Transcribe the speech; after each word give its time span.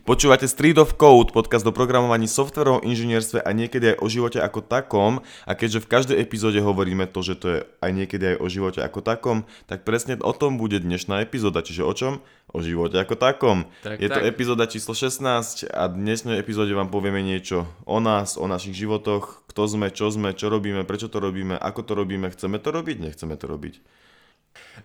Počúvate 0.00 0.48
Street 0.48 0.80
of 0.80 0.96
Code, 0.96 1.36
podcast 1.36 1.68
o 1.68 1.72
programovaní, 1.76 2.24
softverovom 2.24 2.80
inžinierstve 2.80 3.44
a 3.44 3.50
niekedy 3.52 3.92
aj 3.92 3.96
o 4.00 4.08
živote 4.08 4.40
ako 4.40 4.64
takom. 4.64 5.20
A 5.44 5.52
keďže 5.52 5.84
v 5.84 5.90
každej 5.92 6.16
epizóde 6.16 6.64
hovoríme 6.64 7.04
to, 7.04 7.20
že 7.20 7.34
to 7.36 7.46
je 7.52 7.58
aj 7.84 7.90
niekedy 7.92 8.24
aj 8.32 8.36
o 8.40 8.46
živote 8.48 8.80
ako 8.80 9.04
takom, 9.04 9.44
tak 9.68 9.84
presne 9.84 10.16
o 10.24 10.32
tom 10.32 10.56
bude 10.56 10.80
dnešná 10.80 11.20
epizóda. 11.20 11.60
Čiže 11.60 11.84
o 11.84 11.92
čom? 11.92 12.12
O 12.56 12.64
živote 12.64 12.96
ako 12.96 13.20
takom. 13.20 13.68
Tak, 13.84 14.00
je 14.00 14.08
to 14.08 14.20
tak. 14.24 14.32
epizóda 14.32 14.64
číslo 14.64 14.96
16 14.96 15.68
a 15.68 15.84
dnešnej 15.92 16.40
epizóde 16.40 16.72
vám 16.72 16.88
povieme 16.88 17.20
niečo 17.20 17.68
o 17.84 18.00
nás, 18.00 18.40
o 18.40 18.48
našich 18.48 18.72
životoch, 18.72 19.44
kto 19.52 19.62
sme, 19.68 19.92
čo 19.92 20.08
sme, 20.08 20.32
čo 20.32 20.48
robíme, 20.48 20.88
prečo 20.88 21.12
to 21.12 21.20
robíme, 21.20 21.60
ako 21.60 21.84
to 21.84 21.92
robíme, 21.92 22.32
chceme 22.32 22.56
to 22.56 22.72
robiť, 22.72 22.96
nechceme 23.12 23.36
to 23.36 23.44
robiť. 23.44 23.74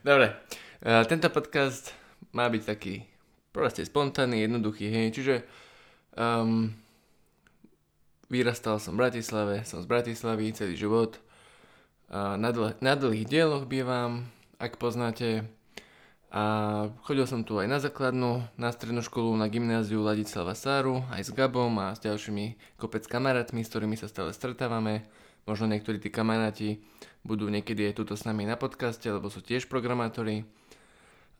Dobre, 0.03 0.35
uh, 0.83 1.07
tento 1.07 1.31
podcast 1.31 1.95
má 2.35 2.51
byť 2.51 2.63
taký 2.67 3.16
proste 3.57 3.81
spontánny, 3.81 4.45
jednoduchý, 4.45 4.85
hej, 4.93 5.07
čiže 5.17 5.35
um, 6.13 6.69
vyrastal 8.29 8.77
som 8.77 8.93
v 8.93 9.09
Bratislave, 9.09 9.65
som 9.65 9.81
z 9.81 9.89
Bratislavy 9.89 10.53
celý 10.53 10.77
život, 10.77 11.17
uh, 12.13 12.37
na, 12.37 12.53
dlh- 12.53 12.77
na 12.85 12.93
dlhých 12.93 13.25
dieloch 13.25 13.65
bývam, 13.65 14.29
ak 14.61 14.77
poznáte, 14.77 15.49
a 16.27 16.43
chodil 17.07 17.23
som 17.23 17.41
tu 17.47 17.55
aj 17.55 17.71
na 17.71 17.79
základnú, 17.79 18.45
na 18.59 18.69
strednú 18.69 18.99
školu, 18.99 19.31
na 19.39 19.47
gymnáziu 19.47 20.03
Ladislava 20.03 20.53
Sáru, 20.59 21.01
aj 21.07 21.23
s 21.23 21.31
Gabom 21.31 21.71
a 21.79 21.95
s 21.95 22.03
ďalšími 22.03 22.77
kopec 22.77 23.07
kamarátmi, 23.07 23.63
s 23.63 23.71
ktorými 23.71 23.95
sa 23.95 24.11
stále 24.11 24.35
stretávame. 24.35 25.07
Možno 25.47 25.71
niektorí 25.71 26.03
tí 26.03 26.11
kamaráti 26.11 26.83
budú 27.23 27.47
niekedy 27.47 27.89
aj 27.89 28.03
tuto 28.03 28.19
s 28.19 28.27
nami 28.27 28.43
na 28.43 28.59
podcaste, 28.59 29.07
lebo 29.07 29.31
sú 29.31 29.39
tiež 29.39 29.71
programátori. 29.71 30.43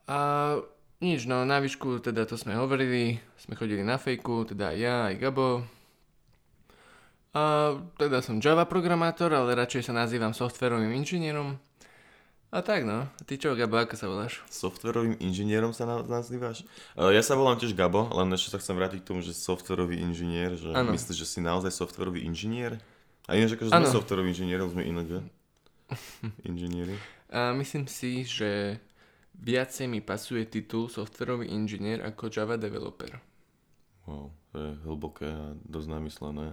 A 0.08 0.56
nič, 1.02 1.30
no 1.30 1.46
na 1.46 1.62
výšku 1.62 2.02
teda 2.02 2.26
to 2.26 2.38
sme 2.38 2.58
hovorili, 2.58 3.22
sme 3.38 3.54
chodili 3.54 3.86
na 3.86 4.02
fejku, 4.02 4.50
teda 4.50 4.74
ja 4.74 5.12
aj 5.12 5.16
Gabo. 5.22 5.66
A 7.38 7.76
teda 8.02 8.26
som 8.26 8.42
Java 8.42 8.66
programátor, 8.66 9.30
ale 9.30 9.54
radšej 9.54 9.92
sa 9.92 9.94
nazývam 9.94 10.34
softverovým 10.34 10.90
inžinierom. 10.98 11.62
A 12.48 12.64
tak 12.64 12.88
no, 12.88 13.06
ty 13.28 13.36
čo 13.36 13.54
Gabo, 13.54 13.78
ako 13.78 13.94
sa 14.00 14.08
voláš? 14.08 14.40
Softverovým 14.48 15.20
inžinierom 15.20 15.76
sa 15.76 15.84
na- 15.84 16.02
nazývaš? 16.08 16.64
Uh, 16.96 17.12
ja 17.12 17.20
sa 17.20 17.36
volám 17.36 17.60
tiež 17.60 17.76
Gabo, 17.76 18.08
len 18.10 18.32
ešte 18.34 18.56
sa 18.56 18.58
chcem 18.64 18.74
vrátiť 18.74 19.04
k 19.04 19.08
tomu, 19.12 19.20
že 19.20 19.36
softverový 19.36 20.00
inžinier, 20.00 20.56
že 20.56 20.72
Áno. 20.72 20.96
myslíš, 20.96 21.14
že 21.14 21.28
si 21.28 21.40
naozaj 21.44 21.76
softverový 21.76 22.24
inžinier? 22.24 22.80
A 23.28 23.36
ináč 23.36 23.60
akože 23.60 23.76
sme 23.76 23.92
softveroví 23.92 24.32
inžinieri, 24.32 24.64
sme 24.64 24.84
inak, 24.88 25.06
že? 25.12 25.20
Inžinieri. 26.50 26.96
A 27.28 27.52
myslím 27.52 27.92
si, 27.92 28.24
že 28.24 28.80
viacej 29.38 29.86
mi 29.88 30.00
pasuje 30.02 30.46
titul 30.46 30.90
softverový 30.90 31.48
inžinier 31.48 32.02
ako 32.02 32.30
Java 32.30 32.58
developer. 32.58 33.18
Wow, 34.08 34.32
to 34.52 34.56
je 34.58 34.72
hlboké 34.88 35.28
a 35.28 35.54
dosť 35.68 35.88
namyslené. 35.92 36.48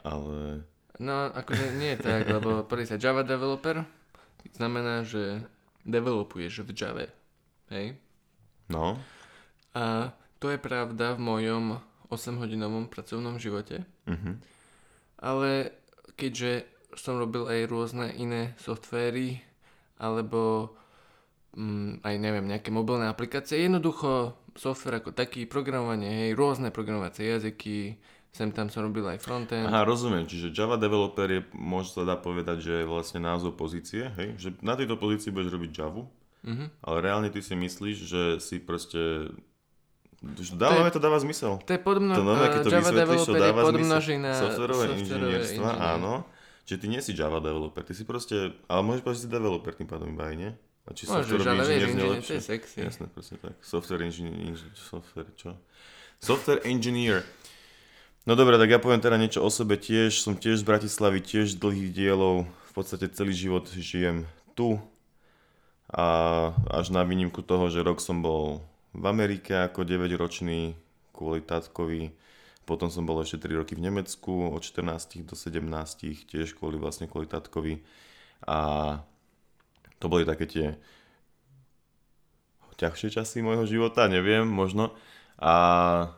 Ale 0.00 0.64
No, 1.00 1.32
akože 1.32 1.80
nie 1.80 1.96
je 1.96 2.04
tak, 2.04 2.28
lebo 2.28 2.60
prvý 2.68 2.84
sa 2.84 3.00
Java 3.00 3.24
developer 3.24 3.84
znamená, 4.52 5.04
že 5.04 5.44
developuješ 5.84 6.64
v 6.66 6.76
Java. 6.76 7.06
Hej? 7.72 7.96
no, 8.68 8.98
A 9.72 10.12
to 10.42 10.50
je 10.50 10.58
pravda 10.60 11.14
v 11.16 11.20
mojom 11.24 11.64
8-hodinovom 12.10 12.90
pracovnom 12.90 13.38
živote. 13.40 13.86
mhm. 14.08 14.40
Ale 15.20 15.76
keďže 16.16 16.64
som 16.96 17.20
robil 17.20 17.44
aj 17.44 17.68
rôzne 17.68 18.08
iné 18.16 18.56
softvéry, 18.56 19.44
alebo 20.00 20.72
mm, 21.52 22.00
aj 22.00 22.14
neviem, 22.16 22.46
nejaké 22.46 22.68
mobilné 22.68 23.06
aplikácie, 23.06 23.60
jednoducho 23.60 24.32
software 24.54 24.98
ako 24.98 25.10
taký, 25.10 25.44
programovanie, 25.44 26.26
hej, 26.26 26.30
rôzne 26.32 26.68
programovacie 26.68 27.30
jazyky, 27.30 27.96
sem 28.30 28.50
tam 28.50 28.68
som 28.68 28.82
robil 28.82 29.06
aj 29.06 29.18
frontend. 29.18 29.66
Aha, 29.66 29.82
rozumiem, 29.82 30.22
čiže 30.22 30.50
Java 30.50 30.74
developer 30.74 31.26
je, 31.26 31.42
môže 31.50 31.90
sa 31.90 32.02
dá 32.02 32.14
povedať, 32.14 32.60
že 32.60 32.72
je 32.80 32.86
vlastne 32.86 33.18
názov 33.18 33.54
pozície, 33.54 34.06
hej? 34.14 34.34
Že 34.36 34.48
na 34.60 34.74
tejto 34.74 34.94
pozícii 34.94 35.30
budeš 35.30 35.50
robiť 35.52 35.70
Javu, 35.72 36.06
Mhm. 36.40 36.72
ale 36.80 36.96
reálne 37.00 37.28
ty 37.28 37.38
si 37.38 37.52
myslíš, 37.52 37.96
že 38.00 38.22
si 38.38 38.56
proste... 38.58 39.28
Dávame 40.52 40.88
to 40.88 40.96
dáva 40.96 41.16
zmysel. 41.16 41.60
To 41.60 41.70
je 41.70 41.80
podmno, 41.80 42.12
To 42.12 42.20
nové, 42.22 42.44
keď 42.46 42.60
to 42.60 42.70
Java 42.70 42.88
to 42.88 42.96
developer 42.96 43.32
je 43.32 43.40
dáva 43.40 43.60
zmysel. 43.62 43.68
podmnožina 43.72 44.30
Softverové 44.34 44.84
inžinierstva, 44.94 45.68
inžinier. 45.70 45.90
áno. 45.90 46.12
Čiže 46.62 46.78
ty 46.78 46.86
nie 46.86 47.00
si 47.00 47.12
Java 47.12 47.40
developer, 47.40 47.82
ty 47.82 47.92
si 47.92 48.04
proste, 48.04 48.36
ale 48.66 48.80
môžeš 48.82 49.00
povedať, 49.00 49.16
že 49.16 49.24
si 49.24 49.30
developer 49.30 49.72
tým 49.74 49.88
pádom 49.88 50.08
iba 50.08 50.28
aj, 50.28 50.36
nie? 50.38 50.50
A 50.88 50.96
či 50.96 51.04
Môžeš, 51.04 51.28
softverový 51.28 51.50
ale 51.50 51.62
vieš, 51.64 51.68
znie 51.68 51.80
inžinier, 51.84 52.00
to 52.00 52.14
lepšie? 52.16 52.34
je 52.34 52.42
sexy. 52.42 52.76
Jasné, 52.80 53.06
presne 53.12 53.36
tak. 53.40 53.54
Software 53.60 54.02
engineer, 54.04 54.56
software, 54.72 55.30
čo? 55.36 55.50
Software 56.20 56.62
engineer. 56.64 57.24
No 58.28 58.36
dobre, 58.36 58.60
tak 58.60 58.68
ja 58.68 58.76
poviem 58.76 59.00
teda 59.00 59.16
niečo 59.16 59.40
o 59.40 59.48
sebe 59.48 59.80
tiež. 59.80 60.20
Som 60.20 60.36
tiež 60.36 60.60
z 60.60 60.68
Bratislavy, 60.68 61.24
tiež 61.24 61.56
dlhých 61.56 61.90
dielov. 61.92 62.44
V 62.68 62.72
podstate 62.76 63.08
celý 63.10 63.32
život 63.32 63.66
žijem 63.72 64.28
tu. 64.52 64.76
A 65.90 66.04
až 66.70 66.92
na 66.94 67.02
výnimku 67.02 67.42
toho, 67.42 67.66
že 67.72 67.82
rok 67.82 67.98
som 67.98 68.22
bol 68.22 68.62
v 68.94 69.04
Amerike 69.08 69.66
ako 69.66 69.82
9-ročný 69.82 70.78
kvôli 71.10 71.42
tatkovi. 71.42 72.14
Potom 72.68 72.86
som 72.86 73.02
bol 73.02 73.18
ešte 73.24 73.50
3 73.50 73.58
roky 73.58 73.74
v 73.74 73.90
Nemecku, 73.90 74.54
od 74.54 74.62
14 74.62 75.26
do 75.26 75.34
17, 75.34 75.58
tiež 76.30 76.54
kvôli 76.54 76.78
vlastne 76.78 77.10
kvôli 77.10 77.26
tatkovi. 77.26 77.82
A 78.46 78.58
to 80.00 80.08
boli 80.08 80.24
také 80.24 80.48
tie 80.48 80.66
ťažšie 82.80 83.20
časy 83.20 83.44
môjho 83.44 83.68
života, 83.68 84.08
neviem, 84.08 84.48
možno. 84.48 84.96
A 85.36 85.52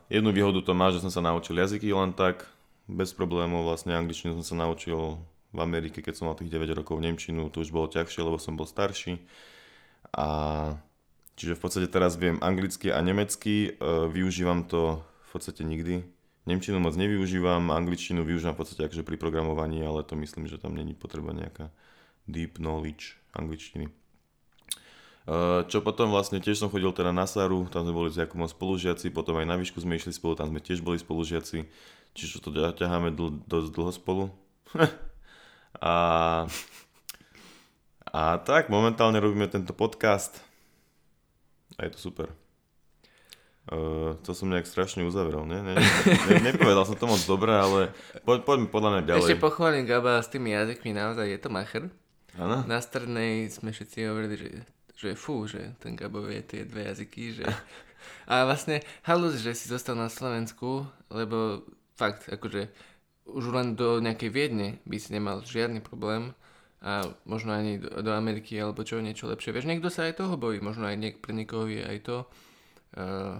jednu 0.06 0.30
výhodu 0.30 0.62
to 0.62 0.72
má, 0.78 0.94
že 0.94 1.02
som 1.02 1.10
sa 1.10 1.18
naučil 1.18 1.58
jazyky 1.58 1.90
len 1.90 2.14
tak, 2.14 2.46
bez 2.86 3.10
problémov, 3.14 3.66
vlastne 3.66 3.94
angličtinu 3.98 4.38
som 4.38 4.46
sa 4.46 4.56
naučil 4.66 5.18
v 5.52 5.58
Amerike, 5.58 6.02
keď 6.02 6.14
som 6.14 6.26
mal 6.30 6.38
tých 6.38 6.50
9 6.50 6.78
rokov 6.78 7.02
Nemčinu, 7.02 7.50
to 7.50 7.62
už 7.62 7.74
bolo 7.74 7.90
ťažšie, 7.90 8.22
lebo 8.22 8.38
som 8.38 8.54
bol 8.54 8.66
starší. 8.66 9.20
A 10.14 10.26
čiže 11.38 11.58
v 11.58 11.62
podstate 11.62 11.88
teraz 11.90 12.18
viem 12.18 12.38
anglicky 12.42 12.90
a 12.90 12.98
nemecky, 13.04 13.74
e, 13.74 13.88
využívam 14.10 14.66
to 14.66 15.02
v 15.02 15.30
podstate 15.30 15.62
nikdy. 15.62 16.02
Nemčinu 16.48 16.82
moc 16.82 16.98
nevyužívam, 16.98 17.70
angličtinu 17.70 18.26
využívam 18.26 18.58
v 18.58 18.60
podstate 18.66 18.90
akože 18.90 19.06
pri 19.06 19.16
programovaní, 19.20 19.78
ale 19.86 20.02
to 20.02 20.18
myslím, 20.18 20.50
že 20.50 20.58
tam 20.58 20.74
není 20.74 20.96
potreba 20.96 21.30
nejaká 21.30 21.70
deep 22.28 22.58
knowledge 22.58 23.18
angličtiny. 23.34 23.90
Uh, 25.22 25.62
čo 25.70 25.78
potom 25.86 26.10
vlastne 26.10 26.42
tiež 26.42 26.58
som 26.58 26.66
chodil 26.66 26.90
teda 26.90 27.14
na 27.14 27.30
Saru, 27.30 27.70
tam 27.70 27.86
sme 27.86 27.94
boli 27.94 28.10
s 28.10 28.18
Jakubom 28.18 28.50
spolužiaci, 28.50 29.14
potom 29.14 29.38
aj 29.38 29.46
na 29.46 29.54
výšku 29.54 29.78
sme 29.78 29.94
išli 29.94 30.10
spolu, 30.10 30.34
tam 30.34 30.50
sme 30.50 30.58
tiež 30.58 30.82
boli 30.82 30.98
spolužiaci, 30.98 31.62
čiže 32.10 32.42
to 32.42 32.50
ťa- 32.50 32.74
ťaháme 32.74 33.14
dl- 33.14 33.38
dosť 33.46 33.70
dlho 33.70 33.92
spolu. 33.94 34.24
a, 35.78 35.94
a 38.10 38.22
tak, 38.42 38.66
momentálne 38.66 39.22
robíme 39.22 39.46
tento 39.46 39.70
podcast 39.70 40.42
a 41.78 41.86
je 41.86 41.94
to 41.94 42.00
super. 42.02 42.28
Uh, 43.70 44.18
to 44.26 44.34
som 44.34 44.50
nejak 44.50 44.66
strašne 44.66 45.06
uzavrel, 45.06 45.46
ne? 45.46 45.62
ne, 45.62 45.78
ne 45.78 46.50
nepovedal 46.50 46.82
som 46.82 46.98
to 46.98 47.06
moc 47.06 47.22
dobre, 47.30 47.54
ale 47.54 47.94
po, 48.26 48.42
poďme 48.42 48.66
podľa 48.66 48.90
mňa 48.90 49.02
ďalej. 49.06 49.22
Ešte 49.22 49.38
pochválim 49.38 49.86
Gaba 49.86 50.18
s 50.18 50.26
tými 50.26 50.50
jazykmi, 50.50 50.90
naozaj 50.90 51.30
je 51.30 51.38
to 51.38 51.46
macher. 51.46 51.86
Áno? 52.40 52.64
Na 52.64 52.80
strednej 52.80 53.52
sme 53.52 53.72
všetci 53.72 54.08
hovorili, 54.08 54.34
že, 54.36 54.48
že 54.96 55.08
fú, 55.12 55.44
že 55.44 55.76
ten 55.82 55.92
Gabo 55.98 56.24
vie 56.24 56.40
tie 56.40 56.64
dve 56.64 56.88
jazyky, 56.88 57.42
že... 57.42 57.44
A 58.30 58.42
vlastne 58.42 58.82
halus, 59.06 59.38
že 59.38 59.54
si 59.54 59.70
zostal 59.70 59.94
na 59.94 60.10
Slovensku, 60.10 60.86
lebo 61.10 61.62
fakt, 61.94 62.26
akože 62.26 62.66
už 63.30 63.44
len 63.54 63.78
do 63.78 64.02
nejakej 64.02 64.30
Viedne 64.30 64.68
by 64.82 64.96
si 64.98 65.14
nemal 65.14 65.46
žiadny 65.46 65.78
problém 65.78 66.34
a 66.82 67.06
možno 67.22 67.54
ani 67.54 67.78
do, 67.78 68.02
do 68.02 68.10
Ameriky 68.10 68.58
alebo 68.58 68.82
čo, 68.82 68.98
niečo 68.98 69.30
lepšie. 69.30 69.54
Vieš, 69.54 69.70
niekto 69.70 69.86
sa 69.86 70.10
aj 70.10 70.18
toho 70.18 70.34
bojí, 70.34 70.58
možno 70.58 70.90
aj 70.90 70.98
niek- 70.98 71.22
pre 71.22 71.30
niekoho 71.30 71.70
je 71.70 71.78
aj 71.78 71.98
to 72.02 72.16
uh, 72.98 73.38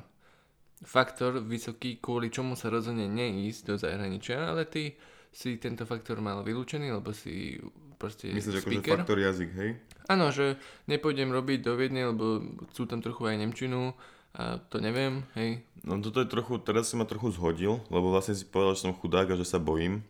faktor 0.86 1.42
vysoký, 1.42 1.98
kvôli 1.98 2.30
čomu 2.30 2.54
sa 2.54 2.70
rozhodne 2.70 3.10
neísť 3.10 3.60
do 3.66 3.74
zahraničia, 3.74 4.46
ale 4.46 4.62
ty 4.62 4.94
si 5.32 5.56
tento 5.56 5.88
faktor 5.88 6.20
mal 6.20 6.44
vylúčený, 6.44 6.92
lebo 6.92 7.16
si 7.16 7.56
proste 7.96 8.28
Myslíš, 8.28 8.60
akože 8.60 8.68
speaker. 8.68 9.00
faktor 9.00 9.18
jazyk, 9.18 9.50
hej? 9.56 9.70
Áno, 10.12 10.28
že 10.28 10.60
nepôjdem 10.86 11.32
robiť 11.32 11.64
do 11.64 11.72
Viedne, 11.74 12.12
lebo 12.12 12.44
chcú 12.74 12.84
tam 12.84 13.00
trochu 13.00 13.32
aj 13.32 13.40
Nemčinu 13.40 13.96
a 14.36 14.60
to 14.68 14.80
neviem, 14.80 15.24
hej. 15.38 15.64
No 15.84 15.96
toto 16.04 16.20
je 16.20 16.28
trochu, 16.28 16.60
teraz 16.60 16.92
si 16.92 16.94
ma 17.00 17.08
trochu 17.08 17.32
zhodil, 17.32 17.80
lebo 17.88 18.12
vlastne 18.12 18.36
si 18.36 18.44
povedal, 18.44 18.76
že 18.76 18.84
som 18.84 18.96
chudák 18.96 19.32
a 19.32 19.38
že 19.40 19.48
sa 19.48 19.56
bojím. 19.56 20.04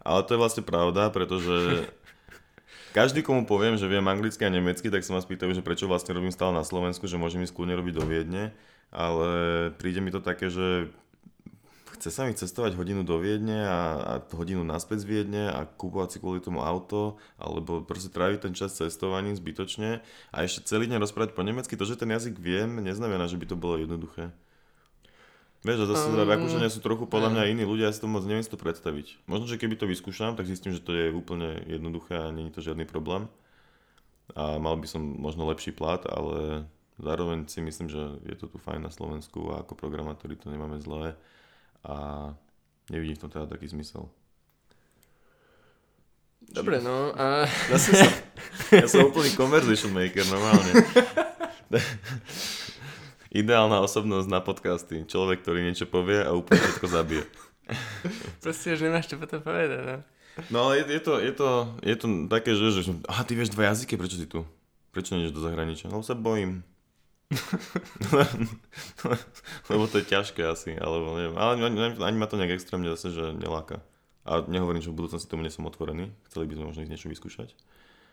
Ale 0.00 0.24
to 0.24 0.36
je 0.36 0.42
vlastne 0.42 0.62
pravda, 0.62 1.10
pretože 1.10 1.86
každý, 2.98 3.26
komu 3.26 3.48
poviem, 3.48 3.74
že 3.74 3.90
viem 3.90 4.06
anglicky 4.06 4.46
a 4.46 4.52
nemecky, 4.52 4.86
tak 4.86 5.02
sa 5.02 5.18
ma 5.18 5.20
spýtajú, 5.20 5.50
že 5.54 5.66
prečo 5.66 5.90
vlastne 5.90 6.14
robím 6.14 6.34
stále 6.34 6.54
na 6.54 6.66
Slovensku, 6.66 7.10
že 7.10 7.20
môžem 7.20 7.42
ísť 7.42 7.54
kľudne 7.56 7.74
robiť 7.78 7.94
do 7.96 8.04
Viedne. 8.06 8.44
Ale 8.90 9.28
príde 9.78 10.02
mi 10.02 10.10
to 10.10 10.18
také, 10.18 10.50
že 10.50 10.90
chce 12.00 12.08
sa 12.08 12.24
mi 12.24 12.32
cestovať 12.32 12.80
hodinu 12.80 13.04
do 13.04 13.20
Viedne 13.20 13.68
a, 13.68 13.80
a 14.00 14.12
hodinu 14.32 14.64
naspäť 14.64 15.04
z 15.04 15.06
Viedne 15.12 15.52
a 15.52 15.68
kúpovať 15.68 16.16
si 16.16 16.18
kvôli 16.18 16.40
tomu 16.40 16.64
auto, 16.64 17.20
alebo 17.36 17.84
proste 17.84 18.08
tráviť 18.08 18.48
ten 18.48 18.56
čas 18.56 18.72
cestovaním 18.72 19.36
zbytočne 19.36 20.00
a 20.32 20.36
ešte 20.40 20.64
celý 20.64 20.88
deň 20.88 20.96
rozprávať 20.96 21.36
po 21.36 21.44
nemecky. 21.44 21.76
To, 21.76 21.84
že 21.84 22.00
ten 22.00 22.08
jazyk 22.08 22.40
viem, 22.40 22.80
neznamená, 22.80 23.28
že 23.28 23.36
by 23.36 23.44
to 23.52 23.60
bolo 23.60 23.76
jednoduché. 23.76 24.32
Vieš, 25.60 25.84
a 25.84 25.86
zase 25.92 26.08
um, 26.08 26.24
Rakúšania 26.24 26.72
sú 26.72 26.80
trochu 26.80 27.04
podľa 27.04 27.36
mňa 27.36 27.52
iní 27.52 27.68
ľudia, 27.68 27.92
ja 27.92 27.94
si 27.94 28.00
to 28.00 28.08
moc 28.08 28.24
neviem 28.24 28.40
si 28.40 28.48
to 28.48 28.56
predstaviť. 28.56 29.20
Možno, 29.28 29.44
že 29.44 29.60
keby 29.60 29.76
to 29.76 29.84
vyskúšam, 29.84 30.32
tak 30.32 30.48
zistím, 30.48 30.72
že 30.72 30.80
to 30.80 30.96
je 30.96 31.12
úplne 31.12 31.60
jednoduché 31.68 32.16
a 32.16 32.32
není 32.32 32.48
to 32.48 32.64
žiadny 32.64 32.88
problém. 32.88 33.28
A 34.32 34.56
mal 34.56 34.80
by 34.80 34.88
som 34.88 35.04
možno 35.04 35.44
lepší 35.44 35.76
plat, 35.76 36.00
ale 36.08 36.64
zároveň 36.96 37.44
si 37.44 37.60
myslím, 37.60 37.92
že 37.92 38.00
je 38.24 38.40
to 38.40 38.48
tu 38.48 38.56
fajn 38.56 38.88
na 38.88 38.88
Slovensku 38.88 39.52
a 39.52 39.60
ako 39.60 39.76
programátori 39.76 40.32
to 40.32 40.48
nemáme 40.48 40.80
zlé 40.80 41.12
a 41.84 41.94
nevidím 42.92 43.16
v 43.16 43.22
tom 43.26 43.30
teda 43.32 43.46
taký 43.48 43.70
zmysel. 43.70 44.08
Dobre, 46.50 46.82
no 46.82 47.14
a... 47.14 47.46
Zase 47.70 47.94
som, 47.94 48.10
ja 48.74 48.86
som 48.90 49.06
úplný 49.06 49.30
conversation 49.38 49.94
maker 49.94 50.26
normálne. 50.26 50.72
Ideálna 53.30 53.78
osobnosť 53.86 54.26
na 54.26 54.42
podcasty. 54.42 55.06
Človek, 55.06 55.46
ktorý 55.46 55.62
niečo 55.62 55.86
povie 55.86 56.18
a 56.18 56.34
úplne 56.34 56.58
všetko 56.58 56.86
zabije. 56.90 57.24
Proste 58.42 58.74
už 58.74 58.82
nemáš 58.82 59.06
čo 59.06 59.22
potom 59.22 59.38
povedať, 59.38 59.78
no. 59.86 59.96
No 60.50 60.58
ale 60.66 60.82
je, 60.82 60.98
je, 60.98 61.00
to, 61.04 61.12
je, 61.22 61.32
to, 61.36 61.48
je 61.84 61.96
to 62.00 62.06
také, 62.26 62.50
že, 62.58 62.82
že 62.82 62.92
aha, 63.06 63.22
ty 63.22 63.38
vieš 63.38 63.54
dva 63.54 63.70
jazyky, 63.70 63.94
prečo 63.94 64.18
si 64.18 64.26
tu? 64.26 64.42
Prečo 64.90 65.14
nejdeš 65.14 65.36
do 65.36 65.44
zahraničia? 65.46 65.86
Lebo 65.86 66.02
sa 66.02 66.18
bojím. 66.18 66.66
Lebo 69.70 69.84
to 69.86 70.02
je 70.02 70.06
ťažké 70.06 70.42
asi, 70.42 70.74
alebo 70.74 71.14
neviem. 71.14 71.36
Ale 71.38 71.50
ani, 71.56 71.62
ani, 71.78 71.98
ani 71.98 72.18
ma 72.18 72.26
to 72.26 72.34
nejak 72.34 72.58
extrémne 72.58 72.90
zase, 72.90 73.14
že 73.14 73.24
neláka. 73.32 73.80
A 74.26 74.42
nehovorím, 74.44 74.82
že 74.82 74.90
v 74.90 74.98
budúcnosti 75.00 75.30
tomu 75.30 75.42
nie 75.42 75.54
som 75.54 75.64
otvorený. 75.64 76.10
Chceli 76.28 76.50
by 76.50 76.54
sme 76.58 76.68
možno 76.68 76.82
ísť 76.84 76.92
niečo 76.92 77.08
vyskúšať. 77.08 77.48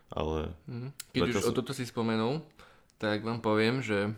Ale 0.08 0.56
Mhm. 0.70 0.90
Keď 1.14 1.22
už 1.28 1.36
o 1.36 1.42
som- 1.52 1.58
toto 1.58 1.74
si 1.74 1.84
spomenul, 1.84 2.40
tak 2.98 3.26
vám 3.26 3.44
poviem, 3.44 3.84
že 3.84 4.16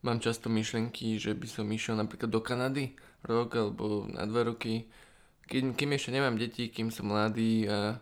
mám 0.00 0.22
často 0.22 0.48
myšlenky, 0.48 1.18
že 1.18 1.34
by 1.34 1.46
som 1.46 1.66
išiel 1.68 1.98
napríklad 1.98 2.30
do 2.30 2.40
Kanady 2.40 2.94
rok 3.26 3.54
alebo 3.54 4.06
na 4.08 4.24
dva 4.24 4.46
roky. 4.46 4.86
Kým, 5.48 5.74
kým 5.74 5.90
ešte 5.92 6.12
nemám 6.12 6.38
deti, 6.38 6.68
kým 6.68 6.88
som 6.88 7.08
mladý 7.08 7.66
a 7.66 7.98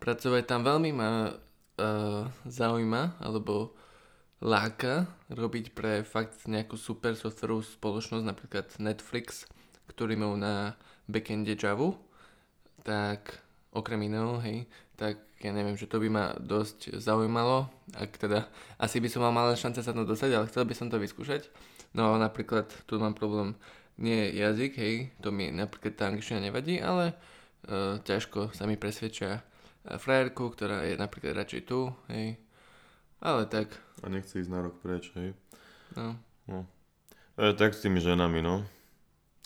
pracovať 0.00 0.42
tam 0.44 0.64
veľmi 0.64 0.90
ma 0.92 1.30
uh, 1.30 2.24
zaujíma 2.44 3.20
alebo 3.20 3.76
láka 4.38 5.10
robiť 5.30 5.74
pre 5.74 6.06
fakt 6.06 6.46
nejakú 6.46 6.78
super 6.78 7.18
softwarovú 7.18 7.66
spoločnosť, 7.66 8.24
napríklad 8.24 8.66
Netflix, 8.78 9.50
ktorý 9.90 10.14
majú 10.14 10.38
na 10.38 10.78
backende 11.10 11.58
Javu, 11.58 11.98
tak 12.86 13.42
okrem 13.74 14.06
iného, 14.06 14.38
hej, 14.40 14.70
tak 14.94 15.18
ja 15.42 15.54
neviem, 15.54 15.78
že 15.78 15.90
to 15.90 16.02
by 16.02 16.08
ma 16.10 16.24
dosť 16.38 16.98
zaujímalo, 16.98 17.70
ak 17.94 18.10
teda, 18.18 18.50
asi 18.78 18.98
by 18.98 19.08
som 19.10 19.22
mal 19.22 19.34
malé 19.34 19.54
šance 19.54 19.82
sa 19.82 19.94
tam 19.94 20.06
dostať, 20.06 20.30
ale 20.34 20.48
chcel 20.50 20.66
by 20.66 20.74
som 20.74 20.90
to 20.90 20.98
vyskúšať. 20.98 21.46
No 21.94 22.10
ale 22.10 22.26
napríklad 22.26 22.68
tu 22.86 22.98
mám 22.98 23.14
problém, 23.14 23.54
nie 23.98 24.30
jazyk, 24.38 24.72
hej, 24.78 24.94
to 25.18 25.34
mi 25.34 25.50
napríklad 25.50 25.98
tá 25.98 26.06
angličtina 26.06 26.38
nevadí, 26.38 26.78
ale 26.78 27.14
uh, 27.66 27.98
ťažko 28.02 28.54
sa 28.54 28.66
mi 28.66 28.78
presvedčia 28.78 29.42
uh, 29.42 29.98
frajerku, 29.98 30.54
ktorá 30.54 30.86
je 30.86 30.94
napríklad 30.94 31.34
radšej 31.34 31.62
tu, 31.66 31.90
hej, 32.10 32.38
ale 33.18 33.42
tak, 33.50 33.74
a 34.02 34.06
nechce 34.08 34.38
ísť 34.38 34.50
na 34.50 34.60
rok 34.62 34.78
preč, 34.82 35.10
hej. 35.18 35.34
no. 36.46 36.66
E, 37.38 37.54
tak 37.54 37.74
s 37.74 37.82
tými 37.82 38.02
ženami, 38.02 38.42
no. 38.42 38.66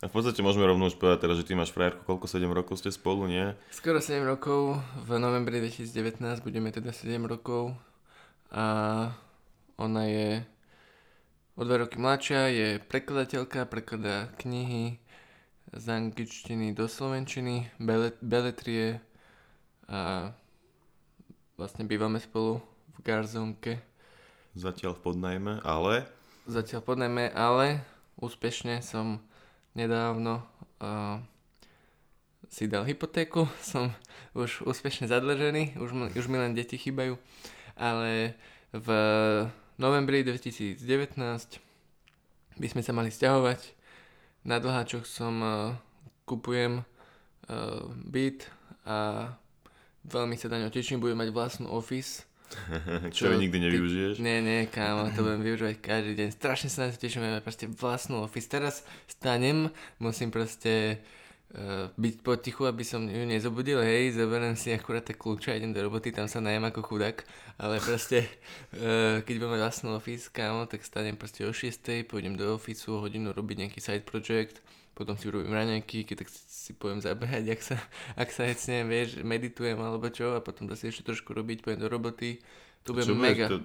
A 0.02 0.10
v 0.10 0.18
podstate 0.18 0.42
môžeme 0.42 0.66
rovno 0.66 0.90
už 0.90 0.98
povedať 0.98 1.22
teraz, 1.22 1.38
že 1.38 1.46
ty 1.46 1.54
máš 1.54 1.70
frajerku, 1.70 2.02
koľko, 2.02 2.26
7 2.26 2.50
rokov 2.50 2.82
ste 2.82 2.90
spolu, 2.90 3.30
nie? 3.30 3.54
Skoro 3.70 4.02
7 4.02 4.18
rokov, 4.26 4.82
v 5.06 5.10
novembri 5.22 5.62
2019 5.62 6.42
budeme 6.42 6.74
teda 6.74 6.90
7 6.90 7.22
rokov 7.22 7.70
a 8.50 8.66
ona 9.78 10.02
je 10.10 10.42
o 11.54 11.62
2 11.62 11.86
roky 11.86 12.02
mladšia, 12.02 12.50
je 12.50 12.68
prekladateľka, 12.82 13.70
prekladá 13.70 14.34
knihy 14.42 14.98
z 15.70 15.84
angličtiny 15.86 16.74
do 16.74 16.90
slovenčiny, 16.90 17.70
belet, 17.78 18.18
beletrie 18.18 18.98
a 19.86 20.34
vlastne 21.54 21.86
bývame 21.86 22.18
spolu 22.18 22.58
v 22.96 22.98
Garzonke. 23.06 23.91
Zatiaľ 24.52 25.00
v 25.00 25.00
podnajme, 25.00 25.52
ale 25.64 26.04
Zatiaľ 26.44 26.82
podnajme, 26.82 27.30
ale 27.32 27.86
úspešne 28.20 28.82
som 28.82 29.22
nedávno 29.78 30.42
uh, 30.82 31.22
si 32.52 32.68
dal 32.68 32.84
hypotéku, 32.84 33.48
som 33.64 33.94
už 34.36 34.66
úspešne 34.68 35.08
zadlžený, 35.08 35.80
už, 35.80 36.18
už 36.18 36.26
mi 36.28 36.36
len 36.36 36.52
deti 36.52 36.76
chýbajú, 36.76 37.16
ale 37.78 38.36
v 38.74 38.88
novembri 39.80 40.20
2019 40.20 40.82
by 42.58 42.66
sme 42.68 42.82
sa 42.84 42.92
mali 42.92 43.08
stiahovať. 43.08 43.72
Na 44.42 44.60
dlháčoch 44.60 45.06
som 45.08 45.34
uh, 45.40 45.52
kupujem 46.28 46.82
uh, 46.82 47.86
byt 48.04 48.50
a 48.82 49.30
veľmi 50.04 50.34
sa 50.34 50.50
na 50.50 50.66
ňo 50.66 50.74
teším, 50.74 50.98
budem 50.98 51.22
mať 51.22 51.30
vlastnú 51.30 51.70
office. 51.70 52.26
čo 53.16 53.28
Čo 53.28 53.38
nikdy 53.38 53.58
ty- 53.58 53.64
nevyužiješ. 53.68 54.14
Nie, 54.18 54.38
nie, 54.44 54.66
kámo, 54.68 55.10
to 55.12 55.24
budem 55.24 55.42
využívať 55.42 55.76
každý 55.80 56.12
deň. 56.18 56.28
Strašne 56.32 56.68
sa 56.68 56.86
na 56.86 56.94
to 56.94 56.98
teším, 57.00 57.24
máme 57.24 57.40
proste 57.40 57.66
vlastnú 57.68 58.22
office. 58.22 58.48
Teraz 58.48 58.74
stanem, 59.08 59.72
musím 59.98 60.28
proste 60.30 61.00
uh, 61.56 61.88
byť 61.94 62.14
potichu, 62.20 62.68
aby 62.68 62.84
som 62.84 63.04
ju 63.04 63.24
nezobudil, 63.24 63.80
hej, 63.80 64.16
zoberiem 64.16 64.56
si 64.56 64.72
akurát 64.72 65.04
tie 65.04 65.16
kľúče 65.16 65.52
a 65.52 65.58
idem 65.58 65.72
do 65.72 65.80
roboty, 65.84 66.12
tam 66.12 66.28
sa 66.28 66.40
najem 66.40 66.64
ako 66.68 66.80
chudák, 66.84 67.24
ale 67.60 67.80
proste, 67.80 68.24
uh, 68.76 69.20
keď 69.24 69.34
budem 69.40 69.52
mať 69.56 69.62
vlastnú 69.64 69.88
office, 69.96 70.28
kámo, 70.28 70.68
tak 70.68 70.84
stanem 70.84 71.16
proste 71.16 71.44
o 71.44 71.52
6, 71.52 72.08
pôjdem 72.08 72.36
do 72.36 72.56
officeu, 72.56 73.00
hodinu 73.00 73.32
robiť 73.32 73.56
nejaký 73.68 73.80
side 73.80 74.04
project, 74.06 74.60
potom 74.92 75.14
si 75.14 75.24
urobím 75.26 75.50
raňajky, 75.50 76.04
keď 76.04 76.16
tak 76.18 76.28
si 76.30 76.72
poviem 76.72 76.98
zabehať, 76.98 77.44
ak 77.48 77.60
sa, 77.60 77.76
ak 78.14 78.28
sa 78.28 78.42
hecnem, 78.44 78.84
vieš, 78.84 79.20
meditujem 79.20 79.76
alebo 79.76 80.06
čo 80.06 80.32
a 80.32 80.40
potom 80.40 80.66
zase 80.66 80.88
ešte 80.88 81.02
trošku 81.04 81.30
robiť, 81.30 81.60
pôjdem 81.60 81.80
do 81.80 81.88
roboty, 81.88 82.38
Čo 82.80 82.92
budeš, 82.92 83.12
mega. 83.12 83.46
To, 83.48 83.58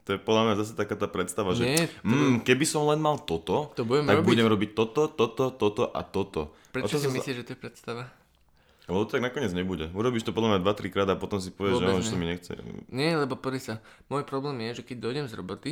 to 0.00 0.10
je 0.10 0.18
podľa 0.18 0.42
mňa 0.42 0.54
zase 0.58 0.72
taká 0.74 0.94
tá 0.94 1.06
predstava, 1.06 1.52
že 1.52 1.62
Nie, 1.62 1.84
to, 1.86 2.02
mm, 2.02 2.34
keby 2.42 2.64
som 2.64 2.84
len 2.84 2.98
mal 2.98 3.16
toto, 3.16 3.72
to 3.72 3.82
budem 3.82 4.04
tak 4.04 4.20
robiť. 4.20 4.28
budem 4.28 4.46
robiť 4.46 4.70
toto, 4.72 5.02
toto, 5.06 5.44
toto 5.50 5.84
a 5.86 6.00
toto. 6.02 6.52
Prečo 6.68 6.84
A 6.84 6.90
to 6.90 6.98
si 6.98 7.06
sa- 7.06 7.14
myslíš, 7.14 7.36
že 7.36 7.44
to 7.44 7.52
je 7.52 7.60
predstava? 7.60 8.04
Lebo 8.84 9.04
to 9.04 9.12
tak 9.12 9.22
nakoniec 9.22 9.52
nebude. 9.52 9.92
Urobíš 9.92 10.24
to 10.24 10.32
podľa 10.32 10.56
mňa 10.56 10.60
2-3 10.64 10.88
krát 10.88 11.04
a 11.06 11.14
potom 11.14 11.36
si 11.36 11.48
povieš, 11.50 11.76
že 11.76 11.84
Vôbec 11.84 11.92
že 11.94 12.00
nie. 12.00 12.08
sa 12.08 12.16
mi 12.16 12.26
nechce. 12.26 12.52
Nie, 12.88 13.10
lebo 13.14 13.36
pozri 13.36 13.60
sa, 13.60 13.84
môj 14.08 14.24
problém 14.24 14.56
je, 14.64 14.80
že 14.80 14.82
keď 14.82 14.96
dojdem 14.98 15.26
z 15.26 15.34
roboty 15.34 15.70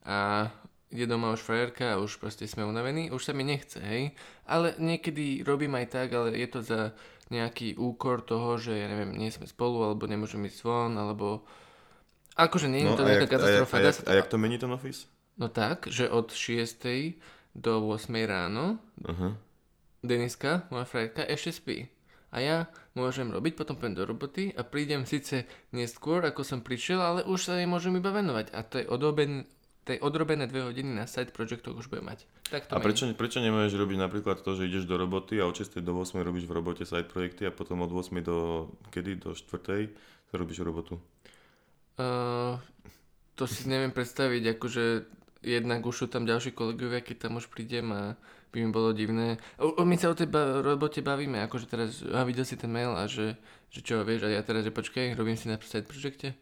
a 0.00 0.46
ide 0.92 1.08
doma 1.08 1.32
už 1.32 1.40
frajerka 1.40 1.96
a 1.96 2.00
už 2.00 2.20
proste 2.20 2.44
sme 2.44 2.62
unavení, 2.62 3.08
už 3.08 3.24
sa 3.24 3.32
mi 3.32 3.42
nechce, 3.42 3.80
hej. 3.80 4.12
Ale 4.44 4.76
niekedy 4.76 5.40
robím 5.42 5.74
aj 5.74 5.86
tak, 5.88 6.08
ale 6.12 6.36
je 6.36 6.48
to 6.48 6.60
za 6.60 6.80
nejaký 7.32 7.80
úkor 7.80 8.20
toho, 8.20 8.60
že 8.60 8.76
ja 8.76 8.86
neviem, 8.86 9.16
nie 9.16 9.32
sme 9.32 9.48
spolu, 9.48 9.88
alebo 9.88 10.04
nemôžem 10.04 10.44
ísť 10.44 10.60
von, 10.62 10.92
alebo... 10.94 11.48
Akože 12.36 12.68
nie 12.68 12.84
je 12.84 12.92
to 12.92 13.04
No, 13.04 13.08
a, 13.08 13.08
nejaká 13.08 13.24
jak, 13.24 13.32
a, 13.32 13.36
jak, 13.36 13.40
katastrofa. 13.40 13.74
a, 13.76 13.80
jak, 13.80 13.96
a 14.04 14.12
jak 14.20 14.26
to 14.28 14.36
mení 14.36 14.56
ten 14.60 14.72
office? 14.72 15.08
No 15.40 15.48
tak, 15.48 15.88
že 15.88 16.12
od 16.12 16.28
6. 16.28 16.84
do 17.56 17.72
8. 17.88 18.12
ráno 18.28 18.76
Aha. 19.04 19.36
Deniska, 20.04 20.68
moja 20.68 20.84
frajerka, 20.84 21.24
ešte 21.24 21.52
spí. 21.52 21.76
A 22.32 22.40
ja 22.40 22.56
môžem 22.96 23.28
robiť, 23.28 23.54
potom 23.54 23.76
pôjdem 23.76 23.96
do 24.00 24.08
roboty 24.08 24.56
a 24.56 24.64
prídem 24.64 25.04
síce 25.04 25.44
neskôr, 25.68 26.24
ako 26.24 26.40
som 26.40 26.64
prišiel, 26.64 27.00
ale 27.00 27.20
už 27.28 27.38
sa 27.44 27.60
jej 27.60 27.68
môžem 27.68 27.92
iba 28.00 28.08
venovať. 28.08 28.56
A 28.56 28.64
to 28.64 28.80
je 28.80 28.88
odoben, 28.88 29.44
tej 29.82 29.98
odrobené 29.98 30.46
dve 30.46 30.62
hodiny 30.62 30.94
na 30.94 31.10
side 31.10 31.34
projectoch 31.34 31.74
už 31.74 31.90
budem 31.90 32.06
mať. 32.06 32.22
Tak 32.46 32.70
to 32.70 32.72
A 32.74 32.78
prečo, 32.78 33.10
prečo 33.18 33.42
nemôžeš 33.42 33.74
robiť 33.74 33.98
napríklad 33.98 34.38
to, 34.38 34.54
že 34.54 34.70
ideš 34.70 34.86
do 34.86 34.94
roboty 34.94 35.42
a 35.42 35.50
od 35.50 35.58
6 35.58 35.82
do 35.82 35.92
8 35.98 36.22
robíš 36.22 36.46
v 36.46 36.54
robote 36.54 36.86
side 36.86 37.10
projekty 37.10 37.50
a 37.50 37.52
potom 37.54 37.82
od 37.82 37.90
8 37.90 38.22
do, 38.22 38.70
kedy, 38.94 39.18
do 39.18 39.34
4 39.34 39.90
sa 40.30 40.34
robíš 40.38 40.62
robotu? 40.62 41.02
Uh, 41.98 42.62
to 43.34 43.50
si 43.50 43.66
neviem 43.66 43.90
predstaviť, 43.90 44.54
akože 44.54 44.84
jednak 45.42 45.82
už 45.82 45.94
sú 45.94 46.06
tam 46.06 46.22
ďalší 46.30 46.54
kolegovia, 46.54 47.02
keď 47.02 47.26
tam 47.28 47.42
už 47.42 47.50
prídem 47.50 47.90
a 47.90 48.14
by 48.54 48.58
mi 48.62 48.70
bolo 48.70 48.94
divné. 48.94 49.42
O, 49.58 49.74
o, 49.74 49.82
my 49.82 49.98
sa 49.98 50.12
o 50.12 50.16
tej 50.16 50.30
ba- 50.30 50.62
robote 50.62 51.02
bavíme, 51.02 51.42
akože 51.42 51.66
teraz, 51.66 52.06
a 52.06 52.22
videl 52.22 52.46
si 52.46 52.54
ten 52.54 52.70
mail 52.70 52.94
a 52.94 53.10
že, 53.10 53.34
že 53.72 53.80
čo, 53.82 54.06
vieš, 54.06 54.28
a 54.28 54.30
ja 54.30 54.44
teraz, 54.46 54.62
že 54.62 54.70
počkaj, 54.70 55.18
robím 55.18 55.34
si 55.34 55.50
na 55.50 55.58
side 55.58 55.88
projekte. 55.88 56.38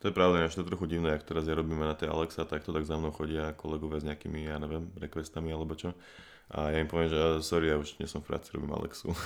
To 0.00 0.08
je 0.08 0.16
pravda, 0.16 0.48
až 0.48 0.56
to 0.56 0.64
je 0.64 0.70
trochu 0.72 0.86
divné, 0.88 1.12
ak 1.12 1.22
teraz 1.22 1.44
ja 1.44 1.52
robíme 1.52 1.84
na 1.84 1.92
tej 1.92 2.08
Alexa, 2.08 2.48
tak 2.48 2.64
to 2.64 2.72
tak 2.72 2.88
za 2.88 2.96
mnou 2.96 3.12
chodia 3.12 3.52
kolegovia 3.52 4.00
s 4.00 4.08
nejakými, 4.08 4.48
ja 4.48 4.56
neviem, 4.56 4.88
requestami 4.96 5.52
alebo 5.52 5.76
čo. 5.76 5.92
A 6.50 6.72
ja 6.72 6.80
im 6.80 6.88
poviem, 6.88 7.12
že 7.12 7.18
"Ah, 7.20 7.38
sorry, 7.38 7.68
ja 7.68 7.76
už 7.76 8.00
nie 8.00 8.08
som 8.08 8.24
v 8.24 8.32
práci, 8.32 8.50
robím 8.52 8.72
Alexu. 8.72 9.12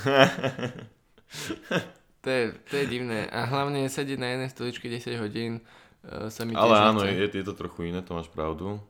To 2.21 2.29
je, 2.33 2.57
to 2.69 2.75
je 2.81 2.85
divné. 2.89 3.29
A 3.29 3.45
hlavne 3.45 3.85
sedieť 3.85 4.17
na 4.17 4.33
jednej 4.33 4.49
stoličke 4.49 4.89
10 4.89 5.21
hodín 5.21 5.61
uh, 5.61 6.25
sa 6.33 6.41
mi 6.41 6.57
Ale 6.57 6.73
áno, 6.73 7.05
nechce. 7.05 7.21
je, 7.21 7.37
je 7.37 7.45
to 7.45 7.53
trochu 7.53 7.85
iné, 7.85 8.01
to 8.01 8.17
máš 8.17 8.33
pravdu. 8.33 8.81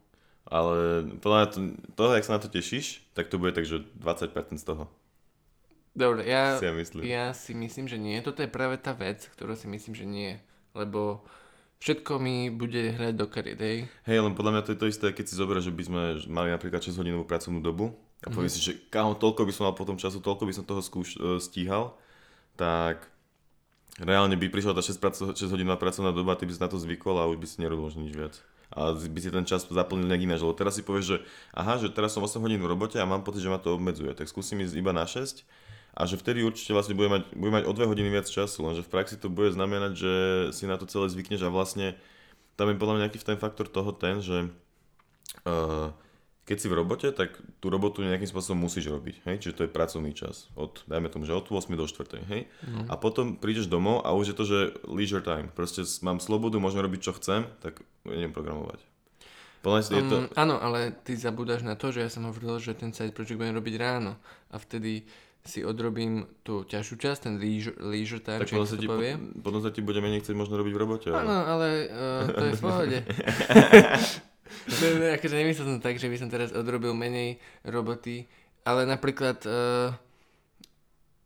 Ale 0.47 1.03
podľa 1.19 1.37
mňa 1.43 1.47
to, 1.51 1.59
to, 1.99 2.03
jak 2.15 2.23
sa 2.23 2.35
na 2.37 2.41
to 2.41 2.47
tešíš, 2.47 3.03
tak 3.11 3.27
to 3.27 3.35
bude 3.35 3.51
tak, 3.51 3.67
že 3.67 3.83
20% 3.99 4.31
z 4.55 4.63
toho. 4.63 4.87
Dobre, 5.91 6.23
ja, 6.23 6.55
Si 6.55 6.63
ja 6.63 6.71
myslím. 6.71 7.01
ja 7.03 7.25
si 7.35 7.51
myslím, 7.51 7.91
že 7.91 7.99
nie. 7.99 8.23
Toto 8.23 8.39
je 8.39 8.47
práve 8.47 8.79
tá 8.79 8.95
vec, 8.95 9.27
ktorú 9.35 9.55
si 9.59 9.67
myslím, 9.67 9.91
že 9.99 10.07
nie. 10.07 10.31
Lebo 10.71 11.23
všetko 11.79 12.17
mi 12.21 12.49
bude 12.51 12.95
hrať 12.95 13.13
do 13.15 13.25
kariet, 13.27 13.59
hej. 13.59 13.77
Hej, 14.07 14.19
len 14.23 14.33
podľa 14.33 14.51
mňa 14.57 14.61
to 14.65 14.71
je 14.73 14.79
to 14.79 14.91
isté, 14.91 15.07
keď 15.11 15.25
si 15.27 15.39
zoberieš, 15.39 15.69
že 15.69 15.75
by 15.75 15.83
sme 15.83 16.01
mali 16.31 16.49
napríklad 16.51 16.81
6 16.81 16.95
hodinovú 16.95 17.25
pracovnú 17.27 17.59
dobu 17.59 17.95
a 18.23 18.31
povieš 18.31 18.57
mm-hmm. 18.57 18.65
si, 18.65 18.69
že 18.73 18.91
kámo, 18.91 19.13
toľko 19.19 19.45
by 19.45 19.51
som 19.53 19.63
mal 19.69 19.75
potom 19.77 19.99
času, 19.99 20.23
toľko 20.23 20.43
by 20.47 20.53
som 20.55 20.63
toho 20.65 20.81
skúš, 20.81 21.19
e, 21.19 21.37
stíhal, 21.37 21.93
tak 22.55 23.05
reálne 24.01 24.35
by 24.35 24.47
prišla 24.49 24.75
tá 24.75 24.81
6, 24.81 24.97
praco, 24.97 25.21
6 25.35 25.39
hodinová 25.51 25.77
pracovná 25.77 26.11
doba, 26.15 26.39
ty 26.39 26.47
by 26.47 26.53
si 26.55 26.61
na 26.63 26.71
to 26.71 26.79
zvykol 26.79 27.19
a 27.19 27.29
už 27.29 27.37
by 27.37 27.47
si 27.47 27.57
nerobil 27.61 27.91
nič 27.91 28.15
viac. 28.15 28.35
A 28.73 28.91
by 28.97 29.19
si 29.21 29.29
ten 29.29 29.45
čas 29.45 29.69
zaplnil 29.69 30.09
nejak 30.09 30.25
ináč, 30.25 30.41
lebo 30.41 30.57
teraz 30.57 30.75
si 30.75 30.83
povieš, 30.83 31.05
že 31.05 31.17
aha, 31.53 31.77
že 31.77 31.93
teraz 31.93 32.11
som 32.17 32.25
8 32.25 32.41
hodín 32.41 32.59
v 32.59 32.71
robote 32.71 32.97
a 32.97 33.05
mám 33.05 33.21
pocit, 33.21 33.45
že 33.45 33.51
ma 33.51 33.61
to 33.61 33.77
obmedzuje, 33.77 34.11
tak 34.17 34.25
skúsim 34.27 34.57
ísť 34.59 34.75
iba 34.75 34.91
na 34.91 35.05
6 35.05 35.45
a 35.95 36.01
že 36.03 36.19
vtedy 36.19 36.43
určite 36.43 36.75
vlastne 36.75 36.91
bude 36.91 37.07
mať, 37.07 37.23
bude 37.31 37.55
mať 37.55 37.63
o 37.65 37.71
2 37.71 37.87
hodiny 37.87 38.11
viac 38.11 38.27
času, 38.27 38.67
lenže 38.67 38.83
v 38.83 38.91
praxi 38.91 39.15
to 39.15 39.31
bude 39.31 39.55
znamenať, 39.55 39.91
že 39.95 40.13
si 40.51 40.67
na 40.67 40.75
to 40.75 40.83
celé 40.83 41.07
zvykneš 41.07 41.47
a 41.47 41.49
vlastne 41.49 41.95
tam 42.59 42.67
je 42.67 42.75
podľa 42.75 42.93
mňa 42.99 43.03
nejaký 43.07 43.23
ten 43.23 43.39
faktor 43.39 43.71
toho 43.71 43.95
ten, 43.95 44.19
že 44.19 44.51
uh, 45.47 45.95
keď 46.45 46.57
si 46.61 46.67
v 46.69 46.77
robote, 46.77 47.07
tak 47.09 47.39
tú 47.57 47.71
robotu 47.73 48.03
nejakým 48.03 48.27
spôsobom 48.27 48.67
musíš 48.67 48.91
robiť, 48.91 49.23
hej? 49.25 49.35
čiže 49.41 49.55
to 49.55 49.63
je 49.65 49.71
pracovný 49.71 50.11
čas, 50.11 50.51
od, 50.53 50.83
dajme 50.85 51.09
tomu, 51.09 51.23
že 51.23 51.33
od 51.33 51.47
8 51.47 51.73
do 51.73 51.87
4, 51.87 52.21
hej? 52.27 52.45
Mm. 52.61 52.85
A 52.91 52.93
potom 52.99 53.39
prídeš 53.39 53.65
domov 53.65 54.03
a 54.03 54.13
už 54.13 54.31
je 54.31 54.37
to, 54.37 54.43
že 54.45 54.59
leisure 54.85 55.25
time, 55.25 55.49
proste 55.49 55.81
mám 56.05 56.21
slobodu, 56.21 56.61
môžem 56.61 56.85
robiť, 56.85 57.01
čo 57.01 57.17
chcem, 57.17 57.49
tak 57.63 57.81
idem 58.05 58.29
programovať. 58.29 58.77
Podľa 59.65 59.79
um, 59.81 59.89
je 59.89 60.03
to... 60.05 60.17
Um, 60.21 60.25
áno, 60.37 60.55
ale 60.61 60.93
ty 61.01 61.17
zabúdaš 61.17 61.65
na 61.65 61.73
to, 61.73 61.89
že 61.89 62.05
ja 62.05 62.09
som 62.13 62.29
hovoril, 62.29 62.61
že 62.61 62.77
ten 62.77 62.93
side 62.93 63.17
project 63.17 63.41
budem 63.41 63.57
robiť 63.57 63.75
ráno 63.81 64.13
a 64.53 64.61
vtedy 64.61 65.09
si 65.45 65.61
odrobím 65.61 66.25
tú 66.41 66.65
ťažšiu 66.65 66.95
časť, 66.97 67.19
ten 67.29 67.33
leisure, 67.37 67.77
leisure 67.77 68.17
time, 68.17 68.41
tak 68.41 68.49
potom 68.49 68.65
sa, 68.65 68.77
ti, 68.81 68.89
po, 68.89 68.97
potom 69.45 69.61
sa 69.61 69.69
ti 69.69 69.85
bude 69.85 70.01
menej 70.01 70.25
chcieť 70.25 70.33
možno 70.33 70.57
robiť 70.57 70.73
v 70.73 70.81
robote. 70.81 71.07
Áno, 71.13 71.37
ale 71.45 71.85
uh, 71.85 72.25
to 72.33 72.43
je 72.49 72.53
v 72.57 72.61
pohode. 72.65 72.97
no, 74.81 74.85
no, 74.97 75.05
akože 75.13 75.35
nemyslel 75.37 75.65
som 75.69 75.81
tak, 75.85 76.01
že 76.01 76.09
by 76.09 76.17
som 76.17 76.33
teraz 76.33 76.49
odrobil 76.49 76.97
menej 76.97 77.37
roboty, 77.61 78.25
ale 78.65 78.89
napríklad, 78.89 79.37
uh, 79.45 79.93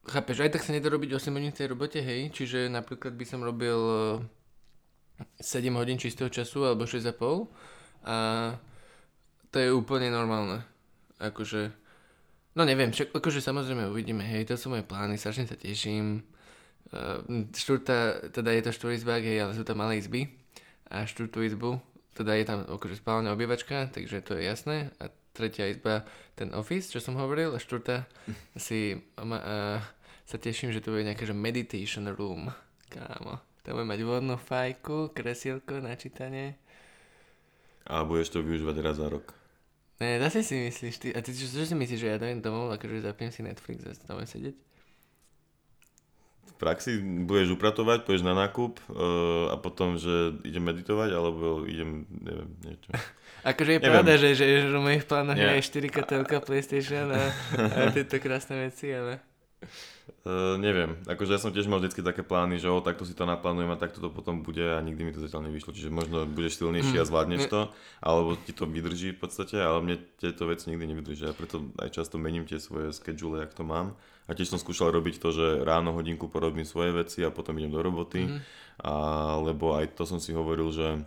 chápeš, 0.04 0.44
aj 0.44 0.52
tak 0.60 0.68
sa 0.68 0.76
nedá 0.76 0.92
robiť 0.92 1.16
8 1.16 1.32
hodín 1.32 1.56
v 1.56 1.60
tej 1.64 1.68
robote, 1.72 2.04
hej, 2.04 2.28
čiže 2.36 2.68
napríklad 2.68 3.16
by 3.16 3.24
som 3.24 3.40
robil 3.40 3.80
uh, 3.80 5.24
eh, 5.40 5.64
7 5.64 5.72
hodín 5.80 5.96
čistého 5.96 6.28
času 6.28 6.68
alebo 6.68 6.84
6,5 6.84 7.48
a 8.04 8.16
to 9.50 9.58
je 9.64 9.70
úplne 9.72 10.12
normálne. 10.12 10.62
Akože, 11.20 11.72
no 12.60 12.68
neviem, 12.68 12.92
však, 12.92 13.16
akože 13.16 13.40
samozrejme 13.40 13.88
uvidíme, 13.88 14.28
hej, 14.28 14.44
to 14.44 14.60
sú 14.60 14.68
moje 14.68 14.84
plány, 14.84 15.16
strašne 15.16 15.48
sa 15.48 15.56
teším. 15.56 16.28
Uh, 16.92 17.48
štvrtá, 17.56 18.28
teda 18.36 18.52
je 18.52 18.62
to 18.68 18.72
štvorizbák, 18.76 19.24
hej, 19.24 19.48
ale 19.48 19.56
sú 19.56 19.64
tam 19.64 19.80
malé 19.80 20.04
izby 20.04 20.28
a 20.92 21.08
štvrtú 21.08 21.40
izbu 21.48 21.80
teda 22.20 22.36
je 22.36 22.44
tam 22.44 22.68
akože 22.68 23.00
spálna 23.00 23.32
obývačka, 23.32 23.88
takže 23.96 24.20
to 24.20 24.36
je 24.36 24.44
jasné. 24.44 24.92
A 25.00 25.08
tretia 25.32 25.72
izba, 25.72 26.04
ten 26.36 26.52
office, 26.52 26.92
čo 26.92 27.00
som 27.00 27.16
hovoril. 27.16 27.56
A 27.56 27.64
štvrtá 27.64 28.04
si 28.60 29.00
ma, 29.16 29.40
uh, 29.40 29.80
sa 30.28 30.36
teším, 30.36 30.76
že 30.76 30.84
to 30.84 30.92
bude 30.92 31.08
nejaké 31.08 31.24
že 31.24 31.32
meditation 31.32 32.12
room. 32.12 32.52
Kámo. 32.92 33.40
Tam 33.64 33.80
bude 33.80 33.88
mať 33.88 34.04
vodnú 34.04 34.36
fajku, 34.36 35.16
kresielko 35.16 35.80
na 35.80 35.96
čítanie. 35.96 36.60
A 37.88 38.04
budeš 38.04 38.36
to 38.36 38.44
využívať 38.44 38.76
raz 38.84 39.00
za 39.00 39.08
rok. 39.08 39.39
Ne, 40.00 40.16
zase 40.24 40.48
si 40.48 40.56
myslíš 40.56 40.96
ty. 40.98 41.08
A 41.12 41.20
ty 41.20 41.36
čo, 41.36 41.44
čo 41.44 41.68
si 41.68 41.76
myslíš, 41.76 42.00
že 42.00 42.08
ja 42.08 42.18
dojem 42.18 42.40
domov, 42.40 42.72
akože 42.72 43.04
zapiem 43.04 43.32
si 43.36 43.44
Netflix 43.44 43.84
a 43.84 43.92
tam 44.08 44.24
sedieť? 44.24 44.56
praxi 46.60 47.00
budeš 47.00 47.56
upratovať, 47.56 48.04
pôjdeš 48.04 48.28
na 48.28 48.36
nákup 48.36 48.84
uh, 48.92 49.48
a 49.50 49.56
potom, 49.56 49.96
že 49.96 50.36
idem 50.44 50.68
meditovať, 50.68 51.16
alebo 51.16 51.64
idem, 51.64 52.04
neviem, 52.12 52.52
niečo. 52.68 52.92
akože 53.50 53.72
je 53.72 53.80
pravda, 53.80 54.14
že, 54.20 54.30
že, 54.36 54.46
že 54.68 54.68
v 54.68 54.84
mojich 54.84 55.08
plánoch 55.08 55.40
je 55.40 55.64
4K 55.64 55.98
telka, 56.04 56.44
PlayStation 56.44 57.16
a, 57.16 57.32
a 57.56 57.80
tieto 57.96 58.20
krásne 58.20 58.68
veci, 58.68 58.92
ale... 58.92 59.24
Uh, 60.24 60.60
neviem, 60.60 61.00
akože 61.08 61.32
ja 61.32 61.40
som 61.40 61.56
tiež 61.56 61.72
mal 61.72 61.80
vždy 61.80 62.04
také 62.04 62.28
plány, 62.28 62.60
že 62.60 62.68
o, 62.68 62.84
takto 62.84 63.08
si 63.08 63.16
to 63.16 63.24
naplánujem 63.24 63.72
a 63.72 63.80
takto 63.80 64.04
to 64.04 64.12
potom 64.12 64.44
bude 64.44 64.60
a 64.60 64.82
nikdy 64.84 65.08
mi 65.08 65.12
to 65.16 65.24
zatiaľ 65.24 65.48
nevyšlo, 65.48 65.72
čiže 65.72 65.94
možno 65.94 66.28
budeš 66.28 66.60
silnejší 66.60 67.00
a 67.00 67.08
zvládneš 67.08 67.48
mm. 67.48 67.52
to, 67.52 67.62
alebo 68.04 68.36
ti 68.36 68.52
to 68.52 68.68
vydrží 68.68 69.16
v 69.16 69.20
podstate, 69.22 69.56
ale 69.62 69.80
mne 69.80 69.96
tieto 70.20 70.44
veci 70.50 70.74
nikdy 70.74 70.92
nevydržia, 70.92 71.38
preto 71.38 71.72
aj 71.80 71.94
často 71.94 72.20
mením 72.20 72.44
tie 72.44 72.60
svoje 72.60 72.92
schedule, 72.92 73.44
jak 73.44 73.56
to 73.56 73.64
mám. 73.64 73.96
A 74.28 74.36
tiež 74.36 74.52
som 74.52 74.60
skúšal 74.60 74.92
robiť 74.92 75.24
to, 75.24 75.30
že 75.32 75.46
ráno 75.64 75.96
hodinku 75.96 76.28
porobím 76.28 76.68
svoje 76.68 76.92
veci 76.94 77.24
a 77.24 77.32
potom 77.32 77.56
idem 77.56 77.72
do 77.72 77.80
roboty, 77.80 78.28
mm. 78.28 78.40
a, 78.84 78.94
lebo 79.40 79.78
aj 79.78 79.96
to 79.96 80.04
som 80.04 80.20
si 80.20 80.36
hovoril, 80.36 80.68
že 80.74 81.00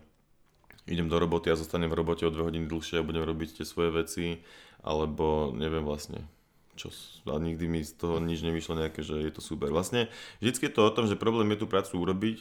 idem 0.89 1.07
do 1.07 1.19
roboty 1.19 1.53
a 1.53 1.59
zostanem 1.59 1.91
v 1.91 1.99
robote 2.01 2.25
o 2.27 2.33
dve 2.33 2.49
hodiny 2.49 2.67
dlhšie 2.67 2.99
a 2.99 3.07
budem 3.07 3.23
robiť 3.23 3.61
tie 3.61 3.65
svoje 3.67 3.93
veci, 3.93 4.41
alebo 4.83 5.55
neviem 5.55 5.85
vlastne, 5.87 6.27
čo, 6.73 6.89
a 7.29 7.37
nikdy 7.37 7.69
mi 7.69 7.81
z 7.85 7.93
toho 8.01 8.17
nič 8.17 8.41
nevyšlo 8.41 8.81
nejaké, 8.81 9.05
že 9.05 9.21
je 9.21 9.33
to 9.33 9.45
super. 9.45 9.69
Vlastne 9.69 10.09
vždycky 10.41 10.73
je 10.73 10.75
to 10.75 10.89
o 10.89 10.95
tom, 10.95 11.05
že 11.05 11.21
problém 11.21 11.53
je 11.53 11.65
tú 11.65 11.67
prácu 11.69 12.01
urobiť 12.01 12.39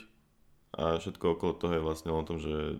a 0.71 1.03
všetko 1.03 1.35
okolo 1.35 1.51
toho 1.51 1.73
je 1.75 1.83
vlastne 1.83 2.11
o 2.15 2.23
tom, 2.23 2.39
že 2.39 2.79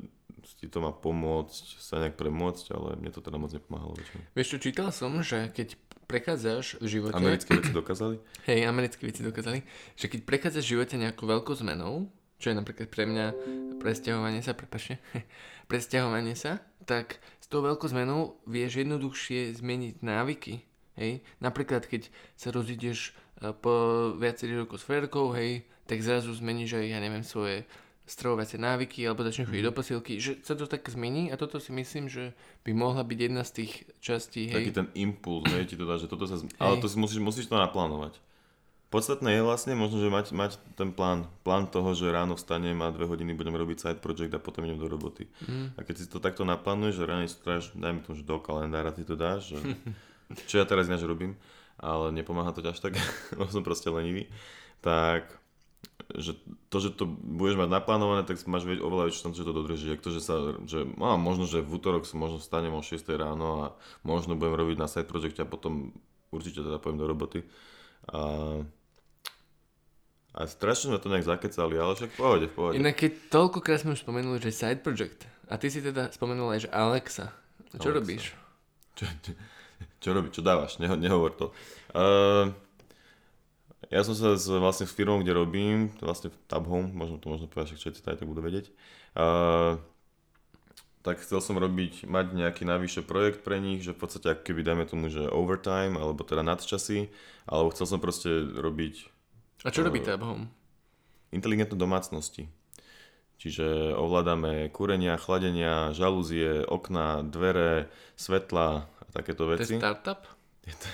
ti 0.57 0.65
to 0.71 0.79
má 0.79 0.95
pomôcť, 0.95 1.65
sa 1.77 1.99
nejak 1.99 2.15
premôcť, 2.15 2.65
ale 2.73 2.89
mne 2.97 3.11
to 3.11 3.21
teda 3.21 3.37
moc 3.37 3.51
nepomáhalo. 3.51 3.99
Vieš 4.33 4.55
čo, 4.55 4.63
čítal 4.63 4.89
som, 4.95 5.11
že 5.21 5.51
keď 5.51 5.75
prechádzaš 6.07 6.79
v 6.79 6.87
živote... 6.87 7.19
Americké 7.19 7.51
veci 7.55 7.71
dokázali? 7.75 8.15
Hej, 8.49 8.67
americké 8.67 9.03
veci 9.05 9.21
dokázali, 9.21 9.59
že 9.99 10.07
keď 10.07 10.19
prechádzaš 10.23 10.63
v 10.65 10.71
živote 10.79 10.95
nejakú 10.97 11.27
veľkou 11.27 11.53
zmenou, 11.59 12.07
čo 12.41 12.49
je 12.49 12.55
napríklad 12.57 12.89
pre 12.89 13.05
mňa 13.05 13.25
presťahovanie 13.77 14.41
sa, 14.41 14.55
prepačne, 14.57 14.97
presťahovanie 15.71 16.33
sa, 16.33 16.63
tak 16.87 17.21
s 17.37 17.45
tou 17.51 17.61
veľkou 17.61 17.85
zmenou 17.91 18.39
vieš 18.49 18.81
jednoduchšie 18.81 19.53
zmeniť 19.59 20.01
návyky 20.01 20.70
hej. 21.01 21.25
Napríklad, 21.41 21.89
keď 21.89 22.13
sa 22.37 22.53
rozídeš 22.53 23.17
e, 23.41 23.49
po 23.57 23.73
viacerých 24.21 24.69
rokov 24.69 24.77
s 24.79 24.85
frérkou, 24.85 25.33
hej, 25.33 25.65
tak 25.89 26.05
zrazu 26.05 26.29
zmeníš 26.37 26.77
aj, 26.77 26.85
ja 26.85 26.99
neviem, 27.01 27.25
svoje 27.25 27.65
stravovacie 28.05 28.59
návyky 28.59 29.07
alebo 29.07 29.23
začneš 29.23 29.47
chodiť 29.47 29.65
do 29.65 29.73
posilky, 29.73 30.13
že 30.19 30.41
sa 30.43 30.53
to 30.57 30.67
tak 30.67 30.83
zmení 30.91 31.31
a 31.31 31.39
toto 31.39 31.63
si 31.63 31.71
myslím, 31.71 32.11
že 32.11 32.35
by 32.67 32.75
mohla 32.75 33.07
byť 33.07 33.19
jedna 33.19 33.43
z 33.47 33.51
tých 33.63 33.71
častí, 34.03 34.51
hej. 34.51 34.67
Taký 34.67 34.73
ten 34.75 34.87
impuls, 34.99 35.47
hej, 35.47 35.65
ti 35.65 35.75
to 35.79 35.87
dá, 35.87 35.95
že 35.95 36.11
toto 36.11 36.27
sa... 36.27 36.37
Zm... 36.37 36.51
Ale 36.59 36.77
to 36.83 36.91
si 36.91 36.99
musíš, 36.99 37.23
musíš 37.23 37.47
to 37.47 37.55
naplánovať. 37.55 38.19
Podstatné 38.91 39.39
je 39.39 39.47
vlastne 39.47 39.71
možno, 39.71 40.03
že 40.03 40.11
mať, 40.11 40.35
mať 40.35 40.51
ten 40.75 40.91
plán, 40.91 41.23
plán 41.47 41.71
toho, 41.71 41.95
že 41.95 42.11
ráno 42.11 42.35
vstanem 42.35 42.75
a 42.83 42.91
dve 42.91 43.07
hodiny 43.07 43.31
budem 43.31 43.55
robiť 43.55 43.77
side 43.79 44.03
project 44.03 44.35
a 44.35 44.43
potom 44.43 44.67
idem 44.67 44.75
do 44.75 44.91
roboty. 44.91 45.31
Mm. 45.47 45.79
A 45.79 45.87
keď 45.87 45.95
si 45.95 46.11
to 46.11 46.19
takto 46.19 46.43
naplánuješ, 46.43 46.99
že 46.99 47.07
ráno 47.07 47.23
dáš, 47.23 47.71
dajme 47.71 48.03
tomu, 48.03 48.19
že 48.19 48.27
do 48.27 48.35
kalendára 48.43 48.91
ty 48.91 49.07
to 49.07 49.15
dáš, 49.15 49.55
že 49.55 49.63
čo 50.47 50.61
ja 50.61 50.65
teraz 50.65 50.87
ináč 50.87 51.03
robím, 51.03 51.37
ale 51.81 52.13
nepomáha 52.13 52.53
to 52.53 52.61
až 52.65 52.79
tak, 52.79 52.95
lebo 53.37 53.49
som 53.49 53.65
proste 53.65 53.89
lenivý, 53.89 54.29
tak 54.83 55.41
že 56.11 56.35
to, 56.67 56.77
že 56.83 56.89
to 56.91 57.07
budeš 57.07 57.55
mať 57.55 57.69
naplánované, 57.71 58.27
tak 58.27 58.43
máš 58.47 58.67
vedieť 58.67 58.83
oveľa 58.83 59.07
väčšiu 59.07 59.21
šancu, 59.27 59.37
že 59.37 59.47
to 59.47 59.55
dodrží. 59.55 59.87
Ak 59.95 60.03
to, 60.03 60.11
že 60.11 60.21
sa, 60.23 60.59
že 60.67 60.83
no, 60.83 61.15
možno, 61.15 61.47
že 61.47 61.63
v 61.63 61.71
útorok 61.71 62.03
sa 62.03 62.19
možno 62.19 62.43
vstanem 62.43 62.73
o 62.75 62.83
6 62.83 62.99
ráno 63.15 63.47
a 63.63 63.65
možno 64.03 64.35
budem 64.35 64.59
robiť 64.59 64.77
na 64.79 64.91
side 64.91 65.07
project 65.07 65.39
a 65.39 65.47
potom 65.47 65.95
určite 66.31 66.63
teda 66.63 66.83
poviem 66.83 66.99
do 66.99 67.07
roboty. 67.07 67.47
A, 68.11 68.21
a 70.35 70.39
strašne 70.47 70.95
sme 70.95 70.99
to 70.99 71.11
nejak 71.11 71.27
zakecali, 71.27 71.75
ale 71.79 71.95
však 71.95 72.11
v 72.11 72.17
pohode, 72.17 72.45
v 72.47 72.53
pohode. 72.55 72.75
Inak 72.75 72.95
keď 72.99 73.11
toľkokrát 73.31 73.83
sme 73.83 73.95
už 73.95 74.03
spomenuli, 74.03 74.37
že 74.43 74.51
side 74.51 74.83
project, 74.83 75.27
a 75.51 75.59
ty 75.59 75.67
si 75.67 75.83
teda 75.83 76.11
spomenul 76.15 76.55
aj, 76.55 76.67
že 76.67 76.69
Alexa. 76.71 77.27
Čo 77.75 77.91
Alexa. 77.91 77.97
robíš? 77.99 78.23
Čo, 78.95 79.03
čo, 80.01 80.11
robíš, 80.11 80.41
čo 80.41 80.41
dávaš, 80.41 80.81
Neho, 80.81 80.97
nehovor 80.97 81.31
to. 81.37 81.53
Uh, 81.93 82.49
ja 83.93 84.01
som 84.01 84.17
sa 84.17 84.33
s, 84.33 84.49
vlastne 84.49 84.89
s 84.89 84.95
firmou, 84.95 85.21
kde 85.21 85.37
robím, 85.37 85.93
vlastne 86.01 86.33
v 86.33 86.37
Tab 86.49 86.65
Home, 86.65 86.89
možno 86.89 87.21
to 87.21 87.29
možno 87.29 87.45
povedať, 87.45 87.77
všetci 87.77 88.01
aj 88.09 88.17
tak 88.17 88.27
budú 88.27 88.41
vedieť, 88.41 88.73
uh, 89.13 89.77
tak 91.05 91.21
chcel 91.21 91.41
som 91.41 91.57
robiť, 91.57 92.05
mať 92.09 92.33
nejaký 92.33 92.65
najvyšší 92.65 93.01
projekt 93.05 93.41
pre 93.45 93.61
nich, 93.61 93.81
že 93.85 93.93
v 93.93 94.01
podstate 94.01 94.33
ako 94.33 94.41
keby 94.45 94.61
dajme 94.65 94.85
tomu, 94.89 95.09
že 95.09 95.25
overtime, 95.29 95.97
alebo 95.97 96.25
teda 96.25 96.41
nadčasy, 96.41 97.13
alebo 97.45 97.73
chcel 97.73 97.85
som 97.85 97.99
proste 98.01 98.29
robiť... 98.57 99.09
A 99.65 99.73
čo 99.73 99.81
uh, 99.81 99.89
robí 99.89 100.01
Tab 100.01 100.25
Home? 100.25 100.49
Inteligentné 101.33 101.77
domácnosti. 101.77 102.49
Čiže 103.41 103.97
ovládame 103.97 104.69
kúrenia, 104.69 105.17
chladenia, 105.17 105.97
žalúzie, 105.97 106.61
okna, 106.61 107.25
dvere, 107.25 107.89
svetla, 108.13 108.85
takéto 109.11 109.47
veci. 109.47 109.75
To 109.75 109.77
je 109.77 109.81
startup? 109.83 110.21
Je 110.65 110.75
to... 110.75 110.87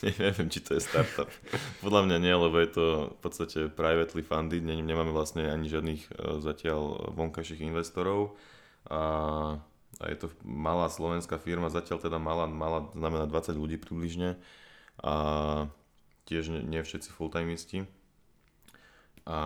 Neviem, 0.24 0.48
či 0.48 0.60
to 0.64 0.74
je 0.76 0.82
startup. 0.82 1.28
Podľa 1.84 2.08
mňa 2.08 2.16
nie, 2.20 2.34
lebo 2.34 2.56
je 2.58 2.70
to 2.72 2.84
v 3.14 3.18
podstate 3.20 3.58
privately 3.70 4.24
funded, 4.24 4.64
nemáme 4.64 5.12
vlastne 5.12 5.46
ani 5.46 5.68
žiadnych 5.68 6.02
e, 6.08 6.10
zatiaľ 6.40 7.12
vonkajších 7.14 7.62
investorov 7.62 8.34
a, 8.88 9.02
a 10.00 10.04
je 10.08 10.16
to 10.16 10.26
malá 10.42 10.88
slovenská 10.88 11.36
firma, 11.36 11.68
zatiaľ 11.68 12.00
teda 12.00 12.16
malá, 12.16 12.48
malá 12.48 12.88
znamená 12.96 13.28
20 13.28 13.60
ľudí 13.60 13.76
približne 13.76 14.40
a 15.04 15.14
tiež 16.24 16.52
nie, 16.52 16.62
nie 16.64 16.80
všetci 16.80 17.12
fulltimeisti. 17.12 17.88
A 19.28 19.38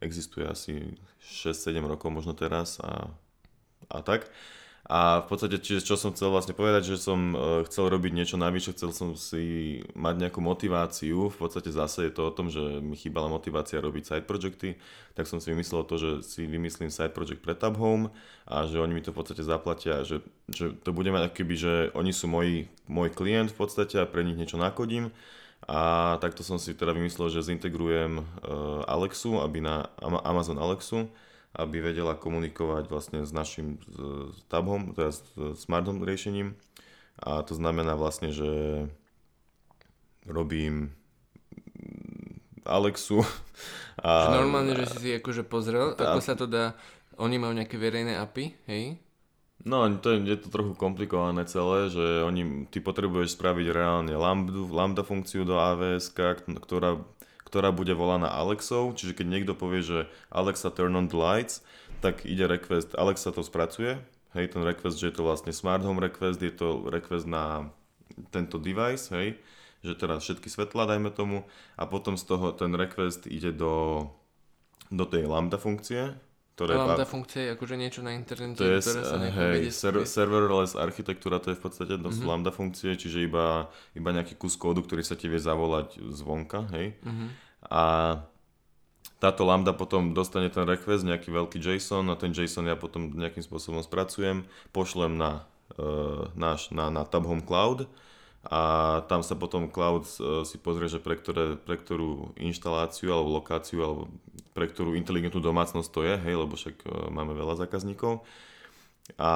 existuje 0.00 0.46
asi 0.46 0.96
6-7 1.20 1.82
rokov 1.84 2.08
možno 2.14 2.32
teraz 2.32 2.78
a, 2.80 3.10
a 3.90 3.98
tak. 4.00 4.30
A 4.88 5.22
v 5.22 5.26
podstate, 5.28 5.60
čiže 5.60 5.84
čo 5.86 5.94
som 5.94 6.16
chcel 6.16 6.32
vlastne 6.32 6.56
povedať, 6.56 6.94
že 6.94 6.96
som 6.96 7.36
uh, 7.36 7.62
chcel 7.68 7.92
robiť 7.92 8.10
niečo 8.16 8.40
navyše, 8.40 8.72
chcel 8.72 8.90
som 8.90 9.12
si 9.14 9.78
mať 9.92 10.26
nejakú 10.26 10.40
motiváciu, 10.42 11.28
v 11.30 11.36
podstate 11.36 11.68
zase 11.70 12.08
je 12.08 12.12
to 12.16 12.26
o 12.26 12.34
tom, 12.34 12.48
že 12.48 12.80
mi 12.82 12.96
chýbala 12.98 13.30
motivácia 13.30 13.78
robiť 13.78 14.02
side 14.02 14.26
projecty, 14.26 14.80
tak 15.14 15.30
som 15.30 15.38
si 15.38 15.52
vymyslel 15.52 15.84
to, 15.84 15.94
že 16.00 16.10
si 16.26 16.42
vymyslím 16.48 16.90
side 16.90 17.14
project 17.14 17.44
pre 17.44 17.54
Tab 17.54 17.76
Home 17.76 18.10
a 18.48 18.66
že 18.66 18.80
oni 18.80 18.98
mi 18.98 19.02
to 19.04 19.12
v 19.12 19.20
podstate 19.20 19.46
zaplatia, 19.46 20.02
že, 20.02 20.24
že 20.50 20.74
to 20.82 20.90
bude 20.90 21.12
mať 21.12 21.38
keby, 21.38 21.54
že 21.54 21.74
oni 21.94 22.10
sú 22.10 22.26
môj, 22.26 22.66
môj 22.90 23.14
klient 23.14 23.54
v 23.54 23.58
podstate 23.60 24.00
a 24.00 24.08
pre 24.10 24.26
nich 24.26 24.34
niečo 24.34 24.58
nakodím. 24.58 25.14
A 25.68 26.16
takto 26.24 26.40
som 26.40 26.56
si 26.56 26.72
teda 26.72 26.96
vymyslel, 26.96 27.28
že 27.28 27.44
zintegrujem 27.44 28.18
uh, 28.18 28.24
Alexu, 28.88 29.44
aby 29.44 29.60
na 29.60 29.92
Amazon 30.24 30.56
Alexu, 30.56 31.06
aby 31.54 31.82
vedela 31.82 32.14
komunikovať 32.14 32.84
vlastne 32.86 33.26
s 33.26 33.34
našim 33.34 33.82
tabom, 34.46 34.94
teda 34.94 35.10
s 35.10 35.22
smart 35.58 35.86
home 35.86 36.06
riešením. 36.06 36.54
A 37.20 37.42
to 37.42 37.58
znamená 37.58 37.98
vlastne, 37.98 38.30
že 38.30 38.50
robím 40.24 40.94
Alexu. 42.64 43.24
A, 44.00 44.32
že 44.32 44.40
normálne, 44.40 44.72
že 44.80 44.96
si 44.96 44.98
si 45.04 45.10
akože 45.12 45.44
pozrel, 45.44 45.92
a, 45.92 46.00
ako 46.00 46.20
sa 46.24 46.32
to 46.32 46.48
dá, 46.48 46.72
oni 47.20 47.36
majú 47.36 47.52
nejaké 47.52 47.76
verejné 47.76 48.16
API, 48.16 48.56
hej? 48.64 48.96
No, 49.60 49.84
to 50.00 50.16
je, 50.16 50.24
je 50.24 50.40
to 50.40 50.48
trochu 50.48 50.72
komplikované 50.72 51.44
celé, 51.44 51.92
že 51.92 52.24
oni, 52.24 52.64
ty 52.72 52.80
potrebuješ 52.80 53.36
spraviť 53.36 53.66
reálne 53.76 54.16
lambda, 54.16 54.56
lambda 54.56 55.04
funkciu 55.04 55.44
do 55.44 55.60
AWS, 55.60 56.16
ktorá 56.64 57.04
ktorá 57.50 57.74
bude 57.74 57.90
volaná 57.98 58.30
Alexou, 58.30 58.94
čiže 58.94 59.18
keď 59.18 59.26
niekto 59.26 59.52
povie, 59.58 59.82
že 59.82 59.98
Alexa 60.30 60.70
turn 60.70 60.94
on 60.94 61.10
the 61.10 61.18
lights, 61.18 61.66
tak 61.98 62.22
ide 62.22 62.46
request, 62.46 62.94
Alexa 62.94 63.34
to 63.34 63.42
spracuje, 63.42 63.98
hej, 64.38 64.46
ten 64.54 64.62
request, 64.62 65.02
že 65.02 65.10
je 65.10 65.14
to 65.18 65.26
vlastne 65.26 65.50
smart 65.50 65.82
home 65.82 65.98
request, 65.98 66.38
je 66.38 66.54
to 66.54 66.86
request 66.86 67.26
na 67.26 67.74
tento 68.30 68.62
device, 68.62 69.10
hej, 69.10 69.34
že 69.82 69.98
teraz 69.98 70.22
všetky 70.22 70.46
svetla, 70.46 70.86
dajme 70.86 71.10
tomu, 71.10 71.42
a 71.74 71.90
potom 71.90 72.14
z 72.14 72.24
toho 72.30 72.54
ten 72.54 72.70
request 72.78 73.26
ide 73.26 73.50
do, 73.50 74.06
do 74.94 75.02
tej 75.02 75.26
lambda 75.26 75.58
funkcie, 75.58 76.14
ktoré... 76.60 76.76
Lambda 76.76 77.08
pa... 77.08 77.12
funkcie 77.16 77.40
je 77.48 77.50
akože 77.56 77.74
niečo 77.80 78.00
na 78.04 78.12
internete, 78.12 78.60
to 78.60 78.68
je, 78.68 78.84
ktoré 78.84 79.00
sa 79.00 79.16
hej, 79.16 79.72
ser- 79.72 80.04
serverless 80.04 80.76
architectúra, 80.76 81.40
to 81.40 81.56
je 81.56 81.56
v 81.56 81.62
podstate 81.64 81.96
to 81.96 82.04
mm-hmm. 82.04 82.28
lambda 82.28 82.52
funkcie, 82.52 83.00
čiže 83.00 83.24
iba, 83.24 83.72
iba 83.96 84.10
nejaký 84.12 84.36
kus 84.36 84.60
kódu, 84.60 84.84
ktorý 84.84 85.00
sa 85.00 85.16
ti 85.16 85.32
vie 85.32 85.40
zavolať 85.40 85.96
zvonka, 86.12 86.68
hej. 86.76 87.00
Mm-hmm. 87.00 87.28
A 87.72 87.84
táto 89.16 89.48
lambda 89.48 89.72
potom 89.72 90.12
dostane 90.12 90.52
ten 90.52 90.68
request, 90.68 91.08
nejaký 91.08 91.32
veľký 91.32 91.56
JSON 91.56 92.12
a 92.12 92.20
ten 92.20 92.28
JSON 92.36 92.68
ja 92.68 92.76
potom 92.76 93.08
nejakým 93.08 93.40
spôsobom 93.40 93.80
spracujem, 93.80 94.44
pošlem 94.76 95.16
na, 95.16 95.48
uh, 95.80 96.28
náš, 96.36 96.68
na, 96.76 96.92
na 96.92 97.08
Tab 97.08 97.24
Home 97.24 97.44
Cloud 97.44 97.88
a 98.40 98.60
tam 99.04 99.20
sa 99.20 99.36
potom 99.36 99.68
cloud 99.68 100.08
uh, 100.16 100.48
si 100.48 100.56
pozrie, 100.56 100.88
že 100.88 100.96
pre, 100.96 101.20
ktoré, 101.20 101.60
pre 101.60 101.76
ktorú 101.76 102.32
inštaláciu 102.40 103.12
alebo 103.12 103.36
lokáciu 103.36 103.84
alebo 103.84 104.02
pre 104.56 104.64
ktorú 104.64 104.96
inteligentnú 104.96 105.44
domácnosť 105.44 105.88
to 105.92 106.00
je, 106.08 106.14
hej, 106.16 106.34
lebo 106.40 106.56
však 106.56 106.76
uh, 106.88 107.12
máme 107.12 107.36
veľa 107.36 107.60
zákazníkov. 107.60 108.24
A, 109.20 109.32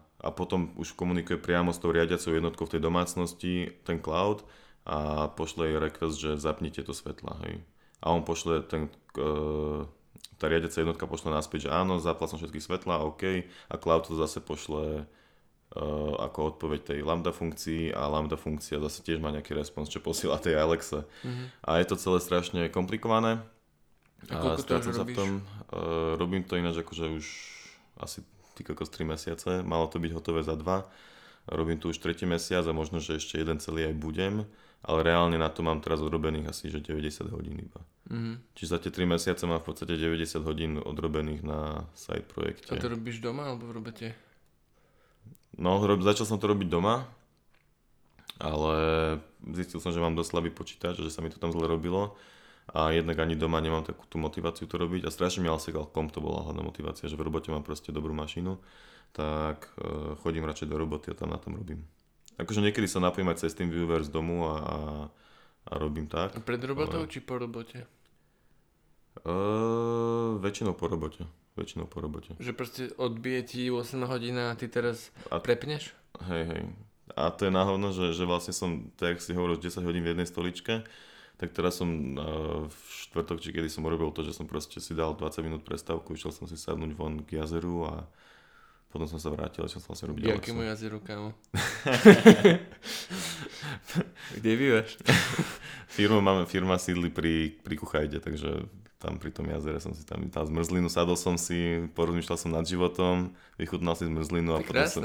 a 0.00 0.28
potom 0.32 0.72
už 0.80 0.96
komunikuje 0.96 1.36
priamo 1.36 1.76
s 1.76 1.82
tou 1.82 1.92
riadiacou 1.92 2.32
jednotkou 2.32 2.64
v 2.64 2.78
tej 2.78 2.82
domácnosti 2.82 3.52
ten 3.84 4.00
cloud 4.00 4.48
a 4.88 5.28
pošle 5.28 5.68
jej 5.68 5.76
request, 5.76 6.16
že 6.16 6.40
zapnite 6.40 6.80
to 6.80 6.96
svetla, 6.96 7.36
hej. 7.44 7.60
A 8.00 8.16
on 8.16 8.24
pošle 8.24 8.64
ten, 8.64 8.88
uh, 9.20 9.84
tá 10.40 10.48
riadiaca 10.48 10.80
jednotka 10.80 11.04
pošle 11.04 11.36
naspäť, 11.36 11.68
že 11.68 11.74
áno, 11.76 12.00
zapla 12.00 12.24
som 12.24 12.40
všetky 12.40 12.64
svetla, 12.64 13.04
OK, 13.04 13.44
a 13.44 13.74
cloud 13.76 14.08
to 14.08 14.16
zase 14.16 14.40
pošle 14.40 15.04
ako 16.18 16.56
odpoveď 16.56 16.80
tej 16.94 16.98
lambda 17.04 17.28
funkcii 17.28 17.92
a 17.92 18.08
lambda 18.08 18.40
funkcia 18.40 18.80
zase 18.80 19.04
tiež 19.04 19.20
má 19.20 19.28
nejaký 19.28 19.52
respons, 19.52 19.92
čo 19.92 20.00
posiela 20.00 20.40
tej 20.40 20.56
Alexe. 20.56 21.04
Mm-hmm. 21.04 21.46
A 21.60 21.70
je 21.84 21.86
to 21.92 21.96
celé 22.00 22.18
strašne 22.24 22.60
komplikované. 22.72 23.44
A, 24.32 24.56
a 24.56 24.58
strácam 24.58 24.96
sa 24.96 25.04
v 25.04 25.12
tom. 25.12 25.30
Uh, 25.68 26.16
robím 26.16 26.42
to 26.42 26.56
ináč 26.56 26.80
akože 26.80 27.06
už 27.12 27.26
asi 28.00 28.24
ty 28.56 28.64
kokos 28.64 28.88
3 28.90 29.12
mesiace. 29.12 29.50
Malo 29.62 29.86
to 29.92 30.00
byť 30.00 30.12
hotové 30.16 30.40
za 30.40 30.56
2. 30.56 31.52
Robím 31.52 31.78
tu 31.78 31.92
už 31.92 32.00
tretí 32.00 32.24
mesiac 32.24 32.64
a 32.64 32.72
možno, 32.72 32.98
že 32.98 33.20
ešte 33.20 33.38
jeden 33.38 33.60
celý 33.60 33.92
aj 33.92 33.94
budem. 34.00 34.48
Ale 34.78 35.04
reálne 35.04 35.36
na 35.36 35.50
to 35.50 35.60
mám 35.60 35.82
teraz 35.82 35.98
odrobených 35.98 36.54
asi 36.54 36.70
že 36.70 36.80
90 36.80 37.28
hodín 37.34 37.60
iba. 37.60 37.82
Mm-hmm. 38.08 38.34
Čiže 38.56 38.68
za 38.72 38.78
tie 38.80 38.90
3 38.90 39.14
mesiace 39.14 39.44
mám 39.44 39.60
v 39.60 39.68
podstate 39.68 40.00
90 40.00 40.48
hodín 40.48 40.72
odrobených 40.80 41.44
na 41.44 41.84
side 41.92 42.24
projekte. 42.24 42.72
A 42.72 42.80
to 42.80 42.88
robíš 42.88 43.20
doma 43.20 43.52
alebo 43.52 43.68
v 43.68 43.72
robote? 43.78 44.06
No, 45.58 45.82
rob, 45.82 45.98
začal 46.06 46.26
som 46.26 46.38
to 46.38 46.46
robiť 46.46 46.70
doma, 46.70 47.02
ale 48.38 48.74
zistil 49.50 49.82
som, 49.82 49.90
že 49.90 49.98
mám 49.98 50.14
dosť 50.14 50.30
slabý 50.30 50.50
počítač, 50.54 51.02
že 51.02 51.10
sa 51.10 51.18
mi 51.18 51.34
to 51.34 51.42
tam 51.42 51.50
zle 51.50 51.66
robilo 51.66 52.14
a 52.70 52.92
jednak 52.92 53.18
ani 53.18 53.34
doma 53.34 53.58
nemám 53.58 53.82
takú 53.82 54.04
tú 54.06 54.20
motiváciu 54.20 54.68
to 54.68 54.76
robiť 54.76 55.08
a 55.08 55.10
strašne 55.10 55.42
mi 55.42 55.48
Alsegal 55.48 55.88
kom 55.88 56.12
to 56.12 56.20
bola 56.20 56.46
hlavná 56.46 56.62
motivácia, 56.62 57.08
že 57.08 57.16
v 57.16 57.26
robote 57.26 57.48
mám 57.48 57.64
proste 57.64 57.90
dobrú 57.90 58.12
mašinu, 58.12 58.60
tak 59.16 59.72
uh, 59.80 60.14
chodím 60.20 60.44
radšej 60.44 60.68
do 60.68 60.76
roboty 60.76 61.10
a 61.10 61.18
tam 61.18 61.32
na 61.32 61.40
tom 61.40 61.56
robím. 61.56 61.82
Akože 62.38 62.62
niekedy 62.62 62.86
sa 62.86 63.02
napojím 63.02 63.34
aj 63.34 63.42
cez 63.42 63.56
tým 63.56 63.72
viewer 63.72 64.04
z 64.04 64.14
domu 64.14 64.46
a, 64.46 64.54
a, 64.62 64.78
a 65.66 65.72
robím 65.80 66.06
tak. 66.06 66.36
A 66.36 66.44
pred 66.44 66.60
robotou 66.62 67.02
ale... 67.02 67.10
či 67.10 67.18
po 67.18 67.40
robote? 67.40 67.82
Uh, 69.26 70.38
väčšinou 70.38 70.78
po 70.78 70.86
robote 70.86 71.26
väčšinou 71.58 71.90
po 71.90 71.98
robote. 71.98 72.38
Že 72.38 72.52
proste 72.54 72.82
odbije 72.94 73.40
ti 73.42 73.62
8 73.68 73.98
hodín 74.06 74.38
a 74.38 74.54
ty 74.54 74.70
teraz 74.70 75.10
a, 75.28 75.42
prepneš? 75.42 75.90
Hej, 76.30 76.44
hej. 76.46 76.62
A 77.18 77.34
to 77.34 77.48
je 77.48 77.52
náhodno, 77.52 77.90
že, 77.90 78.14
že 78.14 78.28
vlastne 78.28 78.54
som, 78.54 78.94
tak 78.94 79.18
si 79.18 79.34
hovoril, 79.34 79.58
10 79.58 79.82
hodín 79.82 80.06
v 80.06 80.14
jednej 80.14 80.28
stoličke, 80.28 80.86
tak 81.38 81.54
teraz 81.54 81.78
som 81.78 82.18
uh, 82.18 82.66
v 82.66 82.78
štvrtok, 83.08 83.42
či 83.42 83.54
kedy 83.54 83.70
som 83.70 83.86
urobil 83.86 84.10
to, 84.10 84.26
že 84.26 84.34
som 84.34 84.46
proste 84.46 84.82
si 84.82 84.94
dal 84.94 85.14
20 85.14 85.46
minút 85.46 85.62
prestávku, 85.62 86.14
išiel 86.14 86.34
som 86.34 86.50
si 86.50 86.58
sadnúť 86.58 86.92
von 86.98 87.22
k 87.22 87.42
jazeru 87.42 87.86
a 87.86 87.94
potom 88.88 89.04
som 89.04 89.20
sa 89.20 89.28
vrátil 89.28 89.60
a 89.62 89.68
som 89.68 89.84
sa 89.84 89.92
vlastne 89.92 90.16
robiť 90.16 90.32
Jakému 90.32 90.64
jazeru, 90.64 90.98
kámo? 91.04 91.36
Kde 94.40 94.52
bývaš? 94.56 94.96
firma, 95.92 96.24
máme, 96.24 96.48
firma 96.48 96.80
sídli 96.80 97.12
pri, 97.12 97.52
pri 97.60 97.74
Kuchajde, 97.76 98.24
takže 98.24 98.64
tam 98.98 99.14
pri 99.22 99.30
tom 99.30 99.46
jazere 99.46 99.78
som 99.78 99.94
si 99.94 100.02
tam 100.02 100.26
dal 100.26 100.44
zmrzlinu, 100.50 100.90
sadol 100.90 101.14
som 101.14 101.38
si, 101.38 101.86
porozmýšľal 101.94 102.34
som 102.34 102.50
nad 102.50 102.66
životom, 102.66 103.30
vychutnal 103.54 103.94
si 103.94 104.10
zmrzlinu 104.10 104.58
a 104.58 104.60
potom, 104.66 104.86
som, 104.90 105.02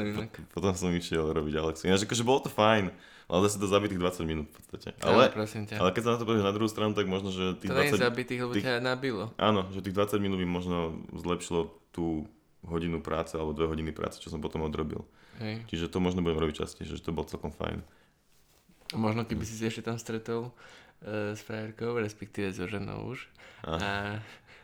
potom 0.50 0.74
som 0.74 0.90
išiel 0.90 1.30
robiť 1.30 1.54
Alexu. 1.62 1.86
Ináč 1.86 2.10
akože 2.10 2.26
bolo 2.26 2.42
to 2.42 2.50
fajn, 2.50 2.90
ale 3.30 3.40
zase 3.46 3.62
to 3.62 3.70
zabitých 3.70 4.02
20 4.02 4.26
minút 4.26 4.48
v 4.50 4.56
podstate. 4.58 4.98
Ale, 5.06 5.30
ťa. 5.30 5.78
ale 5.78 5.90
keď 5.94 6.02
sa 6.02 6.10
na 6.10 6.18
to 6.18 6.26
pozrieš 6.26 6.46
na 6.50 6.56
druhú 6.58 6.70
stranu, 6.74 6.98
tak 6.98 7.06
možno, 7.06 7.30
že 7.30 7.54
tých 7.62 7.70
to 7.70 7.78
20... 7.78 7.94
To 7.94 8.02
zabitých, 8.02 8.40
lebo 8.42 8.54
tých, 8.58 8.66
ťa 8.66 8.74
nabilo. 8.82 9.30
Áno, 9.38 9.70
že 9.70 9.86
tých 9.86 9.94
20 9.94 10.18
minút 10.26 10.42
by 10.42 10.48
možno 10.50 10.78
zlepšilo 11.14 11.70
tú 11.94 12.26
hodinu 12.66 12.98
práce 12.98 13.38
alebo 13.38 13.54
dve 13.54 13.70
hodiny 13.70 13.94
práce, 13.94 14.18
čo 14.18 14.34
som 14.34 14.42
potom 14.42 14.66
odrobil. 14.66 15.06
Hej. 15.38 15.70
Čiže 15.70 15.94
to 15.94 16.02
možno 16.02 16.26
budem 16.26 16.42
robiť 16.42 16.66
častejšie, 16.66 16.98
že 16.98 17.06
to 17.06 17.14
bolo 17.14 17.30
celkom 17.30 17.54
fajn. 17.54 17.86
Možno 18.94 19.26
keby 19.26 19.46
si 19.46 19.58
si 19.58 19.66
ešte 19.66 19.86
tam 19.86 19.98
stretol 19.98 20.54
s 21.06 21.42
frajerkou, 21.44 22.00
respektíve 22.00 22.56
so 22.56 22.68
ženou 22.68 23.12
už. 23.12 23.28
A, 23.64 23.72
a 23.76 23.92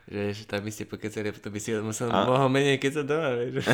že, 0.10 0.42
že 0.42 0.44
tam 0.50 0.66
by 0.66 0.74
ste 0.74 0.90
pokecali 0.90 1.30
a 1.30 1.36
potom 1.38 1.54
by 1.54 1.62
si 1.62 1.70
musel 1.86 2.10
a... 2.10 2.26
mohol 2.26 2.50
menej 2.50 2.82
kecať 2.82 3.06
doma, 3.06 3.30
vieš. 3.38 3.70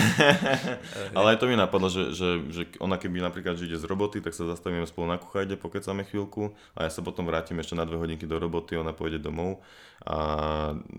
Ale 1.18 1.28
aj 1.32 1.40
to 1.40 1.48
mi 1.48 1.56
napadlo, 1.56 1.88
že, 1.88 2.12
že, 2.12 2.44
že 2.52 2.62
ona 2.84 3.00
keby 3.00 3.24
napríklad 3.24 3.56
že 3.56 3.72
ide 3.72 3.80
z 3.80 3.88
roboty, 3.88 4.20
tak 4.20 4.36
sa 4.36 4.44
zastavíme 4.44 4.84
spolu 4.84 5.16
na 5.16 5.16
kuchajde, 5.16 5.56
pokecáme 5.56 6.04
chvíľku 6.04 6.52
a 6.76 6.84
ja 6.84 6.92
sa 6.92 7.00
potom 7.00 7.24
vrátim 7.24 7.56
ešte 7.64 7.80
na 7.80 7.88
dve 7.88 8.04
hodinky 8.04 8.28
do 8.28 8.36
roboty, 8.36 8.76
ona 8.76 8.92
pôjde 8.92 9.24
domov 9.24 9.64
a 10.04 10.18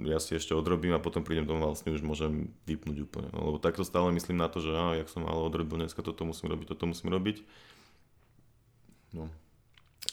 ja 0.09 0.17
si 0.25 0.41
ešte 0.41 0.57
odrobím 0.57 0.97
a 0.97 1.05
potom 1.05 1.21
prídem 1.21 1.45
domov 1.45 1.69
a 1.69 1.71
vlastne 1.77 1.93
už 1.93 2.01
môžem 2.01 2.49
vypnúť 2.65 3.05
úplne. 3.05 3.29
No, 3.37 3.53
lebo 3.53 3.61
takto 3.61 3.85
stále 3.85 4.09
myslím 4.17 4.41
na 4.41 4.49
to, 4.49 4.65
že 4.65 4.73
á, 4.73 4.97
jak 4.97 5.13
som 5.13 5.29
ale 5.29 5.45
odrobil 5.45 5.85
dneska, 5.85 6.01
toto 6.01 6.25
musím 6.25 6.49
robiť, 6.49 6.73
toto 6.73 6.89
musím 6.89 7.13
robiť. 7.13 7.45
No. 9.13 9.29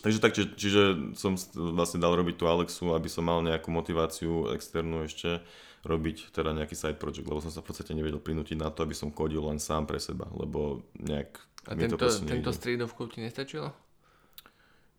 Takže 0.04 0.20
tak, 0.20 0.36
či, 0.36 0.52
čiže 0.52 1.16
som 1.16 1.40
vlastne 1.56 2.04
dal 2.04 2.12
robiť 2.12 2.36
tú 2.36 2.52
Alexu, 2.52 2.92
aby 2.92 3.08
som 3.08 3.24
mal 3.24 3.40
nejakú 3.40 3.72
motiváciu 3.72 4.52
externú 4.52 5.08
ešte 5.08 5.40
robiť 5.88 6.36
teda 6.36 6.52
nejaký 6.52 6.76
side 6.76 7.00
project, 7.00 7.24
lebo 7.24 7.40
som 7.40 7.52
sa 7.52 7.64
v 7.64 7.72
podstate 7.72 7.96
nevedel 7.96 8.20
prinútiť 8.20 8.60
na 8.60 8.68
to, 8.68 8.84
aby 8.84 8.92
som 8.92 9.12
kodil 9.16 9.48
len 9.48 9.64
sám 9.64 9.88
pre 9.88 10.04
seba, 10.04 10.28
lebo 10.36 10.84
nejak 11.00 11.40
A 11.68 11.76
mi 11.76 11.88
tento, 11.88 11.96
to 11.96 12.08
tento 12.28 12.52
street 12.52 12.84
of 12.84 12.92
code 12.96 13.16
ti 13.16 13.24
nestačilo? 13.24 13.72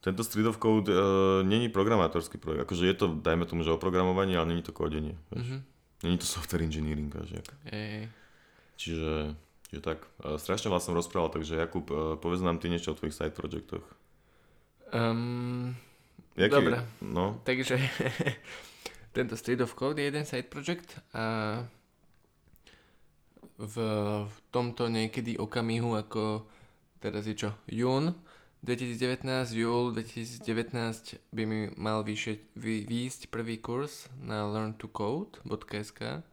Tento 0.01 0.25
street 0.25 0.49
of 0.49 0.61
code 0.61 0.89
uh, 0.89 1.41
není 1.45 1.69
programátorský 1.69 2.41
projekt, 2.41 2.69
akože 2.69 2.85
je 2.89 2.97
to, 2.97 3.07
dajme 3.17 3.45
tomu, 3.45 3.65
že 3.65 3.73
oprogramovanie, 3.73 4.37
ale 4.37 4.57
není 4.57 4.65
to 4.65 4.73
kodenie. 4.73 5.17
Mm-hmm. 5.33 5.61
Není 6.05 6.17
to 6.21 6.29
software 6.29 6.65
engineering, 6.65 7.09
až 7.17 7.41
Ej. 7.73 8.13
Čiže, 8.77 9.37
čiže 9.69 9.81
tak, 9.81 10.05
uh, 10.21 10.37
strašne 10.37 10.69
vás 10.69 10.85
som 10.85 10.93
rozprával, 10.93 11.33
takže 11.33 11.57
Jakub, 11.57 11.89
uh, 11.89 12.21
povedz 12.21 12.45
nám 12.45 12.61
ty 12.61 12.69
niečo 12.69 12.93
o 12.93 12.99
tvojich 13.01 13.17
side 13.17 13.33
projektoch. 13.33 13.85
Um, 14.95 15.75
Jaký, 16.39 16.55
dobre, 16.55 16.79
no? 17.03 17.43
takže 17.43 17.79
tento 19.17 19.35
Street 19.35 19.59
of 19.61 19.75
Code 19.75 19.99
je 19.99 20.07
jeden 20.07 20.23
side 20.23 20.47
project 20.47 21.03
a 21.11 21.59
v, 23.59 23.75
tomto 24.51 24.87
niekedy 24.87 25.39
okamihu 25.39 25.99
ako 25.99 26.47
teraz 27.03 27.27
je 27.27 27.35
čo, 27.35 27.51
jún 27.67 28.15
2019, 28.65 29.29
júl 29.53 29.93
2019 29.93 31.21
by 31.35 31.43
mi 31.45 31.69
mal 31.77 32.01
vyšieť, 32.01 32.57
vy, 32.57 32.89
výjsť 32.89 33.29
prvý 33.29 33.61
kurz 33.61 34.09
na 34.23 34.49
learntocode.sk 34.49 36.25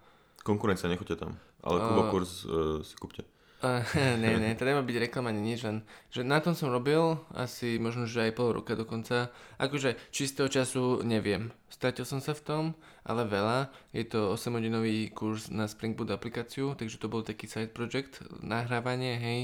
Konkurencia, 0.42 0.90
nechoďte 0.90 1.28
tam. 1.28 1.38
Ale 1.62 1.78
Kubo 1.86 2.04
kurz 2.10 2.48
uh, 2.48 2.82
si 2.82 2.96
kúpte. 2.98 3.28
Uh, 3.62 3.86
ne, 4.22 4.42
ne, 4.42 4.58
to 4.58 4.66
nemá 4.66 4.82
byť 4.82 4.98
reklama 5.06 5.30
ani 5.30 5.54
nič, 5.54 5.62
len 5.62 5.86
že 6.10 6.26
na 6.26 6.42
tom 6.42 6.58
som 6.58 6.74
robil 6.74 7.22
asi 7.38 7.78
možno, 7.78 8.10
že 8.10 8.26
aj 8.26 8.34
pol 8.34 8.58
roka 8.58 8.74
dokonca. 8.74 9.30
Akože 9.62 10.02
čistého 10.10 10.50
času 10.50 11.06
neviem. 11.06 11.54
Stratil 11.70 12.10
som 12.10 12.18
sa 12.18 12.34
v 12.34 12.42
tom, 12.42 12.64
ale 13.06 13.22
veľa. 13.30 13.70
Je 13.94 14.02
to 14.10 14.34
8-hodinový 14.34 15.14
kurz 15.14 15.54
na 15.54 15.70
Spring 15.70 15.94
Boot 15.94 16.10
aplikáciu, 16.10 16.74
takže 16.74 16.98
to 16.98 17.06
bol 17.06 17.22
taký 17.22 17.46
side 17.46 17.70
project, 17.70 18.26
nahrávanie, 18.42 19.22
hej. 19.22 19.42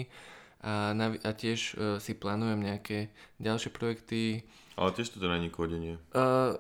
A, 0.66 0.98
na, 0.98 1.14
a 1.14 1.32
tiež 1.38 1.78
uh, 1.78 2.02
si 2.02 2.18
plánujem 2.18 2.58
nejaké 2.58 3.14
ďalšie 3.38 3.70
projekty. 3.70 4.50
Ale 4.74 4.98
tiež 4.98 5.14
to 5.14 5.22
teda 5.22 5.38
není 5.38 5.54
kodenie. 5.54 6.02
Uh, 6.18 6.58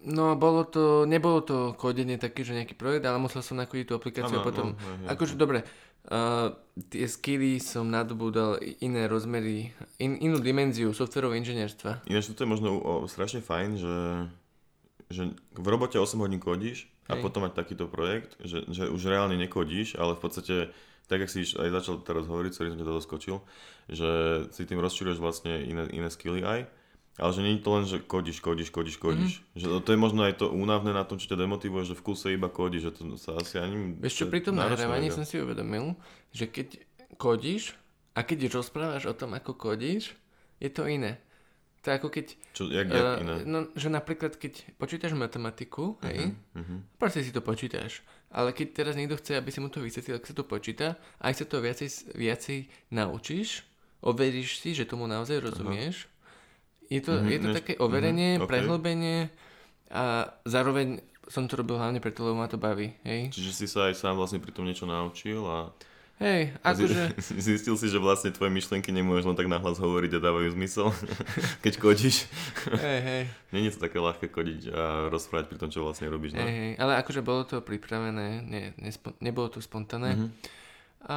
No, 0.00 0.32
bolo 0.32 0.64
to, 0.64 1.04
nebolo 1.04 1.44
to 1.44 1.76
kodenie 1.76 2.16
také, 2.16 2.40
že 2.40 2.56
nejaký 2.56 2.72
projekt, 2.72 3.04
ale 3.04 3.20
musel 3.20 3.44
som 3.44 3.60
nakodiť 3.60 3.84
tú 3.84 3.94
aplikáciu 4.00 4.40
ano, 4.40 4.44
a 4.44 4.48
potom, 4.48 4.66
no, 4.72 4.90
no, 5.04 5.06
akože 5.12 5.36
dobre, 5.36 5.60
uh, 6.08 6.56
tie 6.88 7.04
skilly 7.04 7.60
som 7.60 7.84
nadobúdal 7.84 8.56
iné 8.80 9.04
rozmery, 9.04 9.76
in, 10.00 10.16
inú 10.16 10.40
dimenziu 10.40 10.96
softverového 10.96 11.36
inžinierstva. 11.44 12.08
Ináč 12.08 12.32
to 12.32 12.40
je 12.40 12.48
možno 12.48 12.80
o, 12.80 12.92
strašne 13.12 13.44
fajn, 13.44 13.70
že, 13.76 13.96
že 15.12 15.22
v 15.52 15.66
robote 15.68 16.00
8 16.00 16.16
hodín 16.16 16.40
kodíš 16.40 16.88
a 17.04 17.20
Hej. 17.20 17.22
potom 17.26 17.44
mať 17.44 17.60
takýto 17.60 17.84
projekt, 17.84 18.40
že, 18.40 18.64
že 18.72 18.88
už 18.88 19.04
reálne 19.04 19.36
nekodíš, 19.36 20.00
ale 20.00 20.16
v 20.16 20.22
podstate 20.24 20.56
tak, 21.12 21.26
ak 21.26 21.28
si 21.28 21.44
aj 21.44 21.68
začal 21.76 22.00
teraz 22.06 22.24
hovoriť, 22.24 22.50
ktorý 22.56 22.68
som 22.72 22.80
ťa 22.80 22.88
to 22.88 22.98
doskočil, 23.02 23.36
že 23.90 24.10
si 24.54 24.62
tým 24.64 24.80
rozširuješ 24.80 25.18
vlastne 25.18 25.60
iné, 25.60 25.90
iné 25.92 26.08
skilly 26.08 26.40
aj 26.40 26.70
ale 27.18 27.30
že 27.34 27.40
nie 27.42 27.58
je 27.58 27.62
to 27.64 27.70
len, 27.74 27.84
že 27.84 27.98
kodíš, 28.00 28.38
kodíš, 28.38 28.70
kodíš, 28.70 28.96
kodíš. 28.96 29.32
Mm-hmm. 29.42 29.58
Že 29.58 29.66
to 29.82 29.90
je 29.90 29.98
možno 29.98 30.20
aj 30.24 30.34
to 30.40 30.46
únavné 30.48 30.94
na 30.94 31.02
tom, 31.02 31.18
čo 31.18 31.28
ťa 31.28 31.42
demotivuje, 31.42 31.82
že 31.84 31.98
v 31.98 32.04
kuse 32.06 32.32
iba 32.32 32.46
kodíš, 32.46 32.88
že 32.88 32.92
to 32.96 33.02
sa 33.18 33.36
asi 33.36 33.58
ani... 33.58 33.98
Vieš 33.98 34.24
čo, 34.24 34.24
pri 34.30 34.40
tom 34.40 34.56
nahrávaní 34.56 35.10
som 35.12 35.26
si 35.26 35.36
uvedomil, 35.36 35.98
že 36.30 36.46
keď 36.46 36.80
kodíš 37.18 37.74
a 38.14 38.22
keď 38.22 38.54
rozprávaš 38.54 39.10
o 39.10 39.14
tom, 39.14 39.34
ako 39.36 39.58
kodíš, 39.58 40.14
je 40.62 40.70
to 40.70 40.86
iné. 40.86 41.20
To 41.84 41.92
je 41.92 41.94
ako 41.96 42.08
keď... 42.12 42.26
Čo, 42.52 42.62
jak, 42.68 42.88
jak 42.92 43.04
uh, 43.04 43.22
iné? 43.24 43.34
No, 43.48 43.58
že 43.72 43.88
napríklad, 43.88 44.36
keď 44.36 44.76
počítaš 44.76 45.16
matematiku, 45.16 45.96
uh-huh, 45.96 46.04
hej, 46.08 46.36
uh-huh. 46.52 46.78
proste 47.00 47.24
si 47.24 47.32
to 47.32 47.40
počítaš. 47.40 48.04
Ale 48.28 48.52
keď 48.52 48.84
teraz 48.84 48.94
niekto 48.94 49.16
chce, 49.16 49.40
aby 49.40 49.48
si 49.48 49.64
mu 49.64 49.72
to 49.72 49.80
vysvetlil, 49.80 50.20
ak 50.20 50.28
sa 50.28 50.36
to 50.36 50.44
počíta, 50.44 51.00
aj 51.24 51.40
sa 51.40 51.44
to 51.48 51.64
viacej, 51.64 51.88
viacej 52.14 52.58
naučíš, 52.92 53.64
overíš 54.04 54.60
si, 54.60 54.76
že 54.76 54.84
tomu 54.84 55.08
naozaj 55.08 55.40
rozumieš, 55.40 56.04
uh-huh 56.04 56.09
je 56.90 57.00
to, 57.00 57.12
mm-hmm, 57.14 57.30
je 57.30 57.38
to 57.38 57.48
také 57.54 57.74
overenie, 57.78 58.36
mm-hmm, 58.36 58.44
okay. 58.44 58.50
prehlbenie 58.50 59.18
a 59.94 60.34
zároveň 60.42 60.98
som 61.30 61.46
to 61.46 61.54
robil 61.54 61.78
hlavne 61.78 62.02
preto, 62.02 62.26
lebo 62.26 62.42
ma 62.42 62.50
to 62.50 62.58
baví. 62.58 62.90
Hej? 63.06 63.30
Čiže 63.30 63.50
si 63.54 63.66
sa 63.70 63.86
aj 63.86 63.94
sám 63.94 64.18
vlastne 64.18 64.42
pri 64.42 64.50
tom 64.50 64.66
niečo 64.66 64.82
naučil 64.82 65.46
a... 65.46 65.70
Hej, 66.20 66.52
akože... 66.60 67.16
Zistil 67.46 67.78
si, 67.80 67.86
že 67.88 67.96
vlastne 67.96 68.34
tvoje 68.34 68.52
myšlienky 68.52 68.92
nemôžeš 68.92 69.24
len 69.30 69.38
tak 69.38 69.48
nahlas 69.48 69.80
hovoriť 69.80 70.18
a 70.18 70.20
dávajú 70.20 70.52
zmysel, 70.52 70.90
keď 71.64 71.74
kodíš. 71.80 72.28
Hej, 72.84 73.00
hej. 73.06 73.22
Není 73.54 73.72
to 73.72 73.80
také 73.80 74.02
ľahké 74.02 74.28
kodiť 74.28 74.68
a 74.68 75.08
rozprávať 75.08 75.48
pri 75.48 75.58
tom, 75.62 75.70
čo 75.72 75.86
vlastne 75.86 76.10
robíš. 76.12 76.36
No? 76.36 76.44
Hej, 76.44 76.52
hej, 76.52 76.72
ale 76.76 77.00
akože 77.00 77.24
bolo 77.24 77.48
to 77.48 77.64
pripravené, 77.64 78.44
ne, 78.44 78.76
nespo, 78.76 79.16
nebolo 79.22 79.48
to 79.48 79.64
spontánne. 79.64 80.12
Mm-hmm. 80.12 80.58
A 81.08 81.16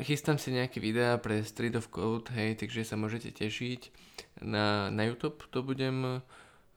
chystám 0.00 0.40
si 0.40 0.56
nejaké 0.56 0.80
videá 0.80 1.20
pre 1.20 1.44
Street 1.44 1.76
of 1.76 1.92
Code, 1.92 2.32
hej, 2.32 2.56
takže 2.56 2.80
sa 2.80 2.96
môžete 2.96 3.28
tešiť. 3.28 3.92
Na, 4.40 4.88
na 4.88 5.04
YouTube 5.04 5.44
to 5.52 5.60
budem 5.60 6.24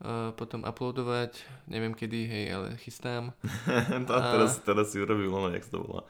uh, 0.03 0.35
potom 0.35 0.67
uploadovať, 0.67 1.39
neviem 1.71 1.95
kedy, 1.95 2.19
hej, 2.27 2.45
ale 2.51 2.67
chystám. 2.83 3.31
to, 4.07 4.11
a... 4.11 4.19
teraz, 4.35 4.59
teraz 4.59 4.91
si 4.91 4.99
urobil, 4.99 5.31
no, 5.31 5.47
jak 5.47 5.63
to 5.71 5.79
volá. 5.79 6.03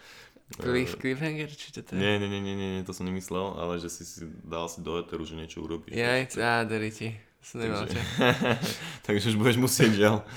Cliff, 0.50 0.98
cliffhanger, 0.98 1.45
či 1.54 1.69
to 1.69 1.86
je? 1.86 2.02
Nie, 2.02 2.17
nie, 2.17 2.26
nie, 2.26 2.41
nie, 2.41 2.58
nie, 2.58 2.82
to 2.82 2.89
som 2.89 3.06
nemyslel, 3.06 3.54
ale 3.62 3.78
že 3.78 3.93
si 3.93 4.02
si 4.02 4.26
dal 4.41 4.65
si 4.65 4.82
do 4.82 4.98
eteru, 4.98 5.22
že 5.22 5.38
niečo 5.38 5.62
urobíš. 5.62 5.93
Ja, 5.93 6.26
á, 6.26 6.65
ti, 6.65 7.22
som 7.38 7.62
nemal 7.62 7.86
takže, 7.86 8.02
takže 9.06 9.26
už 9.30 9.36
budeš 9.38 9.58
musieť, 9.62 9.91
žiaľ. 9.93 10.17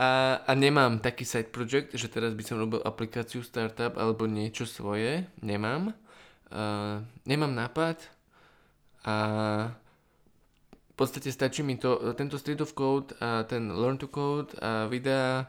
A, 0.00 0.40
a 0.48 0.52
nemám 0.56 0.96
taký 0.96 1.28
side 1.28 1.52
project, 1.52 1.92
že 1.92 2.08
teraz 2.08 2.32
by 2.32 2.40
som 2.40 2.56
robil 2.56 2.80
aplikáciu 2.80 3.44
startup 3.44 4.00
alebo 4.00 4.24
niečo 4.24 4.64
svoje. 4.64 5.28
Nemám. 5.44 5.92
Uh, 6.48 7.04
nemám 7.28 7.52
nápad. 7.52 8.00
A 9.04 9.16
v 10.72 10.94
podstate 10.96 11.28
stačí 11.28 11.60
mi 11.60 11.76
to, 11.76 12.16
tento 12.16 12.40
Street 12.40 12.64
of 12.64 12.72
Code 12.72 13.12
a 13.20 13.44
ten 13.44 13.68
Learn 13.68 14.00
to 14.00 14.08
Code 14.08 14.56
a 14.60 14.88
videa, 14.88 15.44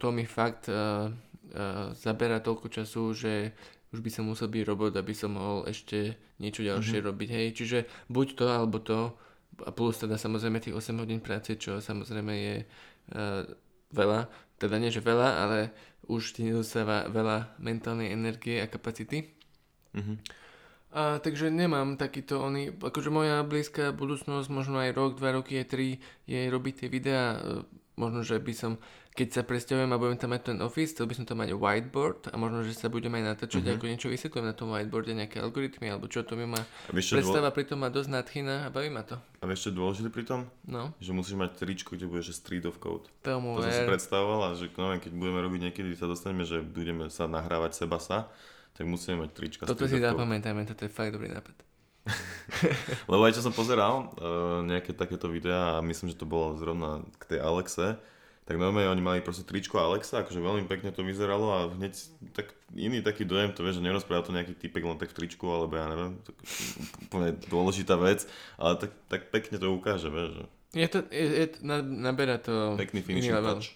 to 0.00 0.08
mi 0.12 0.24
fakt 0.24 0.72
uh, 0.72 1.12
uh, 1.12 1.92
zabera 1.92 2.40
toľko 2.40 2.72
času, 2.72 3.12
že 3.12 3.52
už 3.92 4.00
by 4.00 4.10
som 4.10 4.24
musel 4.24 4.48
byť 4.48 4.64
robot, 4.64 4.96
aby 4.96 5.12
som 5.12 5.36
mohol 5.36 5.68
ešte 5.68 6.16
niečo 6.40 6.64
ďalšie 6.64 7.04
mm-hmm. 7.04 7.08
robiť. 7.12 7.28
Hej, 7.30 7.48
čiže 7.52 7.78
buď 8.08 8.26
to, 8.32 8.44
alebo 8.48 8.80
to, 8.80 9.12
a 9.60 9.70
plus 9.76 10.00
teda 10.00 10.16
samozrejme 10.16 10.56
tých 10.58 10.72
8 10.72 11.04
hodín 11.04 11.20
práce, 11.20 11.52
čo 11.60 11.84
samozrejme 11.84 12.32
je 12.32 12.56
uh, 12.64 13.44
veľa, 13.94 14.26
teda 14.58 14.76
nie 14.82 14.90
že 14.90 15.00
veľa, 15.00 15.28
ale 15.46 15.58
už 16.10 16.36
ti 16.36 16.44
nedostáva 16.44 17.08
veľa 17.08 17.56
mentálnej 17.62 18.12
energie 18.12 18.60
a 18.60 18.68
kapacity. 18.68 19.32
Mm-hmm. 19.94 20.16
A, 20.94 21.18
takže 21.18 21.50
nemám 21.50 21.98
takýto 21.98 22.38
oný, 22.38 22.70
akože 22.70 23.10
moja 23.10 23.42
blízka 23.42 23.90
budúcnosť, 23.90 24.46
možno 24.50 24.78
aj 24.78 24.94
rok, 24.94 25.10
dva 25.18 25.34
roky, 25.34 25.58
aj 25.58 25.66
tri, 25.70 25.98
je 26.28 26.38
robiť 26.46 26.74
tie 26.86 26.88
videá, 26.90 27.34
e, 27.34 27.66
možno, 27.98 28.22
že 28.22 28.38
by 28.38 28.52
som 28.54 28.72
keď 29.14 29.28
sa 29.30 29.42
presťahujem 29.46 29.94
a 29.94 29.96
budem 29.96 30.18
tam 30.18 30.34
mať 30.34 30.42
ten 30.42 30.58
office, 30.58 30.90
chcel 30.90 31.06
by 31.06 31.14
som 31.14 31.22
tam 31.22 31.38
mať 31.38 31.54
whiteboard 31.54 32.26
a 32.28 32.34
možno, 32.34 32.66
že 32.66 32.74
sa 32.74 32.90
budem 32.90 33.14
aj 33.14 33.22
natáčať, 33.30 33.62
mm-hmm. 33.62 33.78
ako 33.78 33.84
niečo 33.86 34.08
vysvetľujem 34.10 34.46
na 34.50 34.54
tom 34.58 34.74
whiteboarde, 34.74 35.14
nejaké 35.14 35.38
algoritmy 35.38 35.86
alebo 35.86 36.10
čo 36.10 36.26
to 36.26 36.34
mi 36.34 36.50
má. 36.50 36.58
Predstava 36.90 37.54
pri 37.54 37.64
tom 37.70 37.86
ma 37.86 37.94
dosť 37.94 38.10
nadchýna 38.10 38.66
a 38.66 38.68
baví 38.74 38.90
ma 38.90 39.06
to. 39.06 39.14
A 39.38 39.46
vieš, 39.46 39.70
čo 39.70 39.70
dôležité 39.70 40.10
pri 40.10 40.26
tom? 40.26 40.50
No. 40.66 40.90
Že 40.98 41.14
musíš 41.14 41.38
mať 41.38 41.62
tričko, 41.62 41.94
kde 41.94 42.10
bude, 42.10 42.26
že 42.26 42.34
Street 42.34 42.66
of 42.66 42.82
Code. 42.82 43.06
Tomu 43.22 43.62
to 43.62 43.70
som 43.70 43.70
si 43.70 43.86
predstavoval 43.86 44.40
a 44.50 44.58
že 44.58 44.66
no, 44.74 44.90
keď 44.98 45.12
budeme 45.14 45.38
robiť 45.46 45.60
niekedy, 45.70 45.94
sa 45.94 46.10
dostaneme, 46.10 46.42
že 46.42 46.58
budeme 46.58 47.06
sa 47.06 47.30
nahrávať 47.30 47.86
seba 47.86 48.02
sa, 48.02 48.26
tak 48.74 48.82
musíme 48.90 49.22
mať 49.22 49.30
trička. 49.30 49.62
Toto 49.62 49.86
si 49.86 50.02
zapamätajme, 50.02 50.66
toto 50.66 50.82
je 50.82 50.90
fakt 50.90 51.14
dobrý 51.14 51.30
nápad. 51.30 51.54
Lebo 53.12 53.22
aj 53.22 53.38
čo 53.38 53.46
som 53.46 53.54
pozeral, 53.54 54.10
uh, 54.18 54.60
nejaké 54.66 54.90
takéto 54.90 55.30
videá 55.30 55.78
a 55.78 55.86
myslím, 55.86 56.10
že 56.10 56.18
to 56.18 56.26
bolo 56.26 56.58
zrovna 56.58 57.06
k 57.22 57.30
tej 57.30 57.40
Alexe, 57.40 57.96
tak 58.44 58.60
normálne 58.60 58.92
oni 58.92 59.00
mali 59.00 59.20
proste 59.24 59.48
tričko 59.48 59.80
Alexa, 59.80 60.20
akože 60.20 60.36
veľmi 60.36 60.68
pekne 60.68 60.92
to 60.92 61.00
vyzeralo 61.00 61.48
a 61.48 61.58
hneď 61.72 61.96
tak 62.36 62.52
iný 62.76 63.00
taký 63.00 63.24
dojem, 63.24 63.56
to 63.56 63.64
vieš, 63.64 63.80
že 63.80 63.86
nerozpráva 63.88 64.20
to 64.20 64.36
nejaký 64.36 64.52
typek 64.52 64.84
len 64.84 65.00
tak 65.00 65.16
v 65.16 65.24
tričku, 65.24 65.48
alebo 65.48 65.72
ja 65.80 65.88
neviem, 65.88 66.20
tak 66.20 66.36
úplne 67.08 67.28
dôležitá 67.48 67.96
vec, 67.96 68.28
ale 68.60 68.76
tak, 68.76 68.92
tak 69.08 69.32
pekne 69.32 69.56
to 69.56 69.72
ukáže, 69.72 70.12
vieš. 70.12 70.36
Že... 70.36 70.44
Je 70.76 70.88
to, 70.92 70.98
je, 71.08 71.26
je, 71.40 71.46
naberá 71.80 72.36
to 72.36 72.76
Pekný 72.76 73.00
finishing 73.00 73.32
touch. 73.32 73.72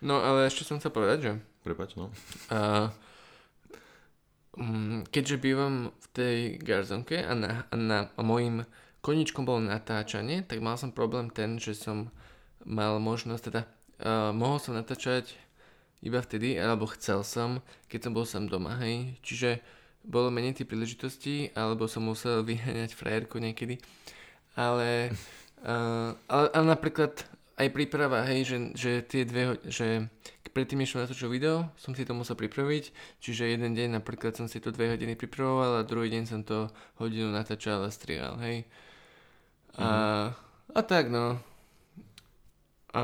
No 0.00 0.24
ale 0.24 0.48
ešte 0.48 0.64
som 0.64 0.80
chcel 0.80 0.96
povedať, 0.96 1.18
že... 1.20 1.32
Prepač, 1.60 2.00
no. 2.00 2.08
A, 2.48 2.88
um, 4.56 5.04
keďže 5.12 5.36
bývam 5.36 5.92
v 5.92 6.06
tej 6.16 6.36
garzonke 6.56 7.20
a, 7.20 7.36
na, 7.36 7.68
a, 7.68 7.74
na, 7.76 8.08
a 8.16 8.20
môjim 8.24 8.64
koničkom 9.04 9.44
bolo 9.44 9.60
natáčanie, 9.60 10.40
tak 10.40 10.64
mal 10.64 10.80
som 10.80 10.88
problém 10.88 11.28
ten, 11.28 11.60
že 11.60 11.76
som 11.76 12.08
mal 12.64 13.00
možnosť, 13.00 13.42
teda 13.52 13.62
uh, 13.64 14.30
mohol 14.36 14.60
som 14.60 14.76
natáčať 14.76 15.36
iba 16.00 16.20
vtedy, 16.20 16.56
alebo 16.56 16.88
chcel 16.96 17.20
som, 17.24 17.60
keď 17.92 18.08
som 18.08 18.12
bol 18.16 18.24
sám 18.24 18.48
doma, 18.48 18.80
hej. 18.80 19.16
Čiže 19.20 19.60
bolo 20.00 20.32
menej 20.32 20.56
tých 20.56 20.68
príležitostí, 20.68 21.52
alebo 21.52 21.84
som 21.84 22.08
musel 22.08 22.40
vyháňať 22.48 22.96
frajerku 22.96 23.36
niekedy. 23.40 23.80
Ale, 24.56 25.12
uh, 25.64 26.16
ale, 26.32 26.46
ale 26.52 26.66
napríklad 26.66 27.24
aj 27.60 27.68
príprava, 27.76 28.24
hej, 28.24 28.48
že, 28.48 28.56
že 28.72 28.90
tie 29.04 29.28
dve, 29.28 29.60
že 29.68 30.08
predtým, 30.50 30.82
než 30.82 30.96
som 30.96 31.04
natočil 31.04 31.28
video, 31.28 31.68
som 31.76 31.92
si 31.94 32.02
to 32.02 32.16
musel 32.16 32.34
pripraviť, 32.34 32.90
čiže 33.22 33.52
jeden 33.52 33.76
deň 33.76 34.02
napríklad 34.02 34.34
som 34.34 34.48
si 34.50 34.58
to 34.58 34.74
dve 34.74 34.90
hodiny 34.90 35.14
pripravoval 35.14 35.80
a 35.80 35.86
druhý 35.86 36.10
deň 36.10 36.24
som 36.26 36.40
to 36.42 36.72
hodinu 36.98 37.30
natáčal 37.30 37.84
a 37.84 37.92
strihal, 37.92 38.40
hej. 38.42 38.66
A, 39.78 39.86
mm. 39.86 40.28
a 40.74 40.80
tak 40.82 41.12
no, 41.12 41.38
a 42.94 43.02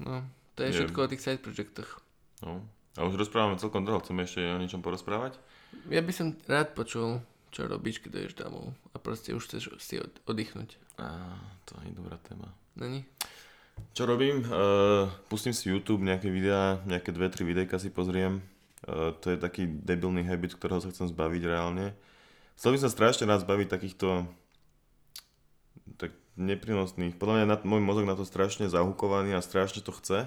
no, 0.00 0.14
to 0.56 0.64
je, 0.64 0.68
je 0.72 0.76
všetko 0.84 0.98
o 1.00 1.10
tých 1.10 1.22
side 1.22 1.42
projectoch. 1.44 2.00
No. 2.44 2.64
A 2.98 3.06
už 3.06 3.16
rozprávame 3.16 3.60
celkom 3.60 3.86
dlho, 3.86 4.02
chceme 4.02 4.26
ešte 4.26 4.42
o 4.42 4.58
niečom 4.58 4.82
porozprávať? 4.82 5.38
Ja 5.88 6.02
by 6.02 6.12
som 6.12 6.34
rád 6.50 6.74
počul, 6.74 7.22
čo 7.54 7.70
robíš, 7.70 8.02
keď 8.02 8.26
ideš 8.26 8.34
domov 8.38 8.74
a 8.90 8.96
proste 8.98 9.30
už 9.30 9.46
chceš 9.46 9.78
si 9.78 10.02
od, 10.02 10.10
oddychnúť. 10.26 10.74
Á, 10.98 11.38
to 11.66 11.78
je 11.86 11.94
dobrá 11.94 12.18
téma. 12.26 12.50
Není? 12.74 13.06
Čo 13.96 14.04
robím? 14.04 14.44
Uh, 14.44 15.08
pustím 15.30 15.54
si 15.56 15.70
YouTube, 15.70 16.04
nejaké 16.04 16.28
videá, 16.28 16.82
nejaké 16.84 17.14
dve, 17.14 17.32
tri 17.32 17.46
videjka 17.46 17.80
si 17.80 17.88
pozriem. 17.88 18.44
Uh, 18.84 19.16
to 19.22 19.32
je 19.32 19.38
taký 19.40 19.64
debilný 19.66 20.26
habit, 20.26 20.58
ktorého 20.58 20.82
sa 20.82 20.92
chcem 20.92 21.08
zbaviť 21.08 21.42
reálne. 21.48 21.96
Chcel 22.60 22.76
by 22.76 22.78
sa 22.84 22.92
strašne 22.92 23.24
rád 23.24 23.46
zbaviť 23.46 23.68
takýchto 23.72 24.28
tak 25.96 26.12
neprinosných. 26.40 27.20
Podľa 27.20 27.34
mňa 27.36 27.46
na, 27.46 27.56
môj 27.62 27.84
mozog 27.84 28.08
na 28.08 28.16
to 28.16 28.24
strašne 28.24 28.66
zahukovaný 28.72 29.36
a 29.36 29.44
strašne 29.44 29.84
to 29.84 29.92
chce. 29.92 30.26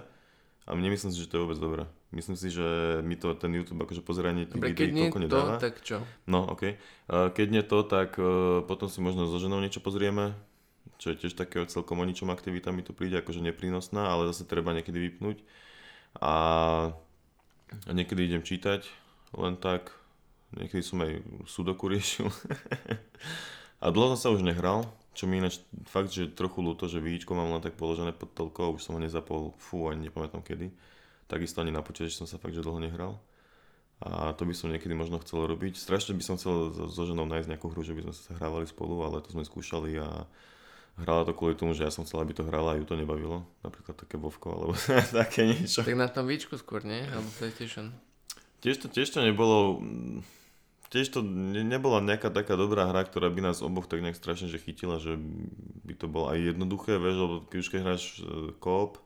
A 0.64 0.70
nemyslím 0.72 1.12
si, 1.12 1.20
že 1.20 1.28
to 1.28 1.36
je 1.36 1.44
vôbec 1.44 1.60
dobré. 1.60 1.84
Myslím 2.16 2.40
si, 2.40 2.48
že 2.48 2.64
mi 3.04 3.20
to 3.20 3.36
ten 3.36 3.52
YouTube 3.52 3.84
akože 3.84 4.00
pozeranie 4.00 4.48
tých 4.48 4.64
Dobre, 4.64 4.72
keď 4.72 4.88
videí 4.96 5.02
toľko 5.12 5.20
to, 5.20 5.24
nedáva. 5.28 5.56
tak 5.60 5.76
čo? 5.84 5.98
No, 6.24 6.48
ok. 6.48 6.64
Uh, 6.64 7.28
keď 7.36 7.48
nie 7.52 7.64
to, 7.68 7.84
tak 7.84 8.16
uh, 8.16 8.64
potom 8.64 8.88
si 8.88 9.04
možno 9.04 9.28
so 9.28 9.36
ženou 9.44 9.60
niečo 9.60 9.84
pozrieme, 9.84 10.32
čo 11.04 11.12
je 11.12 11.20
tiež 11.20 11.36
také 11.36 11.60
celkom 11.68 12.00
o 12.00 12.06
ničom 12.08 12.32
aktivita 12.32 12.72
mi 12.72 12.80
to 12.80 12.96
príde 12.96 13.20
akože 13.20 13.44
neprínosná, 13.44 14.08
ale 14.08 14.32
zase 14.32 14.48
treba 14.48 14.72
niekedy 14.72 15.04
vypnúť. 15.12 15.44
A, 16.24 16.34
a 17.84 17.92
niekedy 17.92 18.32
idem 18.32 18.46
čítať, 18.46 18.88
len 19.36 19.60
tak. 19.60 19.92
Niekedy 20.56 20.80
som 20.80 21.04
aj 21.04 21.20
sudoku 21.44 21.92
riešil. 21.92 22.32
a 23.84 23.86
dlho 23.92 24.16
som 24.16 24.20
sa 24.22 24.30
už 24.32 24.48
nehral, 24.48 24.88
čo 25.14 25.30
mi 25.30 25.38
ináč 25.38 25.62
fakt, 25.86 26.10
že 26.10 26.34
trochu 26.34 26.66
ľúto, 26.66 26.90
že 26.90 26.98
víčko 26.98 27.38
mám 27.38 27.54
len 27.54 27.62
tak 27.62 27.78
položené 27.78 28.14
pod 28.14 28.34
telkou, 28.34 28.74
už 28.74 28.82
som 28.82 28.98
ho 28.98 29.02
nezapol, 29.02 29.54
fú, 29.62 29.88
ani 29.88 30.10
nepamätám 30.10 30.42
kedy. 30.42 30.74
Takisto 31.30 31.62
ani 31.62 31.70
na 31.70 31.86
počítač 31.86 32.18
som 32.18 32.26
sa 32.26 32.42
fakt, 32.42 32.58
že 32.58 32.66
dlho 32.66 32.82
nehral. 32.82 33.22
A 34.04 34.36
to 34.36 34.44
by 34.44 34.52
som 34.52 34.74
niekedy 34.74 34.92
možno 34.92 35.22
chcel 35.24 35.48
robiť. 35.48 35.80
Strašne 35.80 36.12
by 36.18 36.24
som 36.26 36.36
chcel 36.36 36.76
so, 36.92 37.04
ženou 37.08 37.24
nájsť 37.24 37.56
nejakú 37.56 37.72
hru, 37.72 37.88
že 37.88 37.96
by 37.96 38.10
sme 38.10 38.14
sa 38.14 38.36
hrávali 38.36 38.68
spolu, 38.68 39.00
ale 39.06 39.24
to 39.24 39.32
sme 39.32 39.48
skúšali 39.48 39.96
a 39.96 40.28
hrala 41.00 41.24
to 41.24 41.32
kvôli 41.32 41.56
tomu, 41.56 41.72
že 41.72 41.88
ja 41.88 41.92
som 41.94 42.04
chcel, 42.04 42.20
aby 42.20 42.36
to 42.36 42.44
hrala 42.44 42.76
a 42.76 42.78
ju 42.82 42.84
to 42.84 43.00
nebavilo. 43.00 43.48
Napríklad 43.64 43.96
také 43.96 44.20
Vovko 44.20 44.50
alebo 44.52 44.74
také 45.24 45.48
niečo. 45.48 45.88
Tak 45.88 45.96
na 45.96 46.12
tom 46.12 46.28
víčku 46.28 46.60
skôr, 46.60 46.84
nie? 46.84 47.06
Alebo 47.08 47.30
PlayStation. 47.40 47.96
Tiež 48.60 48.84
to, 48.84 48.88
tiež 48.92 49.14
to 49.14 49.24
nebolo... 49.24 49.80
mm, 50.84 50.92
Tiež 50.92 51.08
to 51.10 51.20
ne, 51.24 51.64
nebola 51.64 52.04
nejaká 52.04 52.30
taká 52.30 52.60
dobrá 52.60 52.92
hra, 52.92 53.08
ktorá 53.08 53.32
by 53.32 53.50
nás 53.50 53.64
oboch 53.64 53.88
tak 53.88 54.04
nejak 54.04 54.20
strašne 54.20 54.52
že 54.52 54.62
chytila, 54.62 55.00
že 55.00 55.16
by 55.88 55.94
to 55.96 56.06
bolo 56.12 56.30
aj 56.30 56.54
jednoduché, 56.54 57.00
vieš, 57.00 57.18
lebo 57.18 57.36
keď 57.48 57.58
už 57.64 57.70
keď 57.72 57.80
hráš 57.82 58.04
eh, 58.22 58.52
co-op, 58.60 59.02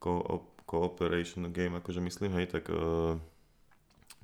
co-op, 0.00 0.44
cooperation 0.72 1.52
game, 1.52 1.76
akože 1.76 2.00
myslím, 2.00 2.32
hej, 2.32 2.48
tak 2.48 2.72
uh, 2.72 3.20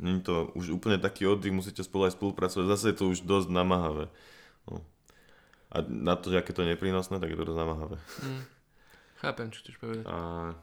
není 0.00 0.24
to 0.24 0.48
už 0.56 0.80
úplne 0.80 0.96
taký 0.96 1.28
oddych, 1.28 1.52
musíte 1.52 1.84
spolu 1.84 2.08
aj 2.08 2.16
spolupracovať, 2.16 2.64
zase 2.72 2.84
je 2.88 2.96
to 2.96 3.04
už 3.12 3.28
dosť 3.28 3.52
namáhavé. 3.52 4.08
No. 4.64 4.80
A 5.68 5.84
na 5.84 6.16
to, 6.16 6.32
že 6.32 6.40
aké 6.40 6.56
to 6.56 6.64
je 6.64 6.72
neprínosné, 6.72 7.20
tak 7.20 7.28
je 7.28 7.38
to 7.38 7.44
dosť 7.44 7.60
namáhavé. 7.60 7.96
Hm. 8.24 8.42
Chápem, 9.18 9.46
čo 9.50 9.60
chceš 9.66 9.76
povedať. 9.82 10.06
A 10.06 10.16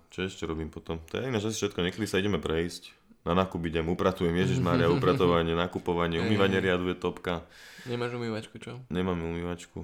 čo 0.09 0.23
ešte 0.23 0.47
robím 0.47 0.71
potom? 0.71 1.03
To 1.11 1.19
je 1.19 1.27
ináč 1.27 1.43
asi 1.45 1.59
všetko, 1.59 1.85
niekedy 1.85 2.07
sa 2.07 2.17
ideme 2.23 2.39
prejsť. 2.39 2.95
Na 3.25 3.33
nákup 3.33 3.57
idem, 3.65 3.89
upratujem, 3.89 4.37
Ježiš 4.37 4.61
Maria, 4.61 4.85
upratovanie, 4.95 5.57
nakupovanie, 5.57 6.21
umývanie 6.21 6.61
riadu 6.61 6.85
je 6.93 6.97
topka. 6.97 7.41
Nemáš 7.89 8.13
umývačku, 8.13 8.61
čo? 8.61 8.77
Nemáme 8.93 9.25
umývačku. 9.25 9.81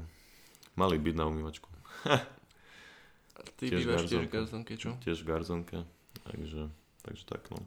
Mali 0.77 1.01
byť 1.01 1.15
na 1.17 1.25
umývačku. 1.25 1.67
A 2.05 3.41
ty 3.57 3.73
Tiež 3.73 3.81
bývaš 3.81 4.05
tiež 4.05 4.29
v 4.29 4.31
garzonke, 4.31 4.73
čo? 4.77 4.93
Tiež 5.01 5.25
v 5.25 5.27
garzonke. 5.27 5.77
Takže, 6.21 6.69
takže 7.01 7.23
tak 7.25 7.49
no. 7.49 7.57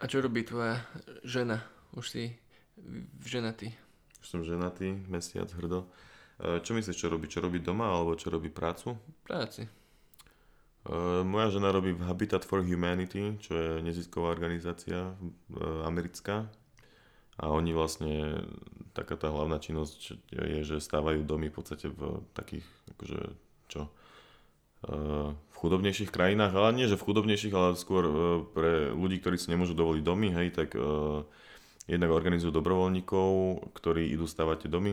A 0.00 0.08
čo 0.08 0.24
robí 0.24 0.48
tvoja 0.48 0.80
žena? 1.28 1.60
Už 1.92 2.08
si 2.08 2.22
ženatý. 3.20 3.74
Už 4.24 4.26
som 4.26 4.40
ženatý, 4.40 4.96
mesiac, 5.12 5.50
hrdo. 5.52 5.86
E, 6.40 6.62
Čo 6.64 6.72
myslíš, 6.72 6.96
čo 6.96 7.12
robí? 7.12 7.26
Čo 7.28 7.44
robí 7.44 7.58
doma, 7.60 7.90
alebo 7.90 8.16
čo 8.16 8.30
robí 8.32 8.48
prácu? 8.48 8.96
Práci. 9.26 9.66
E, 10.88 11.22
Moja 11.24 11.52
žena 11.52 11.68
robí 11.68 11.92
v 11.92 12.02
Habitat 12.08 12.48
for 12.48 12.64
Humanity, 12.64 13.36
čo 13.44 13.52
je 13.54 13.70
nezisková 13.84 14.32
organizácia 14.32 15.12
e, 15.12 15.14
americká. 15.84 16.48
A 17.38 17.54
oni 17.54 17.70
vlastne, 17.70 18.42
taká 18.98 19.14
tá 19.14 19.30
hlavná 19.30 19.62
činnosť 19.62 20.18
je, 20.34 20.58
že 20.66 20.82
stávajú 20.82 21.22
domy 21.22 21.54
v 21.54 21.54
podstate 21.54 21.86
v 21.86 22.24
takých, 22.34 22.66
akože, 22.96 23.20
čo, 23.70 23.86
e, 24.88 24.90
v 25.36 25.54
chudobnejších 25.54 26.10
krajinách, 26.10 26.56
ale 26.56 26.74
nie, 26.74 26.90
že 26.90 26.98
v 26.98 27.06
chudobnejších, 27.06 27.54
ale 27.54 27.78
skôr 27.78 28.04
pre 28.50 28.90
ľudí, 28.90 29.22
ktorí 29.22 29.38
si 29.38 29.52
nemôžu 29.54 29.78
dovoliť 29.78 30.02
domy, 30.02 30.28
hej, 30.34 30.48
tak 30.54 30.78
jednak 31.90 32.10
organizujú 32.14 32.54
dobrovoľníkov, 32.54 33.30
ktorí 33.74 34.06
idú 34.14 34.30
stavať 34.30 34.66
tie 34.66 34.70
domy. 34.70 34.92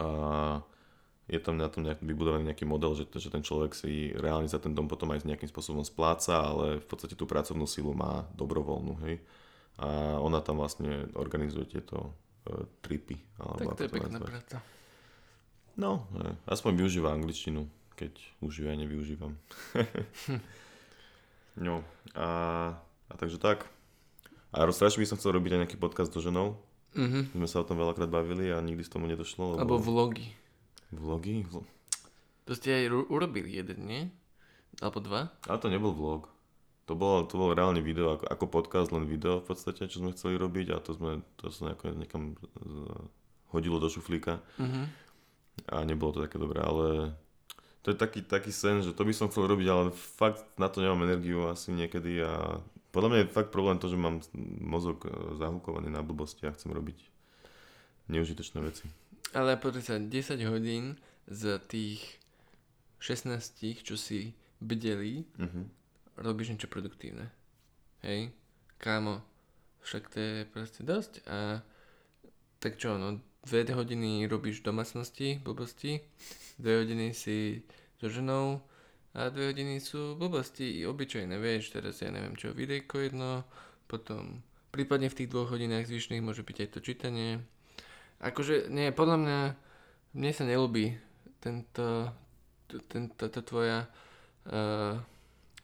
A 0.00 0.06
je 1.30 1.38
tam 1.38 1.54
na 1.54 1.70
tom 1.70 1.86
nejak 1.86 2.02
vybudovaný 2.02 2.50
nejaký 2.50 2.66
model, 2.66 2.98
že, 2.98 3.06
že 3.06 3.30
ten 3.30 3.46
človek 3.46 3.70
si 3.70 4.10
reálne 4.18 4.50
za 4.50 4.58
ten 4.58 4.74
dom 4.74 4.90
potom 4.90 5.14
aj 5.14 5.22
nejakým 5.22 5.46
spôsobom 5.46 5.86
spláca, 5.86 6.42
ale 6.42 6.82
v 6.82 6.86
podstate 6.90 7.14
tú 7.14 7.22
pracovnú 7.22 7.70
silu 7.70 7.94
má 7.94 8.26
dobrovoľnú, 8.34 8.98
hej. 9.06 9.22
A 9.78 10.18
ona 10.18 10.42
tam 10.42 10.58
vlastne 10.58 11.06
organizuje 11.14 11.70
tieto 11.70 12.10
uh, 12.10 12.66
tripy. 12.82 13.22
Alebo 13.38 13.70
Tak 13.72 13.78
to 13.78 13.84
je 13.86 13.94
pekná 13.94 14.18
práca. 14.18 14.58
No, 15.78 16.10
hej. 16.18 16.34
aspoň 16.50 16.82
využíva 16.82 17.14
angličtinu, 17.14 17.70
keď 17.94 18.12
už 18.42 18.50
ju 18.50 18.64
ja 18.66 18.74
nevyužívam. 18.74 19.38
no, 21.66 21.86
a, 22.18 22.28
a 23.06 23.12
takže 23.14 23.38
tak. 23.38 23.70
A 24.50 24.66
strašne 24.74 24.98
by 24.98 25.06
som 25.06 25.18
chcel 25.22 25.38
robiť 25.38 25.54
aj 25.54 25.60
nejaký 25.62 25.78
podcast 25.78 26.10
so 26.10 26.18
ženou. 26.18 26.58
Mhm. 26.98 27.38
My 27.38 27.46
sme 27.46 27.48
sa 27.48 27.62
o 27.62 27.68
tom 27.70 27.78
veľakrát 27.78 28.10
bavili 28.10 28.50
a 28.50 28.58
nikdy 28.58 28.82
z 28.82 28.90
tomu 28.90 29.06
nedošlo. 29.06 29.54
Lebo... 29.54 29.62
Alebo 29.62 29.78
vlogy. 29.78 30.39
Vlogy? 30.90 31.42
Vlo- 31.44 31.66
To 32.44 32.52
ste 32.52 32.72
aj 32.72 32.84
ru- 32.86 33.08
urobili 33.08 33.50
jeden, 33.52 33.78
nie? 33.82 34.02
Alebo 34.78 34.98
dva? 34.98 35.30
Ale 35.44 35.58
to 35.58 35.66
nebol 35.66 35.90
vlog. 35.90 36.26
To 36.84 36.92
bolo, 36.92 37.22
to 37.22 37.36
bolo 37.36 37.52
reálne 37.52 37.78
video, 37.80 38.12
ako, 38.12 38.26
ako 38.26 38.44
podcast, 38.48 38.90
len 38.90 39.04
video 39.04 39.38
v 39.38 39.46
podstate, 39.46 39.84
čo 39.84 39.98
sme 39.98 40.10
chceli 40.10 40.34
robiť 40.34 40.66
a 40.70 40.76
to 40.76 40.90
sme, 40.92 41.10
to 41.36 41.48
sa 41.48 41.68
nejako 41.68 41.94
niekam 41.94 42.22
z- 42.56 43.06
hodilo 43.48 43.76
do 43.76 43.86
šuflíka 43.86 44.42
Mhm. 44.56 44.82
a 45.68 45.76
nebolo 45.80 46.10
to 46.12 46.20
také 46.20 46.36
dobré, 46.36 46.58
ale 46.60 47.14
to 47.80 47.88
je 47.88 47.96
taký, 47.96 48.20
taký 48.20 48.50
sen, 48.50 48.80
že 48.80 48.90
to 48.90 49.02
by 49.02 49.12
som 49.12 49.26
chcel 49.26 49.46
robiť, 49.46 49.66
ale 49.66 49.82
fakt 49.90 50.42
na 50.56 50.66
to 50.66 50.78
nemám 50.78 51.02
energiu 51.04 51.46
asi 51.46 51.70
niekedy 51.70 52.18
a 52.20 52.58
podľa 52.90 53.08
mňa 53.08 53.18
je 53.20 53.32
fakt 53.32 53.48
problém 53.48 53.76
to, 53.76 53.86
že 53.86 53.94
mám 53.96 54.18
mozog 54.60 55.00
e, 55.00 55.10
zahukovaný 55.36 55.88
na 55.88 56.00
blbosti 56.00 56.42
a 56.42 56.50
chcem 56.50 56.68
robiť 56.68 56.98
neužitočné 58.08 58.58
veci. 58.60 58.90
Ale 59.30 59.54
pozri 59.56 59.82
sa, 59.82 59.98
10 59.98 60.10
hodín 60.50 60.98
z 61.30 61.58
tých 61.70 62.18
16, 62.98 63.86
čo 63.86 63.94
si 63.94 64.34
bdeli, 64.60 65.24
Mhm. 65.38 65.70
robíš 66.18 66.52
niečo 66.52 66.68
produktívne. 66.68 67.30
Hej? 68.02 68.34
Kámo, 68.76 69.22
však 69.80 70.10
to 70.10 70.16
je 70.20 70.34
proste 70.44 70.82
dosť 70.84 71.24
a 71.28 71.62
tak 72.60 72.76
čo, 72.76 72.98
no 73.00 73.20
dve 73.44 73.64
hodiny 73.72 74.28
robíš 74.28 74.60
domácnosti, 74.60 75.40
blbosti, 75.40 76.00
dve 76.60 76.84
hodiny 76.84 77.16
si 77.16 77.64
so 78.00 78.12
ženou 78.12 78.60
a 79.16 79.32
dve 79.32 79.52
hodiny 79.52 79.80
sú 79.80 80.16
blbosti, 80.16 80.84
obyčajné, 80.84 81.40
vieš, 81.40 81.72
teraz 81.72 82.04
ja 82.04 82.12
neviem 82.12 82.36
čo, 82.36 82.52
videjko 82.52 83.00
jedno, 83.00 83.48
potom 83.88 84.44
prípadne 84.70 85.08
v 85.08 85.16
tých 85.24 85.30
dvoch 85.32 85.48
hodinách 85.50 85.88
zvyšných 85.88 86.20
môže 86.20 86.44
byť 86.44 86.56
aj 86.60 86.68
to 86.76 86.80
čítanie. 86.84 87.40
Akože, 88.20 88.68
nie, 88.68 88.92
podľa 88.92 89.16
mňa, 89.16 89.38
mne 90.12 90.30
sa 90.36 90.44
nelúbi 90.44 90.96
tento, 91.40 92.12
tento, 92.68 93.12
táto 93.16 93.40
tvoja 93.40 93.88
uh, 93.88 95.00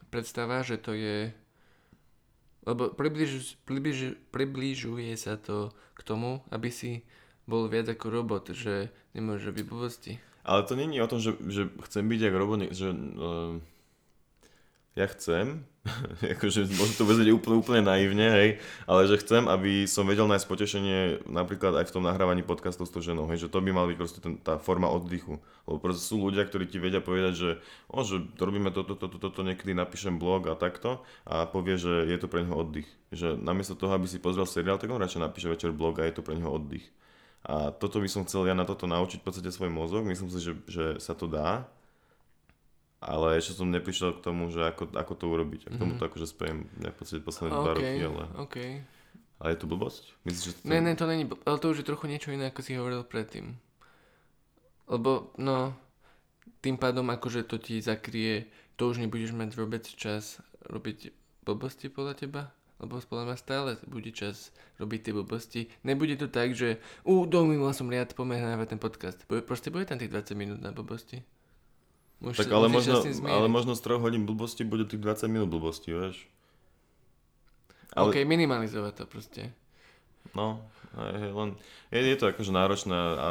predstava, 0.09 0.65
že 0.65 0.81
to 0.81 0.97
je 0.97 1.31
lebo 2.67 2.91
približ, 2.91 3.63
približ, 3.63 4.19
približuje 4.35 5.15
sa 5.15 5.39
to 5.39 5.71
k 5.95 6.01
tomu, 6.03 6.43
aby 6.51 6.67
si 6.75 7.07
bol 7.47 7.71
viac 7.71 7.87
ako 7.87 8.11
robot, 8.11 8.51
že 8.51 8.91
nemôže 9.15 9.47
robiť 9.47 9.65
blbosti. 9.71 10.13
Ale 10.43 10.67
to 10.67 10.75
není 10.75 10.99
o 10.99 11.07
tom, 11.07 11.23
že, 11.23 11.39
že 11.47 11.71
chcem 11.87 12.03
byť 12.11 12.21
jak 12.27 12.35
robot, 12.35 12.61
že 12.75 12.91
uh, 12.91 13.63
ja 14.97 15.07
chcem, 15.13 15.69
akože 16.35 16.73
možno 16.73 16.95
to 16.97 17.05
vezmeť 17.05 17.29
úplne, 17.37 17.57
úplne 17.61 17.83
naivne, 17.85 18.27
hej, 18.33 18.51
ale 18.89 19.05
že 19.05 19.21
chcem, 19.21 19.45
aby 19.45 19.85
som 19.85 20.09
vedel 20.09 20.25
nájsť 20.25 20.49
potešenie 20.49 20.99
napríklad 21.29 21.77
aj 21.77 21.93
v 21.93 21.95
tom 21.95 22.03
nahrávaní 22.09 22.41
podcastov 22.41 22.89
s 22.89 22.93
tou 22.97 23.05
ženou, 23.05 23.29
hej, 23.29 23.45
že 23.47 23.53
to 23.53 23.61
by 23.61 23.77
mal 23.77 23.85
byť 23.85 23.99
proste 24.01 24.21
ten, 24.25 24.41
tá 24.41 24.57
forma 24.57 24.89
oddychu. 24.89 25.37
Lebo 25.69 25.77
proste 25.79 26.01
sú 26.01 26.17
ľudia, 26.25 26.49
ktorí 26.49 26.65
ti 26.65 26.81
vedia 26.81 27.05
povedať, 27.05 27.33
že, 27.37 27.51
o, 27.93 28.01
že 28.01 28.25
robíme 28.41 28.73
toto, 28.73 28.97
toto, 28.97 29.21
toto, 29.21 29.41
niekedy 29.45 29.77
napíšem 29.77 30.17
blog 30.17 30.49
a 30.49 30.57
takto 30.57 31.05
a 31.29 31.45
povie, 31.45 31.77
že 31.77 32.09
je 32.09 32.17
to 32.17 32.27
pre 32.27 32.43
neho 32.43 32.57
oddych. 32.57 32.89
Že 33.13 33.37
namiesto 33.37 33.77
toho, 33.77 33.93
aby 33.93 34.09
si 34.09 34.17
pozrel 34.17 34.49
seriál, 34.49 34.81
tak 34.81 34.89
on 34.89 34.99
radšej 34.99 35.21
napíše 35.21 35.53
večer 35.53 35.77
blog 35.77 36.01
a 36.01 36.09
je 36.09 36.17
to 36.17 36.25
pre 36.25 36.41
neho 36.41 36.49
oddych. 36.49 36.89
A 37.47 37.71
toto 37.71 38.03
by 38.03 38.09
som 38.11 38.27
chcel 38.27 38.49
ja 38.49 38.59
na 38.59 38.67
toto 38.67 38.91
naučiť 38.91 39.23
v 39.23 39.27
podstate 39.29 39.55
svoj 39.55 39.71
mozog. 39.71 40.03
Myslím 40.03 40.33
si, 40.35 40.43
že, 40.43 40.53
že 40.67 40.85
sa 40.99 41.15
to 41.15 41.31
dá. 41.31 41.71
Ale 43.01 43.37
ešte 43.37 43.61
som 43.61 43.69
neprišiel 43.69 44.17
k 44.19 44.25
tomu, 44.25 44.49
že 44.49 44.65
ako, 44.65 44.97
ako 44.97 45.13
to 45.15 45.25
urobiť. 45.29 45.61
A 45.69 45.69
k 45.73 45.77
tomu 45.77 46.01
to 46.01 46.09
akože 46.09 46.27
v 46.33 46.97
podstate 46.97 47.23
posledné 47.23 47.53
dva 47.53 47.73
OK, 47.73 47.79
roky, 47.79 48.01
ale... 48.03 48.25
OK. 48.41 48.57
Ale 49.37 49.49
je 49.53 49.59
to 49.61 49.67
blbosť? 49.69 50.03
Myslíš, 50.25 50.45
že 50.49 50.53
to... 50.57 50.61
Ne, 50.65 50.81
ne, 50.81 50.97
to 50.97 51.05
není, 51.05 51.29
ale 51.45 51.61
to 51.61 51.69
už 51.69 51.85
je 51.85 51.91
trochu 51.93 52.09
niečo 52.09 52.33
iné, 52.33 52.49
ako 52.49 52.65
si 52.65 52.73
hovoril 52.73 53.05
predtým. 53.05 53.61
Lebo, 54.89 55.29
no, 55.37 55.77
tým 56.65 56.81
pádom 56.81 57.05
akože 57.13 57.45
to 57.45 57.61
ti 57.61 57.85
zakrie 57.85 58.49
to 58.77 58.93
už 58.93 59.01
nebudeš 59.01 59.33
mať 59.33 59.57
vôbec 59.57 59.85
čas 59.89 60.41
robiť 60.69 61.13
blbosti 61.49 61.89
podľa 61.89 62.15
teba? 62.17 62.43
Lebo 62.77 63.01
podľa 63.01 63.33
mňa 63.33 63.37
stále 63.41 63.71
bude 63.89 64.13
čas 64.13 64.53
robiť 64.77 65.01
tie 65.09 65.13
blbosti. 65.17 65.61
Nebude 65.81 66.13
to 66.21 66.29
tak, 66.29 66.53
že 66.53 66.77
u, 67.09 67.25
domýval 67.25 67.73
som 67.73 67.89
riad, 67.89 68.13
poďme 68.13 68.69
ten 68.69 68.77
podcast. 68.77 69.25
Bude, 69.25 69.41
proste 69.41 69.73
bude 69.73 69.89
tam 69.89 69.97
tých 69.97 70.13
20 70.13 70.37
minút 70.37 70.61
na 70.61 70.77
blbosti. 70.77 71.25
Môžeš 72.27 72.43
tak 72.43 72.51
ale 72.51 72.67
možno, 72.67 73.07
ale 73.23 73.47
možno 73.47 73.79
z 73.79 73.83
troch 73.87 74.03
hodín 74.03 74.27
blbosti 74.27 74.67
bude 74.67 74.83
tých 74.83 74.99
20 74.99 75.31
minút 75.31 75.47
blbosti, 75.47 75.95
vieš. 75.95 76.27
Ale... 77.95 78.11
OK, 78.11 78.27
minimalizovať 78.27 78.93
to 78.99 79.05
proste. 79.07 79.43
No, 80.35 80.59
hej, 80.99 81.31
len 81.31 81.55
je, 81.95 82.03
je 82.03 82.19
to 82.19 82.27
akože 82.35 82.51
náročné 82.51 82.99
a 82.99 83.31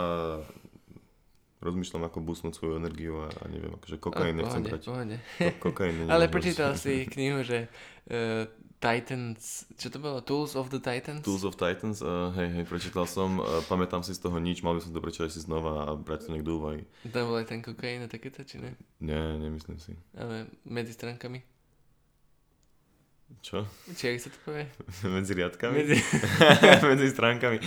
rozmýšľam, 1.60 2.08
ako 2.08 2.18
busnúť 2.22 2.54
svoju 2.56 2.74
energiu 2.80 3.26
a, 3.26 3.30
a 3.30 3.44
neviem, 3.52 3.74
akože 3.76 4.00
kokain 4.00 4.38
nechcem 4.38 4.64
brať. 4.64 4.82
Ko, 4.86 4.94
kokain 5.70 6.08
Ale 6.14 6.32
prečítal 6.32 6.78
si 6.80 7.04
knihu, 7.10 7.42
že 7.42 7.68
uh, 8.08 8.48
Titans, 8.86 9.66
čo 9.82 9.90
to 9.90 9.98
bolo? 9.98 10.22
Tools 10.22 10.54
of 10.54 10.70
the 10.70 10.78
Titans? 10.78 11.26
Tools 11.26 11.42
of 11.42 11.58
Titans, 11.58 12.06
uh, 12.06 12.30
hej, 12.38 12.62
hej, 12.62 12.66
prečítal 12.70 13.10
som, 13.10 13.42
uh, 13.42 13.66
pamätám 13.66 14.06
si 14.06 14.14
z 14.14 14.22
toho 14.22 14.38
nič, 14.38 14.62
mal 14.62 14.78
by 14.78 14.86
som 14.86 14.94
to 14.94 15.02
prečítať 15.02 15.34
si 15.34 15.42
znova 15.42 15.90
a 15.90 15.98
brať 15.98 16.30
to 16.30 16.38
niekto 16.38 16.62
úvahy. 16.62 16.86
Tam 17.10 17.26
bol 17.26 17.42
aj 17.42 17.50
ten 17.50 17.66
kokain 17.66 18.06
a 18.06 18.08
takéto, 18.08 18.46
či 18.46 18.62
ne? 18.62 18.78
Nie, 19.02 19.42
nemyslím 19.42 19.82
si. 19.82 19.98
Ale 20.14 20.46
medzi 20.70 20.94
stránkami? 20.94 21.55
Čo? 23.46 23.62
Či 23.94 24.18
jak 24.18 24.26
sa 24.26 24.30
to 24.34 24.40
povie? 24.42 24.66
Medzi 25.16 25.38
riadkami? 25.38 25.74
Medzi, 25.78 25.98
Medzi 26.90 27.08
stránkami. 27.14 27.58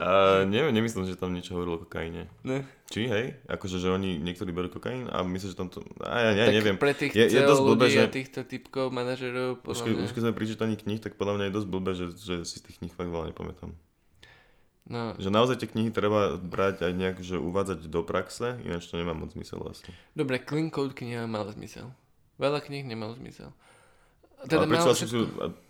Uh, 0.00 0.48
neviem, 0.48 0.72
nemyslím, 0.72 1.04
že 1.04 1.16
tam 1.16 1.36
niečo 1.36 1.56
hovorilo 1.56 1.76
o 1.76 1.84
kokaine. 1.84 2.28
Ne. 2.40 2.64
Či, 2.88 3.04
hej? 3.04 3.36
Akože, 3.44 3.76
že 3.80 3.92
oni 3.92 4.16
niektorí 4.16 4.48
berú 4.48 4.72
kokain 4.72 5.12
a 5.12 5.20
myslím, 5.20 5.48
že 5.52 5.56
tam 5.60 5.68
to... 5.68 5.84
A 6.00 6.32
ja, 6.32 6.48
ja 6.48 6.52
neviem. 6.52 6.80
pre 6.80 6.96
tých 6.96 7.12
je, 7.12 7.36
je 7.36 7.40
dosť 7.44 7.62
blbé, 7.68 7.86
že... 7.92 8.08
týchto 8.08 8.48
typkov, 8.48 8.88
manažerov, 8.96 9.60
už, 9.64 9.84
keď, 9.84 9.92
už 10.08 10.10
keď 10.16 10.22
sme 10.24 10.32
prečítaní 10.32 10.74
knih, 10.80 11.04
tak 11.04 11.20
podľa 11.20 11.36
mňa 11.36 11.44
je 11.48 11.56
dosť 11.56 11.68
blbé, 11.68 11.92
že, 11.92 12.06
že 12.16 12.34
si 12.48 12.56
z 12.60 12.64
tých 12.64 12.76
knih 12.80 12.92
fakt 12.92 13.12
veľa 13.12 13.36
nepamätám. 13.36 13.76
No. 14.90 15.14
Že 15.22 15.30
naozaj 15.30 15.62
tie 15.62 15.70
knihy 15.70 15.94
treba 15.94 16.34
brať 16.34 16.82
aj 16.82 16.92
nejak, 16.96 17.16
že 17.22 17.38
uvádzať 17.38 17.86
do 17.86 18.02
praxe, 18.02 18.58
ináč 18.66 18.90
to 18.90 18.98
nemá 18.98 19.14
moc 19.14 19.36
zmysel 19.36 19.62
vlastne. 19.62 19.94
Dobre, 20.18 20.42
Clean 20.42 20.66
Code 20.66 20.98
kniha 20.98 21.30
mala 21.30 21.54
zmysel. 21.54 21.94
Veľa 22.42 22.58
kníh 22.64 22.82
nemalo 22.82 23.14
zmysel. 23.14 23.54
Teda 24.48 24.64
ale 24.64 24.72
prečo 24.72 24.88
všetko... 24.96 25.04
si 25.04 25.18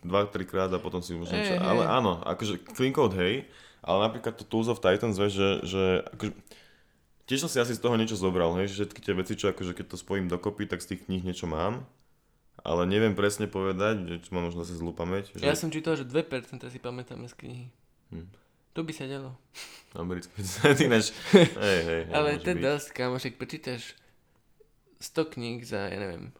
dva, 0.07 0.21
krát 0.31 0.71
a 0.71 0.79
potom 0.79 1.03
si 1.03 1.19
možno... 1.19 1.35
Hey, 1.35 1.59
ale 1.59 1.83
hey. 1.83 1.97
áno, 1.99 2.23
akože 2.23 2.63
clean 2.71 2.95
code 2.95 3.19
hej, 3.19 3.51
ale 3.83 3.99
napríklad 4.07 4.39
to 4.39 4.47
Tools 4.47 4.71
of 4.71 4.79
Titans, 4.79 5.19
vieš, 5.19 5.35
že, 5.35 5.51
že 5.67 5.83
akože, 6.15 6.33
tiež 7.27 7.39
som 7.43 7.51
si 7.51 7.59
asi 7.59 7.75
z 7.75 7.83
toho 7.83 7.99
niečo 7.99 8.15
zobral, 8.15 8.55
hej, 8.63 8.71
že 8.71 8.87
všetky 8.87 9.01
tie 9.03 9.15
veci, 9.19 9.35
čo 9.35 9.51
akože 9.51 9.75
keď 9.75 9.87
to 9.91 9.97
spojím 9.99 10.31
dokopy, 10.31 10.71
tak 10.71 10.87
z 10.87 10.95
tých 10.95 11.11
kníh 11.11 11.27
niečo 11.27 11.51
mám, 11.51 11.83
ale 12.63 12.87
neviem 12.87 13.19
presne 13.19 13.51
povedať, 13.51 14.07
že 14.07 14.17
čo 14.23 14.31
mám 14.39 14.47
možno 14.47 14.63
asi 14.63 14.79
zlú 14.79 14.95
pamäť. 14.95 15.35
Že... 15.35 15.43
Ja 15.43 15.59
som 15.59 15.75
čítal, 15.75 15.99
že 15.99 16.07
2% 16.07 16.31
si 16.71 16.79
pamätáme 16.79 17.27
z 17.27 17.35
knihy. 17.35 17.67
Hm. 18.15 18.29
To 18.79 18.87
by 18.87 18.93
sa 18.95 19.11
dalo. 19.11 19.35
Americký 19.99 20.47
ináč. 20.87 21.11
hej, 21.35 21.51
hej, 21.59 21.81
hej, 21.83 22.03
ale 22.15 22.39
je 22.39 22.55
dosť, 22.55 22.95
kamošek, 22.95 23.35
prečítaš 23.35 23.99
100 25.03 25.35
kníh 25.35 25.59
za, 25.67 25.91
ja 25.91 25.99
neviem, 25.99 26.31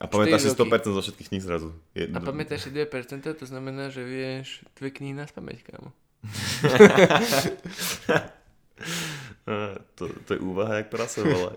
a 0.00 0.08
pamätáš 0.08 0.48
si 0.48 0.50
100% 0.50 0.88
zo 0.88 1.02
všetkých 1.04 1.28
kníh 1.28 1.44
zrazu. 1.44 1.76
Je... 1.92 2.08
A 2.10 2.18
pamätáš 2.18 2.66
si 2.66 2.70
2%, 2.72 2.88
to 3.36 3.46
znamená, 3.46 3.92
že 3.92 4.02
vieš 4.02 4.64
dve 4.74 4.90
knihy 4.90 5.14
na 5.14 5.28
spamäť, 5.28 5.62
kámo. 5.68 5.92
to, 9.98 10.04
to 10.26 10.30
je 10.34 10.40
úvaha, 10.40 10.74
jak 10.82 10.88
prase 10.88 11.22
volá. 11.22 11.52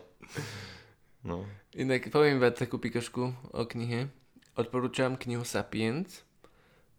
No. 1.26 1.42
Inak 1.74 2.14
poviem 2.14 2.38
iba 2.38 2.54
takú 2.54 2.78
pikošku 2.78 3.34
o 3.34 3.64
knihe. 3.66 4.14
Odporúčam 4.56 5.18
knihu 5.18 5.42
Sapiens. 5.42 6.22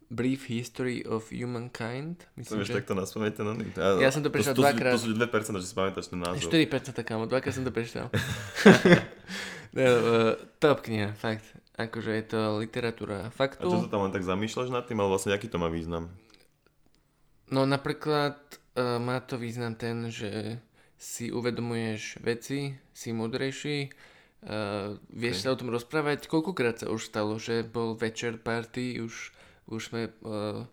Brief 0.07 0.47
History 0.47 1.03
of 1.03 1.35
Humankind. 1.35 2.31
Myslím, 2.39 2.47
to 2.47 2.63
vieš 2.63 2.71
že... 2.71 2.79
takto 2.79 2.95
na 2.95 3.03
spamäť 3.03 3.43
ten 3.43 3.59
Ja 3.99 4.15
som 4.15 4.23
to 4.23 4.31
prečítal 4.31 4.55
dvakrát. 4.55 4.95
To 4.95 5.03
sú 5.03 5.19
2%, 5.19 5.59
že 5.59 5.67
si 5.67 5.75
pamätáš 5.75 6.07
ten 6.07 6.23
názov. 6.23 6.47
4% 6.47 6.95
kámo, 7.03 7.27
dvakrát 7.27 7.51
som 7.51 7.67
to 7.67 7.75
prečítal. 7.75 8.07
No, 9.73 10.37
top 10.61 10.87
kniha, 10.87 11.17
fakt. 11.19 11.47
Akože 11.77 12.13
je 12.17 12.25
to 12.25 12.41
literatúra 12.57 13.29
faktu. 13.35 13.69
A 13.69 13.73
čo 13.73 13.85
sa 13.85 13.93
tam 13.93 14.09
len 14.09 14.13
tak 14.15 14.25
zamýšľaš 14.25 14.73
nad 14.73 14.89
tým, 14.89 14.97
ale 15.03 15.13
vlastne 15.13 15.37
aký 15.37 15.51
to 15.51 15.61
má 15.61 15.69
význam? 15.69 16.09
No 17.53 17.69
napríklad 17.69 18.41
uh, 18.75 18.97
má 18.97 19.21
to 19.21 19.37
význam 19.37 19.77
ten, 19.77 20.09
že 20.09 20.59
si 20.97 21.29
uvedomuješ 21.29 22.25
veci, 22.25 22.75
si 22.97 23.13
múdrejší, 23.13 23.93
uh, 23.93 24.97
vieš 25.13 25.37
okay. 25.41 25.45
sa 25.45 25.53
o 25.53 25.61
tom 25.61 25.69
rozprávať. 25.69 26.27
Koľkokrát 26.27 26.81
sa 26.81 26.89
už 26.89 27.07
stalo, 27.07 27.37
že 27.37 27.61
bol 27.61 27.93
večer 27.93 28.41
party, 28.41 29.05
už, 29.05 29.37
už 29.69 29.81
sme 29.93 30.09
uh, 30.25 30.65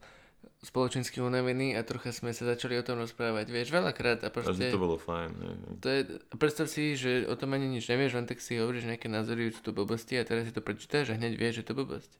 spoločensky 0.63 1.19
unavení 1.19 1.75
a 1.75 1.83
trocha 1.83 2.15
sme 2.15 2.31
sa 2.31 2.47
začali 2.47 2.79
o 2.79 2.83
tom 2.87 3.03
rozprávať, 3.03 3.51
vieš, 3.51 3.75
veľakrát 3.75 4.23
a 4.23 4.31
proste... 4.31 4.71
to 4.71 4.79
bolo 4.79 4.95
fajn. 4.95 5.29
Ne. 5.35 5.51
To 5.83 5.87
je, 5.91 6.01
predstav 6.39 6.71
si, 6.71 6.95
že 6.95 7.27
o 7.27 7.35
tom 7.35 7.51
ani 7.51 7.67
nič 7.67 7.91
nevieš, 7.91 8.15
len 8.15 8.25
tak 8.25 8.39
si 8.39 8.55
hovoríš 8.55 8.87
nejaké 8.87 9.11
názory, 9.11 9.51
sú 9.51 9.59
to 9.59 9.75
blbosti 9.75 10.15
a 10.15 10.23
teraz 10.23 10.47
si 10.47 10.55
to 10.55 10.63
prečítaš 10.63 11.11
a 11.11 11.19
hneď 11.19 11.35
vieš, 11.35 11.61
že 11.61 11.67
to 11.67 11.73
blbosť. 11.75 12.11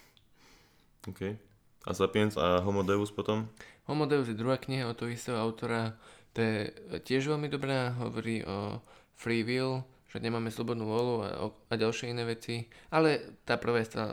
OK. 1.12 1.36
A 1.84 1.90
Sapiens 1.92 2.34
a 2.40 2.64
Homo 2.64 2.80
Deus 2.80 3.12
potom? 3.12 3.52
Homo 3.84 4.08
Deus 4.08 4.28
je 4.28 4.36
druhá 4.36 4.56
kniha 4.56 4.88
od 4.88 4.96
toho 4.96 5.12
istého 5.12 5.36
autora, 5.36 5.96
to 6.32 6.40
je 6.40 6.56
tiež 7.04 7.28
veľmi 7.28 7.52
dobrá, 7.52 7.92
hovorí 8.00 8.44
o 8.48 8.80
free 9.16 9.44
will, 9.44 9.84
že 10.08 10.24
nemáme 10.24 10.48
slobodnú 10.48 10.88
volu 10.88 11.14
a, 11.20 11.52
a 11.52 11.74
ďalšie 11.76 12.16
iné 12.16 12.24
veci, 12.24 12.64
ale 12.88 13.40
tá 13.44 13.60
prvá 13.60 13.84
je 13.84 13.92
stále 13.92 14.12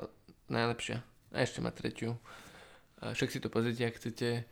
najlepšia. 0.51 0.99
A 1.35 1.43
ešte 1.43 1.63
má 1.63 1.71
tretiu 1.71 2.19
a 3.03 3.11
však 3.11 3.29
si 3.31 3.39
to 3.43 3.51
pozrite, 3.51 3.83
ak 3.83 3.97
chcete. 3.99 4.47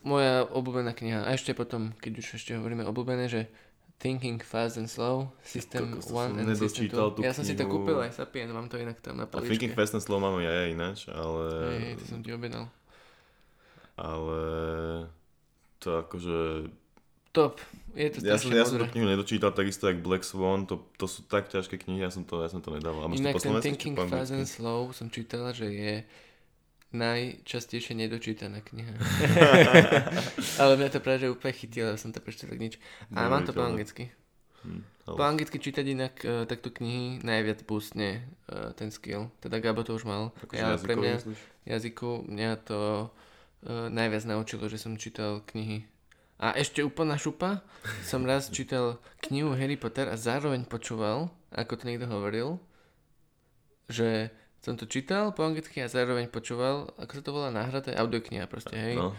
Moja 0.00 0.48
obľúbená 0.48 0.96
kniha. 0.96 1.28
A 1.28 1.36
ešte 1.36 1.52
potom, 1.52 1.92
keď 2.00 2.24
už 2.24 2.40
ešte 2.40 2.56
hovoríme 2.56 2.88
obľúbené, 2.88 3.28
že 3.28 3.52
Thinking 4.00 4.40
Fast 4.40 4.80
and 4.80 4.88
Slow, 4.88 5.28
System 5.44 6.00
1 6.00 6.40
and 6.40 6.56
System 6.56 6.88
2. 6.88 7.20
Ja 7.20 7.36
som 7.36 7.44
si 7.44 7.52
to 7.52 7.68
kúpil 7.68 8.00
aj 8.00 8.16
Sapien, 8.16 8.48
mám 8.48 8.72
to 8.72 8.80
inak 8.80 8.96
tam 9.04 9.20
na 9.20 9.28
poličke. 9.28 9.44
A 9.44 9.50
Thinking 9.52 9.76
Fast 9.76 9.92
and 9.92 10.00
Slow 10.00 10.16
mám 10.16 10.40
ja 10.40 10.72
ináč, 10.72 11.04
ale... 11.12 11.44
Hej, 11.68 11.80
hej, 11.84 11.94
to 12.00 12.04
som 12.08 12.18
ti 12.24 12.32
objednal. 12.32 12.72
Ale 14.00 14.40
to 15.84 16.00
akože... 16.00 16.72
Top. 17.36 17.60
Je 17.92 18.08
to 18.10 18.24
ja 18.24 18.40
som, 18.40 18.50
ja 18.50 18.64
som 18.64 18.80
tú 18.80 18.88
knihu 18.96 19.06
nedočítal 19.06 19.52
takisto 19.52 19.86
jak 19.86 20.00
Black 20.00 20.24
Swan, 20.24 20.64
to, 20.64 20.80
to 20.96 21.04
sú 21.04 21.22
tak 21.28 21.52
ťažké 21.52 21.76
knihy, 21.76 22.00
ja 22.00 22.10
som 22.10 22.24
to, 22.24 22.40
ja 22.40 22.48
som 22.48 22.64
to 22.64 22.72
nedával. 22.72 23.04
Inak 23.12 23.36
ten 23.36 23.52
Thinking 23.60 24.00
Fast 24.08 24.32
and 24.32 24.48
Slow 24.48 24.96
som 24.96 25.12
čítal, 25.12 25.52
že 25.52 25.68
je 25.68 25.94
najčastejšie 26.90 27.94
nedočítaná 27.94 28.60
kniha. 28.66 28.94
ale 30.62 30.72
mňa 30.74 30.88
to 30.90 30.98
práve 30.98 31.30
úplne 31.30 31.54
chytilo, 31.54 31.94
som 31.94 32.10
to 32.10 32.18
prečítal 32.18 32.58
nič. 32.58 32.82
A 33.14 33.30
mám 33.30 33.46
to 33.46 33.54
po 33.54 33.62
anglicky. 33.62 34.10
Hm, 34.66 34.82
po 35.06 35.22
anglicky 35.22 35.56
čítať 35.56 35.84
inak 35.86 36.14
uh, 36.26 36.44
takto 36.44 36.68
knihy 36.74 37.22
najviac 37.22 37.62
boostne 37.64 38.26
uh, 38.50 38.74
ten 38.74 38.90
skill. 38.90 39.30
Teda 39.38 39.62
Gabo 39.62 39.86
to 39.86 39.94
už 39.94 40.04
mal. 40.04 40.34
ja, 40.50 40.74
pre 40.76 40.98
mňa 40.98 41.14
myslíš? 41.22 41.40
jazyku 41.64 42.26
mňa 42.26 42.50
to 42.66 42.80
uh, 43.08 43.86
najviac 43.88 44.26
naučilo, 44.26 44.66
že 44.66 44.76
som 44.76 44.98
čítal 44.98 45.46
knihy. 45.46 45.86
A 46.40 46.56
ešte 46.56 46.80
úplná 46.80 47.20
šupa, 47.20 47.60
som 48.00 48.24
raz 48.24 48.48
čítal 48.48 48.96
knihu 49.28 49.52
Harry 49.52 49.76
Potter 49.76 50.08
a 50.08 50.16
zároveň 50.16 50.64
počúval, 50.64 51.28
ako 51.52 51.76
to 51.76 51.84
niekto 51.84 52.08
hovoril, 52.08 52.56
že 53.92 54.32
som 54.60 54.76
to 54.76 54.84
čítal 54.84 55.32
po 55.32 55.40
anglicky 55.40 55.80
a 55.80 55.88
zároveň 55.88 56.28
počúval, 56.28 56.92
ako 57.00 57.12
sa 57.16 57.22
to 57.24 57.30
volá, 57.32 57.48
náhrada, 57.48 57.96
audiokniha 57.96 58.44
proste, 58.44 58.76
hej. 58.76 58.96
No. 59.00 59.16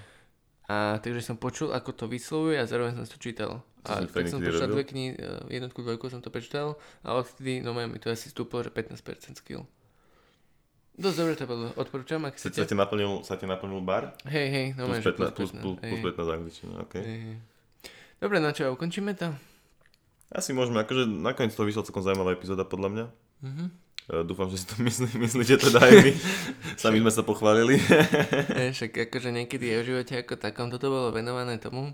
A 0.70 1.02
takže 1.02 1.26
som 1.26 1.36
počul, 1.36 1.74
ako 1.74 1.92
to 1.98 2.06
vyslovuje 2.06 2.62
a 2.62 2.70
zároveň 2.70 2.96
som 2.96 3.10
to 3.10 3.18
čítal. 3.18 3.66
A 3.82 4.06
tak 4.06 4.30
som 4.30 4.38
počítal 4.38 4.70
dve 4.70 4.86
knihy, 4.86 5.18
e, 5.18 5.58
jednotku, 5.58 5.82
dvojku 5.82 6.14
som 6.14 6.22
to 6.22 6.30
prečítal 6.30 6.78
a 7.02 7.18
odtedy, 7.18 7.66
no 7.66 7.74
mi 7.74 7.98
to 7.98 8.14
asi 8.14 8.30
stúplo, 8.30 8.62
že 8.62 8.70
15% 8.70 9.42
skill. 9.42 9.66
Dosť 11.02 11.18
dobre 11.18 11.34
to 11.34 11.46
bolo, 11.50 11.66
odporúčam, 11.74 12.22
ak 12.30 12.38
chcete. 12.38 12.62
Sa 12.62 12.70
ti 12.70 12.78
naplnil, 12.78 13.26
sa 13.26 13.34
ti 13.36 13.50
naplnil 13.50 13.82
bar? 13.82 14.14
Hej, 14.30 14.48
hej, 14.54 14.68
no 14.78 14.86
plus 14.86 15.02
15, 15.02 15.34
plus, 15.34 15.52
plus, 15.52 15.52
plus, 15.58 15.76
plus 15.82 16.02
15 16.14 16.38
angličtina, 16.38 16.74
ok. 16.86 16.96
Hej. 17.02 17.42
Dobre, 18.22 18.38
na 18.38 18.54
čo, 18.54 18.70
ukončíme 18.70 19.18
to? 19.18 19.34
Asi 20.30 20.54
môžeme, 20.54 20.78
akože 20.86 21.10
nakoniec 21.10 21.58
to 21.58 21.66
vyšla 21.66 21.90
celkom 21.90 22.06
zaujímavá 22.06 22.38
epizóda 22.38 22.64
podľa 22.64 22.90
mňa. 22.94 23.06
Mhm. 23.42 23.66
Uh, 24.10 24.26
dúfam, 24.26 24.50
že 24.50 24.64
si 24.64 24.66
to 24.66 24.76
myslí, 24.88 25.14
myslíte 25.22 25.62
teda 25.62 25.78
aj 25.78 25.94
vy. 26.02 26.12
Sami 26.82 26.98
sme 27.04 27.14
sa 27.14 27.22
pochválili. 27.22 27.78
e, 28.58 28.74
však 28.74 29.10
akože 29.10 29.30
niekedy 29.30 29.70
je 29.70 29.78
v 29.78 29.88
živote 29.94 30.14
ako 30.26 30.34
takom, 30.42 30.74
toto 30.74 30.90
bolo 30.90 31.14
venované 31.14 31.62
tomu. 31.62 31.94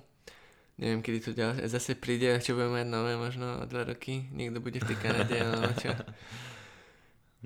Neviem, 0.77 1.01
kedy 1.01 1.19
to 1.25 1.31
ďalej, 1.33 1.65
zase 1.73 1.97
príde, 1.97 2.37
čo 2.37 2.53
budeme 2.53 2.85
mať 2.85 2.87
nové, 2.87 3.13
možno 3.17 3.59
o 3.59 3.65
dva 3.65 3.81
roky. 3.81 4.29
Niekto 4.29 4.61
bude 4.61 4.77
v 4.77 4.87
tej 4.93 4.97
Kanade, 5.01 5.35
alebo 5.41 5.73
čo. 5.73 5.89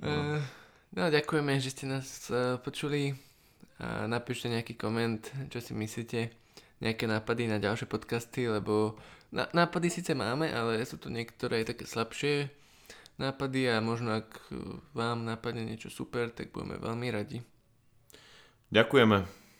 No. 0.04 0.36
Uh, 0.36 0.40
no, 0.92 1.08
ďakujeme, 1.08 1.56
že 1.56 1.72
ste 1.72 1.88
nás 1.88 2.28
počuli. 2.60 3.16
A 3.80 4.04
napíšte 4.04 4.52
nejaký 4.52 4.76
koment, 4.76 5.32
čo 5.48 5.64
si 5.64 5.72
myslíte. 5.72 6.28
Nejaké 6.84 7.08
nápady 7.08 7.48
na 7.48 7.56
ďalšie 7.56 7.88
podcasty, 7.88 8.52
lebo 8.52 9.00
nápady 9.32 9.88
síce 9.88 10.12
máme, 10.12 10.52
ale 10.52 10.84
sú 10.84 11.00
tu 11.00 11.08
niektoré 11.08 11.64
také 11.64 11.88
slabšie 11.88 12.61
nápady 13.20 13.68
a 13.72 13.82
možno 13.84 14.16
ak 14.22 14.52
vám 14.96 15.24
napadne 15.26 15.66
niečo 15.66 15.92
super, 15.92 16.32
tak 16.32 16.52
budeme 16.54 16.78
veľmi 16.80 17.08
radi. 17.12 17.38
Ďakujeme. 18.72 19.41